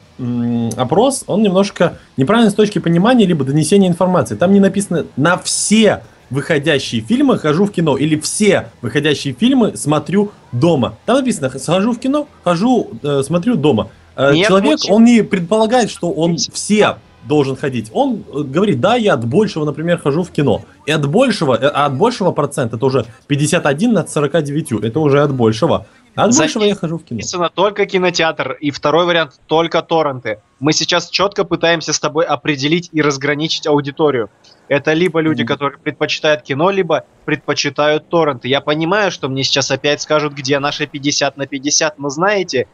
опрос, 0.77 1.23
он 1.27 1.43
немножко 1.43 1.97
неправильный 2.15 2.51
с 2.51 2.55
точки 2.55 2.79
понимания 2.79 3.25
либо 3.25 3.43
донесения 3.43 3.87
информации. 3.87 4.35
Там 4.35 4.53
не 4.53 4.59
написано 4.59 5.05
на 5.15 5.37
все 5.37 6.03
выходящие 6.29 7.01
фильмы 7.01 7.37
хожу 7.37 7.65
в 7.65 7.71
кино. 7.71 7.97
Или 7.97 8.19
все 8.19 8.69
выходящие 8.81 9.33
фильмы 9.33 9.75
смотрю 9.75 10.31
дома. 10.51 10.97
Там 11.05 11.17
написано, 11.17 11.49
схожу 11.57 11.93
в 11.93 11.99
кино, 11.99 12.27
хожу, 12.43 12.91
э, 13.03 13.21
смотрю 13.23 13.55
дома. 13.55 13.89
Э, 14.15 14.33
Нет, 14.33 14.47
Человек, 14.47 14.75
очень... 14.75 14.93
он 14.93 15.03
не 15.05 15.23
предполагает, 15.23 15.89
что 15.91 16.11
он 16.11 16.37
все 16.37 16.97
должен 17.27 17.55
ходить. 17.55 17.89
Он 17.93 18.23
э, 18.33 18.41
говорит, 18.41 18.79
да, 18.79 18.95
я 18.95 19.13
от 19.13 19.25
большего, 19.25 19.65
например, 19.65 19.99
хожу 19.99 20.23
в 20.23 20.31
кино. 20.31 20.63
И 20.85 20.91
от 20.91 21.07
большего, 21.07 21.55
э, 21.55 21.67
а 21.67 21.85
от 21.85 21.97
большего 21.97 22.31
процента, 22.31 22.77
это 22.77 22.85
уже 22.85 23.05
51 23.27 23.93
над 23.93 24.09
49, 24.09 24.83
это 24.83 24.99
уже 24.99 25.21
от 25.21 25.33
большего. 25.33 25.85
А 26.15 26.23
от 26.23 26.35
большего 26.35 26.63
я 26.63 26.73
хожу 26.73 26.97
в 26.97 27.03
кино. 27.03 27.17
Написано 27.17 27.51
только 27.53 27.85
кинотеатр. 27.85 28.53
И 28.53 28.71
второй 28.71 29.05
вариант 29.05 29.39
только 29.45 29.83
торренты. 29.83 30.39
Мы 30.59 30.73
сейчас 30.73 31.09
четко 31.09 31.43
пытаемся 31.43 31.93
с 31.93 31.99
тобой 31.99 32.25
определить 32.25 32.89
и 32.91 33.03
разграничить 33.03 33.67
аудиторию. 33.67 34.29
Это 34.67 34.93
либо 34.93 35.21
люди, 35.21 35.45
которые 35.45 35.79
предпочитают 35.79 36.41
кино, 36.41 36.69
либо 36.71 37.05
предпочитают 37.25 38.09
торренты. 38.09 38.47
Я 38.47 38.61
понимаю, 38.61 39.11
что 39.11 39.29
мне 39.29 39.43
сейчас 39.43 39.71
опять 39.71 40.01
скажут, 40.01 40.33
где 40.33 40.59
наши 40.59 40.87
50 40.87 41.37
на 41.37 41.47
50, 41.47 41.99
но 41.99 42.09
знаете... 42.09 42.67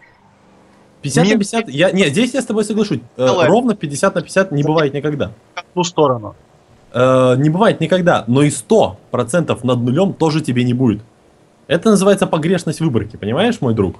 50 1.02 1.24
мир... 1.24 1.34
на 1.34 1.39
50? 1.39 1.70
Я, 1.70 1.91
нет, 1.91 2.10
здесь 2.10 2.34
я 2.34 2.41
с 2.41 2.46
тобой 2.46 2.64
соглашусь. 2.64 3.00
Э, 3.18 3.28
ровно 3.48 3.76
50 3.76 4.16
на 4.16 4.22
50 4.22 4.52
не 4.52 4.64
бывает 4.64 4.94
никогда. 4.94 5.32
В 5.56 5.60
одну 5.60 5.84
сторону. 5.84 6.36
Э, 6.94 7.36
не 7.38 7.50
бывает 7.50 7.80
никогда, 7.80 8.24
но 8.28 8.41
и 8.41 8.50
100% 8.50 9.60
над 9.64 9.80
нулем 9.80 10.14
тоже 10.14 10.41
тебе 10.41 10.64
не 10.64 10.74
будет. 10.74 11.02
Это 11.68 11.91
называется 11.91 12.26
погрешность 12.26 12.82
выборки, 12.82 13.18
понимаешь, 13.18 13.62
мой 13.62 13.74
друг? 13.74 13.98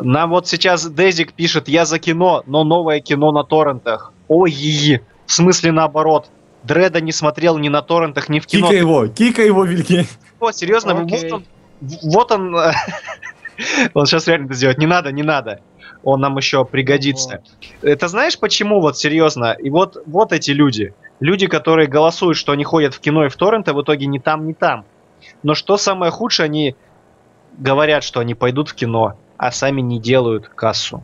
Нам 0.00 0.30
вот 0.30 0.46
сейчас 0.46 0.88
Дезик 0.88 1.32
пишет, 1.32 1.68
я 1.68 1.84
за 1.84 1.98
кино, 1.98 2.42
но 2.46 2.64
новое 2.64 3.00
кино 3.00 3.32
на 3.32 3.44
торрентах. 3.44 4.12
Ой, 4.28 5.00
в 5.26 5.32
смысле 5.32 5.72
наоборот. 5.72 6.28
Дреда 6.64 7.00
не 7.00 7.12
смотрел 7.12 7.58
ни 7.58 7.68
на 7.68 7.82
торрентах, 7.82 8.28
ни 8.28 8.40
в 8.40 8.46
кино. 8.46 8.68
Кика 8.68 8.78
его, 8.78 9.06
кика 9.08 9.42
его, 9.42 9.64
Вильке. 9.64 10.06
О, 10.40 10.52
серьезно, 10.52 10.92
okay. 10.92 11.30
вот 11.30 11.32
он, 11.32 11.44
вот 12.02 12.32
он, 12.32 12.56
он 13.94 14.06
сейчас 14.06 14.26
реально 14.26 14.46
это 14.46 14.54
сделать. 14.54 14.78
Не 14.78 14.86
надо, 14.86 15.12
не 15.12 15.22
надо. 15.22 15.60
Он 16.02 16.20
нам 16.20 16.36
еще 16.36 16.64
пригодится. 16.64 17.42
Вот. 17.82 17.88
Это 17.88 18.08
знаешь 18.08 18.38
почему, 18.38 18.80
вот 18.80 18.96
серьезно? 18.96 19.52
И 19.52 19.70
вот, 19.70 20.02
вот 20.06 20.32
эти 20.32 20.50
люди. 20.50 20.94
Люди, 21.20 21.48
которые 21.48 21.88
голосуют, 21.88 22.36
что 22.36 22.52
они 22.52 22.64
ходят 22.64 22.94
в 22.94 23.00
кино 23.00 23.24
и 23.24 23.28
в 23.28 23.36
торренты, 23.36 23.72
в 23.72 23.82
итоге 23.82 24.06
ни 24.06 24.18
там, 24.18 24.46
ни 24.46 24.52
там. 24.52 24.84
Но 25.42 25.54
что 25.54 25.76
самое 25.76 26.12
худшее, 26.12 26.44
они 26.44 26.76
говорят, 27.56 28.04
что 28.04 28.20
они 28.20 28.34
пойдут 28.34 28.68
в 28.68 28.74
кино, 28.74 29.18
а 29.36 29.50
сами 29.50 29.80
не 29.80 29.98
делают 29.98 30.48
кассу. 30.48 31.02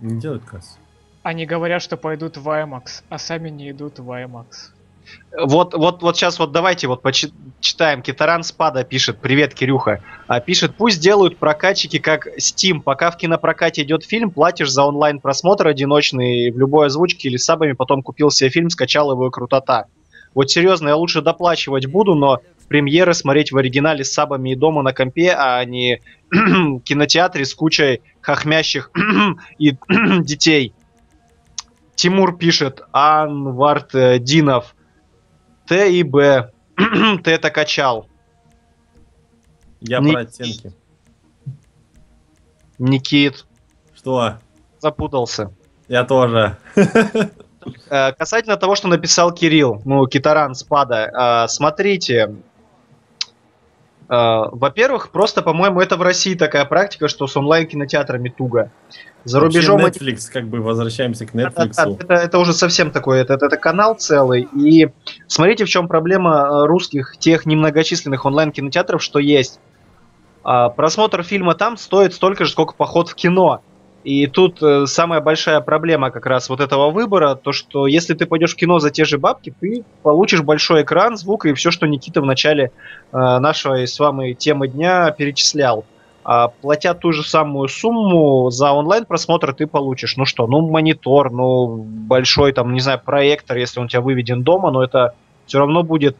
Не 0.00 0.18
делают 0.18 0.44
кассу. 0.44 0.78
Они 1.22 1.46
говорят, 1.46 1.82
что 1.82 1.96
пойдут 1.96 2.36
в 2.36 2.48
IMAX, 2.48 3.02
а 3.08 3.18
сами 3.18 3.48
не 3.48 3.70
идут 3.70 3.98
в 3.98 4.10
IMAX. 4.10 4.72
Вот, 5.36 5.74
вот, 5.74 6.02
вот 6.02 6.16
сейчас 6.16 6.38
вот 6.38 6.52
давайте 6.52 6.86
вот 6.88 7.02
почитаем. 7.02 8.02
Китаран 8.02 8.42
Спада 8.42 8.84
пишет, 8.84 9.18
привет, 9.18 9.54
Кирюха. 9.54 10.02
А, 10.26 10.40
пишет, 10.40 10.74
пусть 10.76 11.00
делают 11.00 11.38
прокатчики 11.38 11.98
как 11.98 12.26
Steam. 12.38 12.80
Пока 12.80 13.10
в 13.10 13.16
кинопрокате 13.16 13.82
идет 13.82 14.04
фильм, 14.04 14.30
платишь 14.30 14.70
за 14.70 14.84
онлайн 14.84 15.20
просмотр 15.20 15.68
одиночный 15.68 16.50
в 16.50 16.58
любой 16.58 16.86
озвучке 16.86 17.28
или 17.28 17.36
сабами, 17.36 17.72
потом 17.72 18.02
купил 18.02 18.30
себе 18.30 18.50
фильм, 18.50 18.70
скачал 18.70 19.10
его 19.12 19.28
и 19.28 19.30
крутота. 19.30 19.86
Вот 20.34 20.50
серьезно, 20.50 20.88
я 20.88 20.96
лучше 20.96 21.20
доплачивать 21.20 21.86
буду, 21.86 22.14
но 22.14 22.40
премьеры 22.68 23.12
смотреть 23.12 23.52
в 23.52 23.58
оригинале 23.58 24.02
с 24.02 24.12
сабами 24.12 24.52
и 24.52 24.54
дома 24.54 24.82
на 24.82 24.94
компе, 24.94 25.34
а 25.36 25.62
не 25.64 26.00
кинотеатре 26.30 27.44
с 27.44 27.54
кучей 27.54 28.00
хохмящих 28.22 28.90
и 29.58 29.76
детей. 30.20 30.72
Тимур 31.94 32.36
пишет, 32.36 32.82
Анвард 32.92 33.94
э, 33.94 34.18
Динов, 34.18 34.74
Т 35.66 35.92
и 35.92 36.02
Б. 36.02 36.50
Ты 36.76 37.30
это 37.30 37.50
качал. 37.50 38.08
Я 39.80 40.00
Ник... 40.00 40.12
про 40.12 40.20
оттенки. 40.22 40.72
Никит. 42.78 43.46
Что? 43.94 44.38
Запутался. 44.78 45.52
Я 45.88 46.04
тоже. 46.04 46.56
Э, 47.90 48.12
касательно 48.12 48.56
того, 48.56 48.74
что 48.74 48.88
написал 48.88 49.32
Кирилл, 49.32 49.82
ну, 49.84 50.06
Китаран 50.06 50.54
Спада, 50.54 51.44
э, 51.44 51.48
смотрите, 51.48 52.34
во-первых, 54.14 55.10
просто, 55.10 55.40
по-моему, 55.40 55.80
это 55.80 55.96
в 55.96 56.02
России 56.02 56.34
такая 56.34 56.66
практика, 56.66 57.08
что 57.08 57.26
с 57.26 57.36
онлайн-кинотеатрами 57.36 58.28
туго. 58.28 58.70
За 59.24 59.40
рубежом... 59.40 59.80
Вообще 59.80 60.00
Netflix, 60.00 60.30
как 60.30 60.48
бы, 60.48 60.60
возвращаемся 60.60 61.24
к 61.24 61.34
Netflix. 61.34 61.72
Это, 61.78 61.96
это, 62.00 62.14
это 62.14 62.38
уже 62.38 62.52
совсем 62.52 62.90
такой, 62.90 63.20
это, 63.20 63.34
это, 63.34 63.46
это 63.46 63.56
канал 63.56 63.94
целый. 63.94 64.48
И 64.54 64.90
смотрите, 65.28 65.64
в 65.64 65.68
чем 65.68 65.88
проблема 65.88 66.30
э, 66.30 66.66
русских, 66.66 67.16
тех 67.18 67.46
немногочисленных 67.46 68.26
онлайн-кинотеатров, 68.26 69.02
что 69.02 69.18
есть. 69.18 69.60
А, 70.44 70.68
просмотр 70.70 71.22
фильма 71.22 71.54
там 71.54 71.76
стоит 71.76 72.14
столько 72.14 72.44
же, 72.44 72.50
сколько 72.50 72.74
поход 72.74 73.08
в 73.08 73.14
кино. 73.14 73.62
И 74.04 74.26
тут 74.26 74.60
э, 74.62 74.86
самая 74.86 75.20
большая 75.20 75.60
проблема 75.60 76.10
как 76.10 76.26
раз 76.26 76.48
вот 76.48 76.60
этого 76.60 76.90
выбора, 76.90 77.36
то 77.36 77.52
что 77.52 77.86
если 77.86 78.14
ты 78.14 78.26
пойдешь 78.26 78.54
в 78.54 78.56
кино 78.56 78.80
за 78.80 78.90
те 78.90 79.04
же 79.04 79.18
бабки, 79.18 79.54
ты 79.60 79.84
получишь 80.02 80.42
большой 80.42 80.82
экран, 80.82 81.16
звук 81.16 81.46
и 81.46 81.54
все, 81.54 81.70
что 81.70 81.86
Никита 81.86 82.20
в 82.20 82.26
начале 82.26 82.72
э, 83.12 83.16
нашей 83.38 83.86
с 83.86 83.98
вами 84.00 84.32
темы 84.32 84.66
дня 84.66 85.12
перечислял. 85.12 85.84
А, 86.24 86.48
платя 86.48 86.94
ту 86.94 87.12
же 87.12 87.24
самую 87.24 87.68
сумму 87.68 88.50
за 88.50 88.72
онлайн 88.72 89.04
просмотр 89.04 89.54
ты 89.54 89.66
получишь, 89.66 90.16
ну 90.16 90.24
что, 90.24 90.46
ну 90.46 90.68
монитор, 90.68 91.32
ну 91.32 91.76
большой 91.76 92.52
там, 92.52 92.72
не 92.74 92.80
знаю, 92.80 93.00
проектор, 93.04 93.56
если 93.56 93.80
он 93.80 93.86
у 93.86 93.88
тебя 93.88 94.02
выведен 94.02 94.42
дома, 94.42 94.70
но 94.70 94.84
это 94.84 95.14
все 95.46 95.58
равно 95.58 95.82
будет 95.82 96.16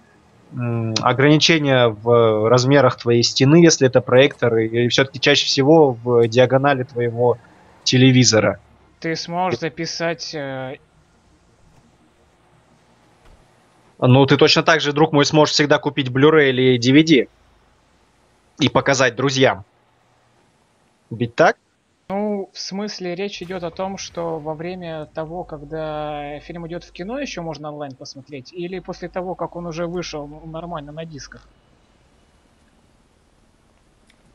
м, 0.53 0.95
ограничение 1.03 1.89
в 1.89 2.49
размерах 2.49 2.97
твоей 2.97 3.22
стены, 3.22 3.62
если 3.62 3.87
это 3.87 4.01
проектор, 4.01 4.57
и 4.57 4.89
все-таки 4.89 5.20
чаще 5.20 5.47
всего 5.47 5.97
в 6.03 6.26
диагонали 6.26 6.83
твоего 6.83 7.39
телевизора. 7.85 8.61
Ты 9.01 9.16
сможешь 9.16 9.61
записать 9.61 10.35
э... 10.35 10.76
Ну, 13.99 14.26
ты 14.26 14.37
точно 14.37 14.62
так 14.62 14.80
же, 14.80 14.93
друг 14.93 15.12
мой, 15.12 15.24
сможешь 15.24 15.55
всегда 15.55 15.78
купить 15.78 16.09
Blu-ray 16.09 16.51
или 16.51 16.78
DVD 16.78 17.28
и 18.59 18.68
показать 18.68 19.14
друзьям. 19.14 19.64
Ведь 21.11 21.35
так? 21.35 21.57
Ну, 22.09 22.51
в 22.53 22.59
смысле, 22.59 23.14
речь 23.14 23.41
идет 23.43 23.62
о 23.62 23.70
том, 23.70 23.97
что 23.97 24.39
во 24.39 24.55
время 24.55 25.07
того, 25.07 25.45
когда 25.45 26.41
фильм 26.41 26.66
идет 26.66 26.85
в 26.85 26.93
кино, 26.93 27.18
еще 27.18 27.43
можно 27.43 27.70
онлайн 27.70 27.95
посмотреть, 27.95 28.53
или 28.53 28.80
после 28.80 29.09
того, 29.09 29.35
как 29.35 29.57
он 29.57 29.66
уже 29.66 29.87
вышел 29.87 30.26
нормально 30.26 30.93
на 30.93 31.05
дисках? 31.05 31.49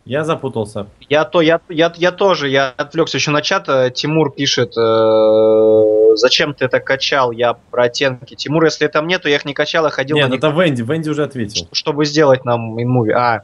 Я 0.07 0.23
запутался. 0.23 0.87
Я 1.09 1.25
то, 1.25 1.41
я, 1.41 1.59
я, 1.67 1.91
я 1.97 2.11
тоже, 2.13 2.47
я 2.47 2.73
отвлекся 2.77 3.17
еще 3.17 3.31
на 3.31 3.41
чат. 3.41 3.67
Э, 3.67 3.91
Тимур 3.93 4.31
пишет, 4.31 4.73
э, 4.77 6.15
зачем 6.15 6.53
ты 6.53 6.63
это 6.63 6.79
качал? 6.79 7.31
Я 7.31 7.55
про 7.71 7.83
оттенки. 7.83 8.35
Тимур, 8.35 8.63
если 8.63 8.87
там 8.87 9.05
нет, 9.05 9.23
то 9.23 9.29
я 9.29 9.35
их 9.35 9.43
не 9.43 9.53
качал, 9.53 9.83
я 9.83 9.91
ходил. 9.91 10.15
Нет, 10.15 10.31
это 10.31 10.47
Венди, 10.47 10.81
Венди 10.81 11.09
уже 11.09 11.23
ответил. 11.23 11.67
Чтобы 11.73 12.05
сделать 12.05 12.45
нам 12.45 12.81
инмуви. 12.81 13.11
А, 13.11 13.41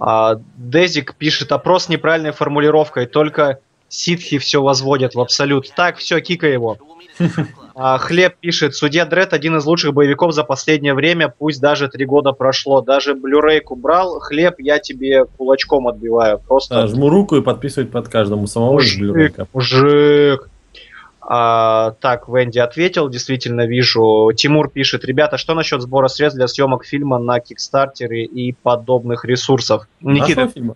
а, 0.00 0.40
Дезик 0.56 1.16
пишет 1.16 1.52
опрос 1.52 1.84
с 1.84 1.88
неправильной 1.90 2.32
формулировкой, 2.32 3.04
только 3.04 3.58
Ситхи 3.90 4.38
все 4.38 4.62
возводят 4.62 5.14
в 5.14 5.20
абсолют. 5.20 5.70
Так, 5.76 5.98
все, 5.98 6.20
кика 6.20 6.46
его. 6.46 6.78
А, 7.76 7.98
Хлеб 7.98 8.36
пишет, 8.36 8.76
Судья 8.76 9.04
Дред 9.04 9.32
один 9.32 9.56
из 9.56 9.64
лучших 9.64 9.92
боевиков 9.92 10.32
за 10.32 10.44
последнее 10.44 10.94
время, 10.94 11.28
пусть 11.28 11.60
даже 11.60 11.88
три 11.88 12.04
года 12.06 12.32
прошло. 12.32 12.80
Даже 12.80 13.14
блюрейку 13.14 13.74
брал. 13.74 14.20
Хлеб, 14.20 14.56
я 14.58 14.78
тебе 14.78 15.24
кулачком 15.24 15.88
отбиваю. 15.88 16.38
Просто... 16.38 16.74
Да, 16.74 16.86
жму 16.86 17.08
руку 17.08 17.36
и 17.36 17.42
подписывать 17.42 17.90
под 17.90 18.08
каждому 18.08 18.46
самого 18.46 18.74
Мужик, 18.74 19.00
блюрейка. 19.00 19.48
мужик. 19.52 20.48
А, 21.26 21.92
так, 22.00 22.28
Венди 22.28 22.58
ответил, 22.58 23.08
действительно 23.08 23.66
вижу. 23.66 24.30
Тимур 24.36 24.68
пишет, 24.68 25.04
ребята, 25.04 25.38
что 25.38 25.54
насчет 25.54 25.80
сбора 25.80 26.08
средств 26.08 26.36
для 26.36 26.46
съемок 26.46 26.84
фильма 26.84 27.18
на 27.18 27.40
Кикстартере 27.40 28.24
и 28.24 28.52
подобных 28.52 29.24
ресурсов? 29.24 29.88
Никита, 30.00 30.42
Нашего 30.42 30.48
фильма? 30.52 30.74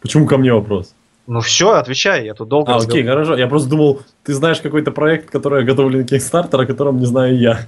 Почему 0.00 0.26
ко 0.26 0.38
мне 0.38 0.52
вопрос? 0.52 0.94
Ну 1.30 1.40
все, 1.40 1.70
отвечай, 1.74 2.24
я 2.26 2.34
тут 2.34 2.48
долго 2.48 2.72
А, 2.72 2.76
разговариваю. 2.76 3.02
окей, 3.02 3.10
хорошо. 3.24 3.38
Я 3.40 3.46
просто 3.46 3.68
думал, 3.70 4.02
ты 4.24 4.34
знаешь 4.34 4.60
какой-то 4.60 4.90
проект, 4.90 5.30
который 5.30 5.64
готовлен 5.64 6.02
Kickstarter, 6.04 6.62
о 6.62 6.66
котором 6.66 6.98
не 6.98 7.06
знаю 7.06 7.38
я. 7.38 7.60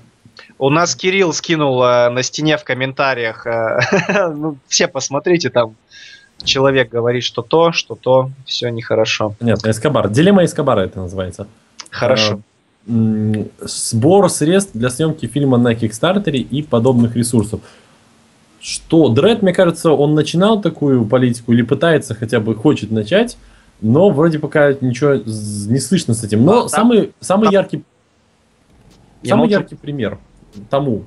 У 0.59 0.69
нас 0.69 0.97
Кирилл 0.97 1.33
скинул 1.33 1.83
э, 1.83 2.09
на 2.11 2.23
стене 2.23 2.57
в 2.57 2.65
комментариях. 2.65 3.47
э, 3.47 3.79
ну, 4.37 4.57
все 4.67 4.89
посмотрите, 4.89 5.51
там 5.51 5.77
человек 6.45 6.91
говорит, 6.91 7.23
что 7.23 7.43
то, 7.43 7.71
что 7.73 7.95
то, 7.95 8.31
все 8.47 8.69
нехорошо. 8.71 9.35
Понятно, 9.39 9.71
Эскобар. 9.71 10.09
Дилемма 10.09 10.45
Эскобара 10.45 10.81
это 10.81 11.01
называется. 11.01 11.47
Хорошо. 11.91 12.41
М, 12.89 13.49
Сбор 13.61 14.29
средств 14.29 14.73
для 14.75 14.91
съемки 14.91 15.27
фильма 15.27 15.57
на 15.59 15.75
Кикстартере 15.77 16.41
и 16.41 16.63
подобных 16.63 17.15
ресурсов. 17.15 17.61
Что 18.61 19.09
Дред, 19.09 19.43
мне 19.43 19.53
кажется, 19.53 19.93
он 19.93 20.15
начинал 20.15 20.61
такую 20.61 21.05
политику 21.05 21.53
или 21.53 21.63
пытается 21.63 22.15
хотя 22.15 22.41
бы 22.41 22.55
хочет 22.55 22.91
начать, 22.91 23.37
но 23.83 24.09
вроде 24.11 24.39
пока 24.39 24.72
ничего 24.80 25.14
не 25.16 25.78
слышно 25.80 26.14
с 26.14 26.24
этим. 26.24 26.45
Но 26.45 26.53
А, 26.53 26.61
там- 26.61 26.68
самый, 26.68 27.12
самый 27.20 27.45
там- 27.47 27.53
яркий 27.53 27.85
Я 29.22 29.30
Самый 29.30 29.41
молчу. 29.43 29.53
яркий 29.53 29.74
пример 29.76 30.18
тому. 30.70 31.05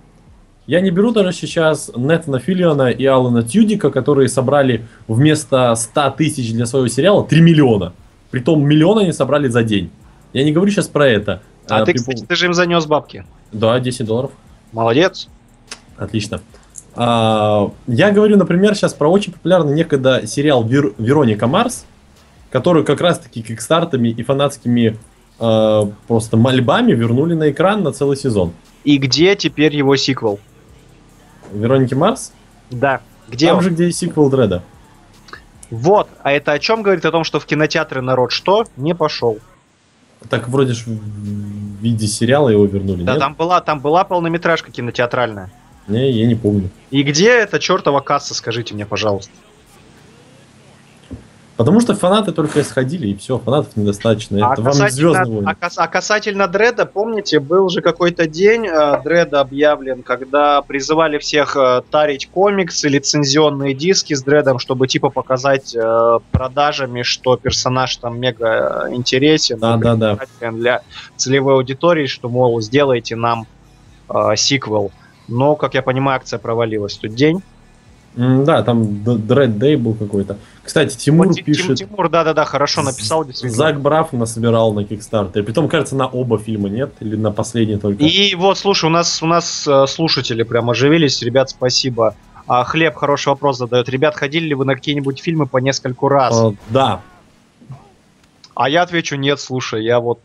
Я 0.67 0.81
не 0.81 0.89
беру 0.89 1.11
даже 1.11 1.31
сейчас 1.33 1.91
Нетана 1.95 2.39
Филлиона 2.39 2.89
и 2.89 3.05
Алана 3.05 3.43
Тюдика, 3.43 3.91
которые 3.91 4.29
собрали 4.29 4.85
вместо 5.07 5.75
100 5.75 6.09
тысяч 6.11 6.51
для 6.53 6.65
своего 6.65 6.87
сериала 6.87 7.23
3 7.25 7.41
миллиона. 7.41 7.93
Притом 8.31 8.65
миллион 8.65 8.99
они 8.99 9.11
собрали 9.11 9.47
за 9.47 9.63
день. 9.63 9.89
Я 10.33 10.43
не 10.43 10.51
говорю 10.51 10.71
сейчас 10.71 10.87
про 10.87 11.07
это. 11.07 11.41
А 11.69 11.77
А, 11.81 11.85
ты, 11.85 11.91
при 11.91 11.97
кстати, 11.99 12.23
ты 12.25 12.35
же 12.35 12.45
им 12.45 12.53
занес 12.53 12.85
бабки. 12.85 13.25
Да, 13.51 13.79
10 13.79 14.05
долларов. 14.07 14.31
Молодец. 14.71 15.27
Отлично. 15.97 16.41
А, 16.95 17.69
я 17.87 18.11
говорю, 18.11 18.37
например, 18.37 18.75
сейчас 18.75 18.93
про 18.93 19.09
очень 19.09 19.33
популярный 19.33 19.73
некогда 19.73 20.25
сериал 20.25 20.63
Вер- 20.65 20.93
Вероника 20.97 21.47
Марс, 21.47 21.85
который 22.55 22.85
как 22.85 23.01
раз-таки 23.01 23.41
кикстартами 23.41 24.07
и 24.07 24.23
фанатскими 24.23 24.95
э, 25.41 25.81
просто 26.07 26.37
мольбами 26.37 26.93
вернули 26.93 27.33
на 27.33 27.51
экран 27.51 27.83
на 27.83 27.91
целый 27.91 28.15
сезон. 28.15 28.53
И 28.85 28.97
где 28.97 29.35
теперь 29.35 29.75
его 29.75 29.97
сиквел? 29.97 30.39
Вероники 31.51 31.95
Марс? 31.95 32.31
Да. 32.71 33.01
Где 33.27 33.47
Там 33.47 33.57
он? 33.57 33.63
же, 33.63 33.71
где 33.71 33.89
и 33.89 33.91
сиквел 33.91 34.29
Дреда. 34.29 34.63
Вот. 35.69 36.07
А 36.23 36.31
это 36.31 36.53
о 36.53 36.59
чем 36.59 36.81
говорит? 36.81 37.03
О 37.03 37.11
том, 37.11 37.25
что 37.25 37.41
в 37.41 37.45
кинотеатры 37.45 37.99
народ 38.01 38.31
что? 38.31 38.63
Не 38.77 38.95
пошел. 38.95 39.37
Так 40.29 40.47
вроде 40.47 40.71
ж 40.71 40.85
в 40.85 41.81
виде 41.81 42.07
сериала 42.07 42.47
его 42.47 42.63
вернули, 42.63 43.03
Да, 43.03 43.11
нет? 43.13 43.19
там 43.19 43.33
была, 43.33 43.59
там 43.59 43.81
была 43.81 44.05
полнометражка 44.05 44.71
кинотеатральная. 44.71 45.51
Не, 45.89 46.09
я 46.09 46.25
не 46.25 46.35
помню. 46.35 46.69
И 46.89 47.03
где 47.03 47.31
эта 47.31 47.59
чертова 47.59 47.99
касса, 47.99 48.33
скажите 48.33 48.73
мне, 48.73 48.85
пожалуйста. 48.85 49.33
Потому 51.57 51.79
что 51.79 51.95
фанаты 51.95 52.33
только 52.33 52.63
сходили, 52.65 53.07
и 53.07 53.15
все, 53.15 53.37
фанатов 53.37 53.77
недостаточно. 53.77 54.49
А 54.49 54.53
Это 54.53 54.61
вам 54.61 54.73
не 54.73 54.89
Звездные 54.89 55.35
войны. 55.35 55.47
а 55.47 55.55
кас- 55.55 55.77
а 55.77 55.87
касательно 55.87 56.47
Дреда, 56.49 56.85
помните, 56.85 57.39
был 57.39 57.69
же 57.69 57.81
какой-то 57.81 58.27
день 58.27 58.67
э, 58.67 59.01
Дреда 59.03 59.39
объявлен, 59.39 60.03
когда 60.03 60.61
призывали 60.61 61.17
всех 61.17 61.55
э, 61.55 61.81
тарить 61.89 62.27
комиксы, 62.29 62.89
лицензионные 62.89 63.73
диски 63.73 64.13
с 64.13 64.21
Дредом, 64.21 64.59
чтобы 64.59 64.87
типа 64.87 65.09
показать 65.09 65.73
э, 65.73 66.19
продажами, 66.31 67.03
что 67.03 67.37
персонаж 67.37 67.95
там 67.97 68.19
мега 68.19 68.87
э, 68.89 68.93
интересен. 68.93 69.57
Да, 69.57 69.77
да, 69.77 69.95
да. 69.95 70.51
для 70.51 70.81
целевой 71.15 71.53
аудитории, 71.53 72.07
что, 72.07 72.27
мол, 72.27 72.59
сделайте 72.59 73.15
нам 73.15 73.47
э, 74.09 74.35
сиквел. 74.35 74.91
Но, 75.29 75.55
как 75.55 75.73
я 75.73 75.81
понимаю, 75.81 76.17
акция 76.17 76.37
провалилась 76.37 76.97
в 76.97 76.99
тот 76.99 77.15
день. 77.15 77.41
Да, 78.15 78.63
там 78.63 79.03
Дред 79.03 79.57
Дэй 79.57 79.75
был 79.75 79.93
какой-то. 79.93 80.37
Кстати, 80.65 80.97
Тимур 80.97 81.27
Вот 81.27 81.35
Ти- 81.35 81.43
Тим- 81.43 81.53
пишет, 81.53 81.77
Тимур, 81.77 82.09
да-да-да, 82.09 82.43
хорошо 82.43 82.81
написал, 82.81 83.23
действительно. 83.23 83.55
Зак 83.55 83.79
Браф 83.79 84.13
насобирал 84.13 84.73
на 84.73 84.83
Кикстартере. 84.83 85.45
Притом, 85.45 85.69
кажется, 85.69 85.95
на 85.95 86.07
оба 86.07 86.39
фильма 86.39 86.69
нет, 86.69 86.91
или 87.01 87.15
на 87.15 87.31
последний 87.31 87.77
только. 87.77 88.03
И 88.03 88.33
вот, 88.33 88.57
слушай, 88.57 88.85
у 88.85 88.89
нас 88.89 89.21
у 89.21 89.27
нас 89.27 89.67
э, 89.67 89.85
слушатели 89.87 90.41
прям 90.41 90.69
оживились, 90.71 91.21
ребят, 91.21 91.51
спасибо. 91.51 92.15
А 92.47 92.63
Хлеб 92.63 92.95
хороший 92.95 93.29
вопрос 93.29 93.59
задает. 93.59 93.89
Ребят, 93.89 94.15
ходили 94.15 94.45
ли 94.47 94.55
вы 94.55 94.65
на 94.65 94.73
какие-нибудь 94.75 95.21
фильмы 95.21 95.45
по 95.45 95.57
нескольку 95.59 96.07
раз? 96.09 96.35
А, 96.35 96.53
да, 96.69 97.01
А 98.55 98.69
я 98.69 98.81
отвечу 98.81 99.15
нет, 99.17 99.39
слушай, 99.39 99.83
я 99.83 99.99
вот. 99.99 100.19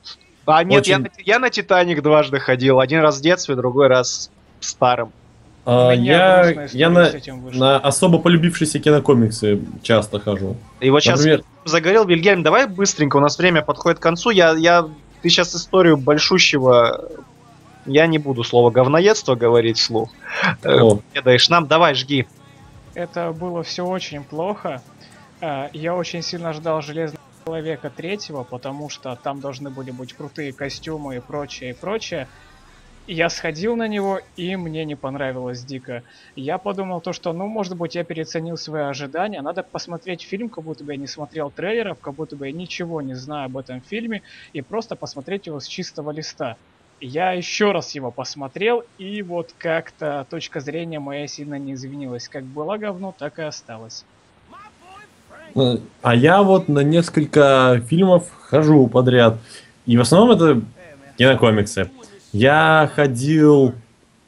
А 0.47 0.64
нет, 0.64 0.86
я, 0.86 0.97
Очень- 0.97 1.05
на, 1.05 1.11
я 1.24 1.38
на 1.38 1.51
Титаник 1.51 2.03
дважды 2.03 2.38
ходил. 2.38 2.80
Один 2.80 3.01
раз 3.01 3.18
в 3.18 3.22
детстве, 3.22 3.57
другой 3.57 3.88
раз 3.88 4.30
старым. 4.61 5.12
А, 5.73 5.93
я, 5.93 6.66
я 6.73 6.91
на, 6.91 7.07
с 7.07 7.14
этим 7.14 7.43
вышла. 7.43 7.61
на 7.61 7.79
особо 7.79 8.18
полюбившиеся 8.18 8.81
кинокомиксы 8.81 9.61
часто 9.83 10.18
хожу. 10.18 10.57
И 10.81 10.91
вот 10.91 11.01
сейчас 11.01 11.21
Например, 11.21 11.45
загорел 11.64 12.05
Вильгельм, 12.05 12.43
давай 12.43 12.66
быстренько, 12.66 13.18
у 13.18 13.21
нас 13.21 13.39
время 13.39 13.62
подходит 13.62 14.01
к 14.01 14.03
концу. 14.03 14.31
Я, 14.31 14.51
я, 14.55 14.89
ты 15.23 15.29
сейчас 15.29 15.55
историю 15.55 15.97
большущего, 15.97 17.09
я 17.87 18.09
не 18.09 18.18
буду 18.18 18.43
слово 18.43 18.71
говноедство 18.71 19.37
говорить 19.37 19.79
вслух. 19.79 20.11
Э, 20.64 20.81
о, 20.81 21.01
Не 21.14 21.23
даешь 21.23 21.49
нам, 21.49 21.68
давай, 21.68 21.95
жги. 21.95 22.27
Это 22.95 23.31
было 23.31 23.62
все 23.62 23.87
очень 23.87 24.25
плохо. 24.25 24.83
А, 25.41 25.71
Я 25.73 25.95
очень 25.95 26.23
сильно 26.23 26.53
ждал 26.53 26.83
Железного 26.83 27.21
Человека 27.45 27.93
третьего, 27.97 28.43
потому 28.43 28.91
что 28.91 29.16
там 29.23 29.41
должны 29.41 29.71
были 29.71 29.93
быть 29.93 30.14
крутые 30.14 30.53
костюмы 30.53 31.16
и 31.16 31.21
прочее, 31.21 31.71
и 31.71 31.75
прочее. 31.75 32.27
Я 33.07 33.28
сходил 33.28 33.76
на 33.76 33.88
него, 33.88 34.20
и 34.36 34.55
мне 34.57 34.84
не 34.84 34.94
понравилось 34.94 35.64
дико. 35.64 36.03
Я 36.36 36.59
подумал 36.59 37.01
то, 37.01 37.12
что, 37.12 37.32
ну, 37.32 37.46
может 37.46 37.76
быть, 37.76 37.94
я 37.94 38.05
переоценил 38.05 38.57
свои 38.57 38.82
ожидания. 38.82 39.42
Надо 39.42 39.62
посмотреть 39.62 40.22
фильм, 40.22 40.48
как 40.48 40.64
будто 40.64 40.84
бы 40.84 40.92
я 40.92 40.98
не 40.98 41.07
смотрел 41.07 41.51
трейлеров, 41.51 41.98
как 41.98 42.14
будто 42.14 42.36
бы 42.36 42.46
я 42.46 42.53
ничего 42.53 43.01
не 43.03 43.14
знаю 43.14 43.46
об 43.46 43.57
этом 43.57 43.80
фильме, 43.80 44.22
и 44.53 44.61
просто 44.61 44.96
посмотреть 44.96 45.46
его 45.46 45.59
с 45.59 45.66
чистого 45.66 46.11
листа. 46.11 46.57
Я 47.01 47.32
еще 47.32 47.72
раз 47.72 47.94
его 47.94 48.11
посмотрел, 48.11 48.84
и 48.98 49.22
вот 49.22 49.55
как-то 49.57 50.26
точка 50.28 50.61
зрения 50.61 51.01
моя 51.01 51.26
сильно 51.26 51.55
не 51.55 51.72
изменилась. 51.72 52.28
Как 52.28 52.44
было 52.44 52.76
говно, 52.76 53.14
так 53.18 53.38
и 53.38 53.42
осталось. 53.42 54.05
э, 55.55 55.78
а 56.03 56.14
я 56.14 56.42
вот 56.42 56.68
на 56.68 56.80
несколько 56.80 57.82
фильмов 57.88 58.30
хожу 58.42 58.86
подряд. 58.86 59.38
И 59.86 59.96
в 59.96 60.03
основном 60.03 60.36
это 60.36 60.62
кинокомиксы. 61.16 61.90
Я 62.33 62.91
ходил 62.95 63.74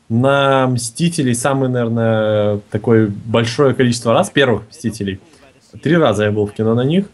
на 0.08 0.66
Мстителей 0.66 1.34
самое, 1.34 1.70
наверное, 1.70 2.60
такое 2.70 3.10
большое 3.24 3.74
количество 3.74 4.12
раз, 4.12 4.30
первых 4.30 4.62
Мстителей. 4.70 5.20
Три 5.82 5.96
раза 5.96 6.24
я 6.24 6.32
был 6.32 6.46
в 6.46 6.52
кино 6.52 6.74
на 6.74 6.82
них, 6.84 7.06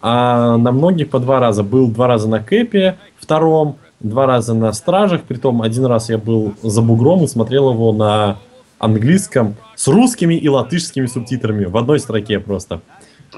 а 0.00 0.56
на 0.56 0.72
многих 0.72 1.10
по 1.10 1.18
два 1.18 1.40
раза. 1.40 1.62
Был 1.62 1.88
два 1.88 2.06
раза 2.06 2.28
на 2.28 2.40
Кэпе, 2.40 2.96
втором, 3.18 3.76
два 4.00 4.26
раза 4.26 4.54
на 4.54 4.72
Стражах, 4.72 5.22
притом 5.22 5.62
один 5.62 5.84
раз 5.86 6.08
я 6.08 6.18
был 6.18 6.54
за 6.62 6.80
бугром 6.80 7.24
и 7.24 7.26
смотрел 7.26 7.72
его 7.72 7.92
на 7.92 8.38
английском 8.78 9.56
с 9.74 9.88
русскими 9.88 10.34
и 10.34 10.48
латышскими 10.48 11.06
субтитрами 11.06 11.64
в 11.64 11.76
одной 11.76 11.98
строке 11.98 12.38
просто. 12.40 12.80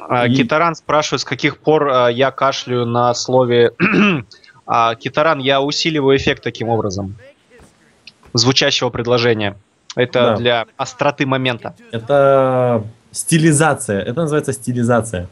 А, 0.08 0.26
И- 0.26 0.34
Китаран 0.34 0.74
спрашивает, 0.74 1.22
с 1.22 1.24
каких 1.24 1.58
пор 1.58 1.88
а, 1.88 2.08
я 2.08 2.30
кашляю 2.30 2.86
на 2.86 3.14
слове... 3.14 3.72
А, 4.68 4.94
Китаран, 4.94 5.38
я 5.38 5.62
усиливаю 5.62 6.16
эффект 6.18 6.42
таким 6.44 6.68
образом. 6.68 7.16
Звучащего 8.34 8.90
предложения. 8.90 9.56
Это 9.96 10.20
Да. 10.20 10.36
для 10.36 10.66
остроты 10.76 11.24
момента. 11.24 11.74
Это 11.90 12.84
стилизация. 13.10 14.00
Это 14.02 14.20
называется 14.20 14.52
стилизация. 14.52 15.26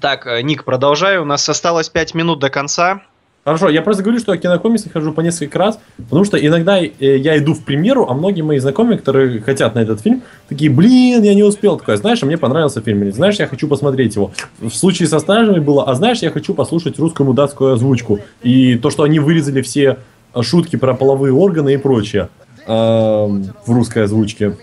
Так, 0.00 0.26
э, 0.26 0.42
Ник, 0.42 0.64
продолжаю. 0.64 1.22
У 1.22 1.24
нас 1.24 1.48
осталось 1.48 1.88
5 1.88 2.14
минут 2.14 2.40
до 2.40 2.50
конца. 2.50 3.02
Хорошо, 3.46 3.68
я 3.68 3.80
просто 3.80 4.02
говорю, 4.02 4.18
что 4.18 4.34
я 4.34 4.40
кинокомиксы 4.40 4.90
хожу 4.90 5.12
по 5.12 5.20
несколько 5.20 5.56
раз, 5.56 5.78
потому 5.96 6.24
что 6.24 6.36
иногда 6.36 6.80
э, 6.80 6.90
я 6.98 7.38
иду 7.38 7.54
в 7.54 7.62
премьеру, 7.62 8.04
а 8.10 8.12
многие 8.12 8.42
мои 8.42 8.58
знакомые, 8.58 8.98
которые 8.98 9.40
хотят 9.40 9.76
на 9.76 9.78
этот 9.78 10.00
фильм, 10.00 10.22
такие, 10.48 10.68
блин, 10.68 11.22
я 11.22 11.32
не 11.32 11.44
успел. 11.44 11.78
Такое, 11.78 11.96
знаешь, 11.96 12.20
а 12.24 12.26
мне 12.26 12.38
понравился 12.38 12.80
фильм, 12.80 13.04
или 13.04 13.12
знаешь, 13.12 13.36
я 13.36 13.46
хочу 13.46 13.68
посмотреть 13.68 14.16
его. 14.16 14.32
В 14.58 14.70
случае 14.70 15.06
со 15.06 15.20
стражами 15.20 15.60
было, 15.60 15.84
а 15.84 15.94
знаешь, 15.94 16.18
я 16.22 16.32
хочу 16.32 16.54
послушать 16.54 16.98
русскую 16.98 17.24
мудацкую 17.24 17.74
озвучку. 17.74 18.18
И 18.42 18.74
то, 18.78 18.90
что 18.90 19.04
они 19.04 19.20
вырезали 19.20 19.62
все 19.62 19.98
шутки 20.40 20.74
про 20.74 20.94
половые 20.94 21.32
органы 21.32 21.74
и 21.74 21.76
прочее 21.76 22.30
э, 22.66 22.72
в 22.72 23.68
русской 23.68 24.02
озвучке. 24.02 24.56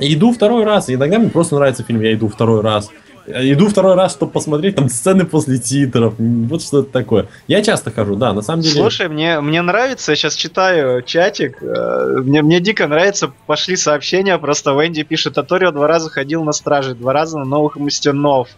И 0.00 0.14
иду 0.14 0.32
второй 0.32 0.64
раз, 0.64 0.88
и 0.88 0.94
иногда 0.94 1.20
мне 1.20 1.30
просто 1.30 1.54
нравится 1.54 1.84
фильм, 1.84 2.00
я 2.00 2.12
иду 2.12 2.26
второй 2.26 2.60
раз. 2.60 2.90
Иду 3.26 3.68
второй 3.68 3.94
раз, 3.94 4.12
чтобы 4.12 4.32
посмотреть 4.32 4.76
там 4.76 4.88
сцены 4.88 5.24
после 5.24 5.58
титров. 5.58 6.14
Вот 6.18 6.62
что-то 6.62 6.90
такое. 6.90 7.28
Я 7.46 7.62
часто 7.62 7.90
хожу, 7.90 8.16
да, 8.16 8.32
на 8.32 8.42
самом 8.42 8.62
деле. 8.62 8.74
Слушай, 8.74 9.08
мне, 9.08 9.40
мне 9.40 9.62
нравится, 9.62 10.12
я 10.12 10.16
сейчас 10.16 10.34
читаю 10.34 11.02
чатик, 11.02 11.62
э, 11.62 12.20
мне, 12.24 12.42
мне 12.42 12.60
дико 12.60 12.86
нравится, 12.86 13.32
пошли 13.46 13.76
сообщения, 13.76 14.36
просто 14.38 14.72
Венди 14.72 15.02
пишет, 15.02 15.38
Аторио 15.38 15.70
два 15.70 15.86
раза 15.86 16.10
ходил 16.10 16.44
на 16.44 16.52
стражи, 16.52 16.94
два 16.94 17.12
раза 17.12 17.38
на 17.38 17.44
новых 17.44 17.76
мастенов. 17.76 18.48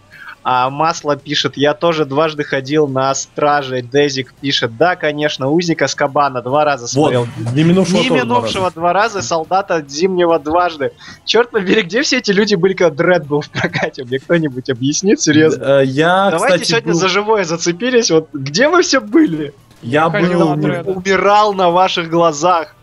А 0.44 0.70
Масло 0.70 1.16
пишет, 1.16 1.56
я 1.56 1.72
тоже 1.72 2.04
дважды 2.04 2.42
ходил 2.42 2.88
на 2.88 3.14
страже. 3.14 3.80
Дезик 3.80 4.34
пишет, 4.40 4.76
да, 4.76 4.96
конечно, 4.96 5.48
узника 5.48 5.86
Скабана 5.86 6.42
два 6.42 6.64
раза 6.64 6.88
смотрел. 6.88 7.28
Вот, 7.36 7.54
не 7.54 7.62
минувшего, 7.62 7.98
не 7.98 8.10
минувшего 8.10 8.70
два 8.70 8.92
раза. 8.92 9.14
два 9.14 9.20
раза, 9.20 9.22
солдата 9.22 9.84
зимнего 9.86 10.38
дважды. 10.40 10.92
Черт 11.24 11.50
побери, 11.50 11.82
где 11.82 12.02
все 12.02 12.18
эти 12.18 12.32
люди 12.32 12.56
были, 12.56 12.72
когда 12.74 12.94
Дред 12.94 13.26
был 13.26 13.40
в 13.40 13.50
прокате? 13.50 14.04
Мне 14.04 14.18
кто-нибудь 14.18 14.68
объяснит, 14.68 15.20
серьезно? 15.20 15.80
Э, 15.80 15.84
я, 15.84 16.30
Давайте 16.30 16.54
кстати, 16.54 16.68
сегодня 16.70 16.92
был... 16.92 16.98
за 16.98 17.08
живое 17.08 17.44
зацепились. 17.44 18.10
Вот 18.10 18.28
где 18.32 18.68
вы 18.68 18.82
все 18.82 19.00
были? 19.00 19.54
Я 19.80 20.08
был, 20.08 20.50
умирал 20.50 21.54
на 21.54 21.70
ваших 21.70 22.10
глазах. 22.10 22.74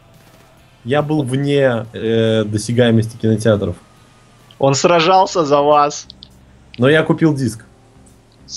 Я 0.86 1.02
был 1.02 1.24
вне 1.24 1.86
э, 1.92 2.44
досягаемости 2.46 3.18
кинотеатров. 3.18 3.76
Он 4.60 4.74
сражался 4.76 5.44
за 5.46 5.62
вас. 5.62 6.08
Но 6.80 6.90
я 6.90 7.04
купил 7.04 7.36
диск. 7.36 7.66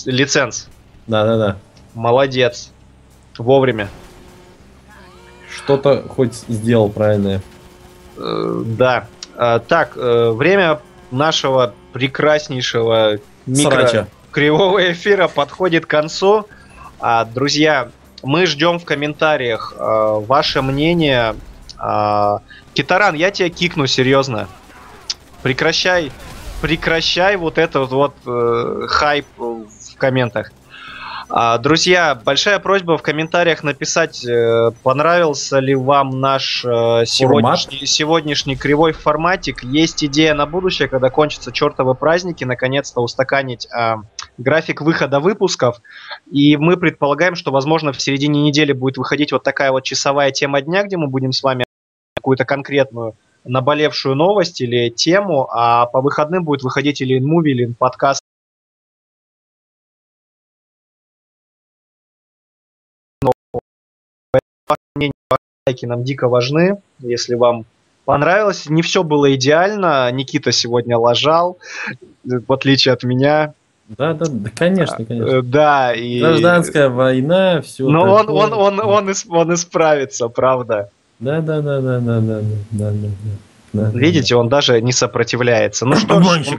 Лиценз. 0.07 0.69
Да-да-да. 1.07 1.59
Молодец. 1.93 2.71
Вовремя. 3.37 3.89
Что-то 5.51 6.09
хоть 6.09 6.35
сделал 6.49 6.89
правильное. 6.89 7.43
Э, 8.17 8.63
да. 8.65 9.09
Э, 9.37 9.59
так, 9.67 9.97
э, 9.97 10.31
время 10.31 10.81
нашего 11.11 11.75
прекраснейшего 11.93 13.19
микро 13.45 14.07
кривого 14.31 14.93
эфира 14.93 15.27
подходит 15.27 15.87
к 15.87 15.91
концу. 15.91 16.47
А, 17.01 17.25
друзья, 17.25 17.91
мы 18.23 18.47
ждем 18.47 18.79
в 18.79 18.85
комментариях 18.85 19.75
э, 19.77 19.81
ваше 19.81 20.63
мнение. 20.63 21.35
Э, 21.79 22.39
Китаран, 22.73 23.17
я 23.17 23.33
тебя 23.33 23.51
кикну, 23.51 23.89
серьезно. 23.89 24.49
Прекращай 25.43 26.13
прекращай 26.63 27.37
вот 27.37 27.59
этот 27.59 27.91
вот 27.91 28.15
э, 28.25 28.87
хайп 28.89 29.27
в 29.37 29.97
комментах. 29.99 30.53
А, 31.29 31.59
друзья, 31.59 32.15
большая 32.15 32.61
просьба 32.61 32.97
в 32.97 33.03
комментариях 33.03 33.65
написать, 33.65 34.25
э, 34.25 34.71
понравился 34.83 35.59
ли 35.59 35.75
вам 35.75 36.21
наш 36.21 36.65
э, 36.65 37.05
сегодняшний, 37.05 37.85
сегодняшний 37.87 38.55
кривой 38.55 38.93
форматик. 38.93 39.65
Есть 39.65 40.05
идея 40.05 40.35
на 40.35 40.47
будущее, 40.47 40.89
когда 40.89 41.11
кончатся 41.11 41.51
чертовы 41.51 41.95
праздники, 41.97 42.45
наконец-то 42.45 43.01
устаканить 43.01 43.67
э, 43.67 43.95
график 44.39 44.83
выхода 44.83 45.19
выпусков. 45.19 45.81
И 46.31 46.57
мы 46.57 46.77
предполагаем, 46.77 47.35
что, 47.35 47.51
возможно, 47.51 47.93
в 47.93 48.01
середине 48.01 48.43
недели 48.43 48.73
будет 48.73 48.99
выходить 48.99 49.33
вот 49.33 49.43
такая 49.43 49.73
вот 49.73 49.83
часовая 49.83 50.31
тема 50.31 50.61
дня, 50.61 50.85
где 50.85 50.97
мы 50.97 51.09
будем 51.09 51.33
с 51.33 51.43
вами 51.43 51.65
какую-то 52.15 52.45
конкретную 52.45 53.17
наболевшую 53.45 54.15
новость 54.15 54.61
или 54.61 54.91
тему, 54.91 55.49
а 55.51 55.87
по 55.87 56.01
выходным 56.01 56.45
будет 56.45 56.63
выходить 56.63 57.01
или 57.01 57.19
инмуви, 57.19 57.51
или 57.51 57.73
подкаст. 57.73 58.23
лайки 65.67 65.87
нам 65.87 66.03
дико 66.03 66.29
важны, 66.29 66.79
если 66.99 67.37
вам 67.37 67.65
понравилось. 68.05 68.67
Не 68.69 68.83
все 68.83 69.05
было 69.05 69.35
идеально, 69.35 70.11
Никита 70.11 70.51
сегодня 70.51 70.99
лажал, 70.99 71.59
в 72.25 72.53
отличие 72.53 72.95
от 72.95 73.05
меня. 73.05 73.55
Да, 73.89 74.15
да, 74.15 74.27
да, 74.29 74.51
конечно, 74.55 75.05
конечно. 75.05 75.37
Э, 75.37 75.43
да, 75.43 75.93
и... 75.93 76.21
Гражданская 76.21 76.89
война, 76.89 77.61
все. 77.61 77.89
Но 77.89 78.13
он, 78.13 78.29
он, 78.31 78.53
он, 78.53 78.81
он, 78.81 78.81
он, 78.81 79.15
он 79.29 79.55
исправится, 79.55 80.29
правда. 80.29 80.91
Да, 81.23 81.41
да, 81.41 81.61
да, 81.63 81.81
да, 81.81 82.01
да, 82.01 82.21
да, 82.21 82.41
да, 82.73 82.91
да, 82.91 83.09
да. 83.73 83.91
Видите, 83.97 84.35
он 84.35 84.49
даже 84.49 84.83
не 84.83 84.91
сопротивляется. 84.91 85.87
Ну 85.87 85.95
что 85.95 86.21
ж, 86.21 86.59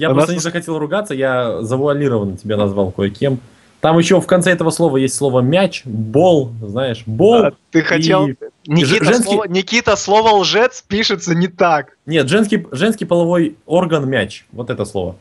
Я 0.00 0.10
просто 0.10 0.32
не 0.32 0.40
захотел 0.40 0.76
ругаться, 0.76 1.14
я 1.14 1.62
завуалированно 1.62 2.36
тебя 2.36 2.56
назвал 2.56 2.90
кое-кем. 2.90 3.38
Там 3.80 3.96
еще 3.98 4.20
в 4.20 4.26
конце 4.26 4.50
этого 4.50 4.70
слова 4.70 4.96
есть 4.96 5.14
слово 5.14 5.40
мяч, 5.40 5.82
бол, 5.84 6.50
знаешь, 6.60 7.04
бол. 7.06 7.44
А, 7.44 7.52
ты 7.70 7.82
хотел... 7.82 8.26
Никита, 8.66 9.04
женский... 9.04 9.24
слово, 9.24 9.44
Никита, 9.44 9.94
слово 9.94 10.30
лжец 10.40 10.82
пишется 10.82 11.36
не 11.36 11.46
так. 11.46 11.96
Нет, 12.06 12.28
женский, 12.28 12.66
женский 12.72 13.04
половой 13.04 13.56
орган 13.66 14.08
мяч. 14.08 14.46
Вот 14.50 14.70
это 14.70 14.84
слово. 14.84 15.14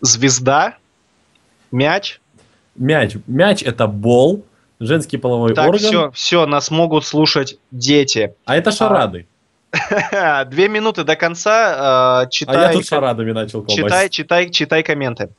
Звезда? 0.00 0.76
Мяч? 1.72 2.20
Мяч. 2.76 3.16
Мяч 3.26 3.64
это 3.64 3.88
бол, 3.88 4.44
женский 4.86 5.16
половой 5.16 5.54
так, 5.54 5.68
орган. 5.68 5.80
все, 5.80 6.10
все, 6.12 6.46
нас 6.46 6.70
могут 6.70 7.04
слушать 7.04 7.58
дети. 7.70 8.34
А 8.44 8.56
это 8.56 8.70
шарады. 8.70 9.26
А, 10.12 10.44
две 10.46 10.68
минуты 10.68 11.04
до 11.04 11.16
конца. 11.16 12.22
Э, 12.24 12.30
читай, 12.30 12.56
а 12.56 12.60
я 12.68 12.72
тут 12.72 12.86
шарадами 12.86 13.32
начал 13.32 13.62
колбасить. 13.62 13.84
Читай, 13.84 14.08
читай, 14.08 14.50
читай 14.50 14.82
комменты. 14.82 15.30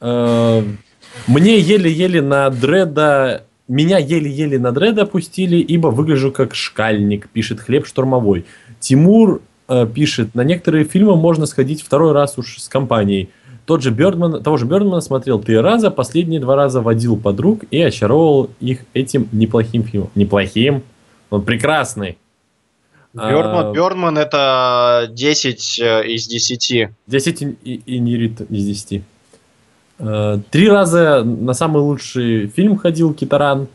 Э, 0.00 0.62
мне 1.26 1.58
еле-еле 1.58 2.20
на 2.22 2.50
дреда... 2.50 3.44
Меня 3.68 3.98
еле-еле 3.98 4.58
на 4.58 4.72
дреда 4.72 5.06
пустили, 5.06 5.56
ибо 5.56 5.88
выгляжу 5.88 6.30
как 6.32 6.54
шкальник, 6.54 7.28
пишет 7.30 7.60
Хлеб 7.60 7.86
Штурмовой. 7.86 8.44
Тимур 8.80 9.40
э, 9.68 9.86
пишет, 9.86 10.34
на 10.34 10.42
некоторые 10.42 10.84
фильмы 10.84 11.16
можно 11.16 11.46
сходить 11.46 11.82
второй 11.82 12.12
раз 12.12 12.36
уж 12.36 12.58
с 12.58 12.68
компанией. 12.68 13.30
Тот 13.64 13.82
же 13.82 13.90
Бёрдман, 13.90 14.42
того 14.42 14.56
же 14.56 14.66
Бёрдмана 14.66 15.00
смотрел 15.00 15.40
три 15.40 15.56
раза, 15.58 15.90
последние 15.90 16.40
два 16.40 16.56
раза 16.56 16.80
водил 16.80 17.16
подруг 17.16 17.64
и 17.70 17.80
очаровывал 17.80 18.50
их 18.60 18.80
этим 18.92 19.28
неплохим 19.32 19.84
фильмом. 19.84 20.10
Неплохим? 20.14 20.82
Он 21.30 21.42
прекрасный. 21.42 22.18
Бёрдман, 23.14 23.66
а, 23.66 23.72
Бёрдман 23.72 24.18
это 24.18 25.06
10 25.10 25.78
э, 25.80 26.06
из 26.08 26.26
10. 26.26 26.88
10 27.06 27.42
и, 27.42 27.74
и 27.74 27.98
не 27.98 28.14
из 28.14 28.66
10. 28.66 29.02
А, 29.98 30.40
три 30.50 30.68
раза 30.68 31.22
на 31.22 31.52
самый 31.52 31.82
лучший 31.82 32.48
фильм 32.48 32.76
ходил 32.76 33.14
Китаран. 33.14 33.68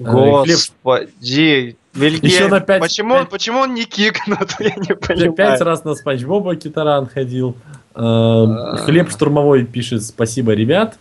Э, 0.00 0.02
Господи, 0.02 1.76
Вильгельм, 1.94 2.24
Еще 2.24 2.48
на 2.48 2.60
5, 2.60 2.80
почему, 2.80 3.10
5, 3.10 3.20
он, 3.20 3.26
почему 3.28 3.58
он 3.60 3.74
не 3.74 3.84
кикнут, 3.84 4.54
я 4.58 4.74
не 4.74 4.94
понимаю. 4.94 5.32
Пять 5.32 5.60
раз 5.60 5.84
на 5.84 5.94
Спанч 5.94 6.24
Боба 6.24 6.56
Китаран 6.56 7.06
ходил. 7.06 7.56
А, 7.94 8.76
Хлеб 8.78 9.10
Штурмовой 9.10 9.64
пишет 9.64 10.02
спасибо, 10.02 10.52
ребят. 10.52 10.98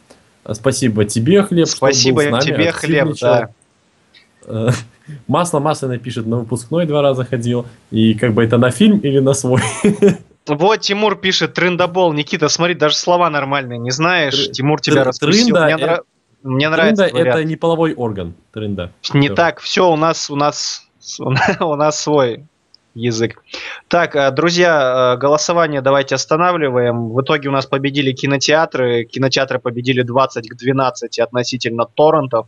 Спасибо 0.52 1.06
тебе, 1.06 1.44
Хлеб, 1.44 1.68
Спасибо 1.68 2.24
нами, 2.24 2.42
тебе, 2.42 2.72
Хлеб, 2.72 3.16
да. 3.22 3.50
Масло 5.28 5.60
Масляное 5.60 5.98
пишет, 5.98 6.26
на 6.26 6.38
выпускной 6.38 6.86
два 6.86 7.02
раза 7.02 7.26
ходил. 7.26 7.66
И 7.92 8.14
как 8.14 8.34
бы 8.34 8.44
это 8.44 8.58
на 8.58 8.72
фильм 8.72 9.00
или 9.00 9.20
на 9.20 9.34
свой? 9.34 9.62
Вот 10.46 10.82
Тимур 10.82 11.16
пишет 11.16 11.54
трендобол. 11.54 12.12
Никита, 12.12 12.50
смотри, 12.50 12.76
даже 12.76 12.96
слова 12.98 13.30
нормальные 13.30 13.80
не 13.80 13.92
знаешь. 13.92 14.48
Тр... 14.48 14.52
Тимур 14.52 14.82
тебя 14.82 15.06
раскусил. 15.06 15.56
Тренда, 15.56 15.64
мне, 15.64 15.74
это... 15.76 16.04
мне 16.44 16.68
нравится. 16.68 17.08
Тренда 17.08 17.30
это 17.30 17.44
не 17.46 17.56
половой 17.56 17.94
орган. 17.94 18.34
Тренда. 18.52 18.92
Не 19.14 19.28
все. 19.28 19.36
так. 19.36 19.62
Все, 19.62 19.90
у 19.90 19.96
нас, 19.96 20.30
у 20.30 20.36
нас, 20.36 20.86
у 21.18 21.30
нас 21.76 22.02
свой 22.02 22.44
язык. 22.96 23.42
Так, 23.88 24.16
э, 24.16 24.32
друзья, 24.32 25.14
э, 25.16 25.20
голосование 25.20 25.82
давайте 25.82 26.16
останавливаем. 26.16 27.10
В 27.10 27.22
итоге 27.22 27.50
у 27.50 27.52
нас 27.52 27.66
победили 27.66 28.12
кинотеатры. 28.12 29.06
Кинотеатры 29.06 29.60
победили 29.60 30.02
20 30.02 30.50
к 30.50 30.56
12 30.56 31.20
относительно 31.20 31.86
торрентов. 31.86 32.48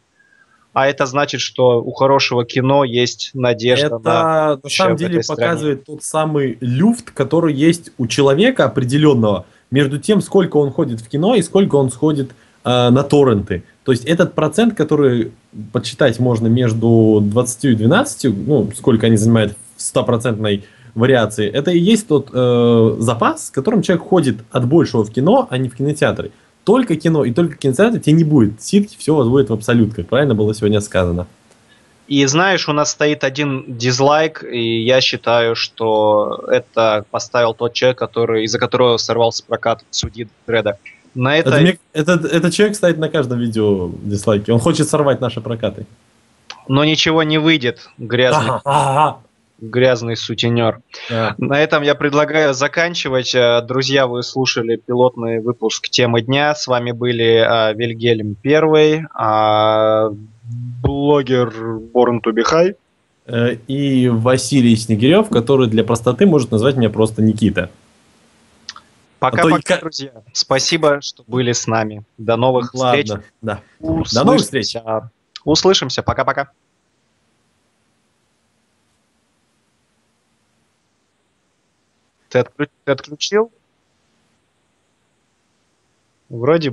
А 0.74 0.88
это 0.88 1.06
значит, 1.06 1.40
что 1.40 1.82
у 1.82 1.94
хорошего 1.94 2.44
кино 2.44 2.84
есть 2.84 3.32
надежда 3.34 3.86
это, 3.86 4.00
на... 4.00 4.60
на 4.62 4.70
самом 4.70 4.98
деле 4.98 5.22
показывает 5.26 5.86
тот 5.86 6.04
самый 6.04 6.58
люфт, 6.60 7.12
который 7.12 7.54
есть 7.54 7.92
у 7.98 8.08
человека 8.08 8.66
определенного 8.66 9.46
между 9.72 10.00
тем, 10.00 10.22
сколько 10.22 10.58
он 10.58 10.72
ходит 10.72 11.00
в 11.00 11.08
кино 11.08 11.36
и 11.36 11.42
сколько 11.42 11.76
он 11.76 11.92
сходит 11.92 12.32
э, 12.66 12.90
на 12.90 13.04
торренты. 13.04 13.64
То 13.86 13.94
есть 13.94 14.04
этот 14.04 14.34
процент, 14.34 14.76
который 14.76 15.32
подсчитать 15.72 16.20
можно 16.20 16.48
между 16.48 17.20
20 17.22 17.66
и 17.66 17.76
12, 17.76 18.48
ну, 18.48 18.70
сколько 18.76 19.08
они 19.08 19.16
занимают 19.16 19.56
в 19.76 19.82
стопроцентной 19.82 20.66
вариации, 20.94 21.50
это 21.50 21.72
и 21.72 21.80
есть 21.80 22.08
тот 22.08 22.30
э, 22.32 22.96
запас, 23.00 23.48
с 23.48 23.50
которым 23.52 23.82
человек 23.82 24.06
ходит 24.08 24.38
от 24.52 24.68
большего 24.68 25.04
в 25.04 25.12
кино, 25.12 25.48
а 25.50 25.58
не 25.58 25.70
в 25.70 25.76
кинотеатры 25.76 26.32
только 26.66 26.96
кино 26.96 27.24
и 27.24 27.32
только 27.32 27.56
кинотеатр 27.56 28.00
тебе 28.00 28.14
не 28.14 28.24
будет. 28.26 28.62
Ситки 28.62 28.98
все 28.98 29.16
возводит 29.16 29.50
в 29.50 29.54
абсолют, 29.54 29.94
как 29.94 30.08
правильно 30.08 30.36
было 30.36 30.54
сегодня 30.54 30.82
сказано. 30.82 31.28
И 32.08 32.24
знаешь, 32.26 32.68
у 32.68 32.74
нас 32.74 32.92
стоит 32.92 33.24
один 33.24 33.64
дизлайк, 33.68 34.44
и 34.44 34.84
я 34.84 35.02
считаю, 35.02 35.56
что 35.56 36.44
это 36.48 37.06
поставил 37.10 37.54
тот 37.54 37.74
человек, 37.74 37.98
который, 37.98 38.44
из-за 38.44 38.60
которого 38.60 38.98
сорвался 38.98 39.44
прокат 39.44 39.84
судьи 39.90 40.28
Дреда. 40.46 40.78
На 41.16 41.38
это... 41.38 41.56
Это, 41.94 42.12
это, 42.14 42.28
этот 42.28 42.54
человек 42.54 42.76
стоит 42.76 42.98
на 42.98 43.10
каждом 43.10 43.40
видео 43.40 43.92
дизлайке. 44.04 44.52
Он 44.52 44.60
хочет 44.60 44.88
сорвать 44.88 45.22
наши 45.22 45.42
прокаты. 45.42 45.88
Но 46.68 46.84
ничего 46.84 47.24
не 47.24 47.40
выйдет, 47.40 47.90
грязный. 47.98 48.50
Ага, 48.50 48.62
ага. 48.66 49.18
Грязный 49.60 50.18
сутенер. 50.18 50.82
Да. 51.10 51.34
На 51.38 51.62
этом 51.62 51.82
я 51.84 51.96
предлагаю 51.96 52.54
заканчивать. 52.54 53.34
Э, 53.34 53.62
Друзья, 53.62 54.06
вы 54.06 54.22
слушали 54.22 54.76
пилотный 54.76 55.40
выпуск 55.40 55.88
темы 55.90 56.22
дня. 56.22 56.54
С 56.54 56.68
вами 56.68 56.92
были 56.92 57.46
э, 57.46 57.74
Вильгельм 57.74 58.36
Первый, 58.36 59.06
а, 59.14 60.10
блогер 60.82 61.54
Born 61.94 62.22
to 62.22 62.34
be 62.34 62.44
High. 62.44 62.76
Э, 63.28 63.56
И 63.68 64.10
Василий 64.10 64.76
Снегирев, 64.76 65.30
который 65.30 65.68
для 65.70 65.86
простоты 65.86 66.26
может 66.26 66.52
назвать 66.52 66.76
меня 66.76 66.90
просто 66.90 67.22
Никита. 67.22 67.70
Пока-пока, 69.20 69.76
А 69.76 69.78
и 69.78 69.80
друзья. 69.80 70.12
Спасибо, 70.34 71.00
что 71.02 71.24
были 71.28 71.54
с 71.54 71.66
нами. 71.66 72.04
До 72.18 72.36
новых 72.36 72.74
встреч. 72.74 73.10
Ладно, 73.10 73.24
да. 73.42 73.62
Услышимся. 73.80 74.24
новых 74.26 74.42
встреч. 74.42 74.76
Услышимся. 75.46 76.04
Пока-пока. 76.04 76.50
Ты, 82.30 82.40
отклю- 82.40 82.70
ты 82.84 82.92
отключил? 82.92 83.52
Вроде 86.30 86.72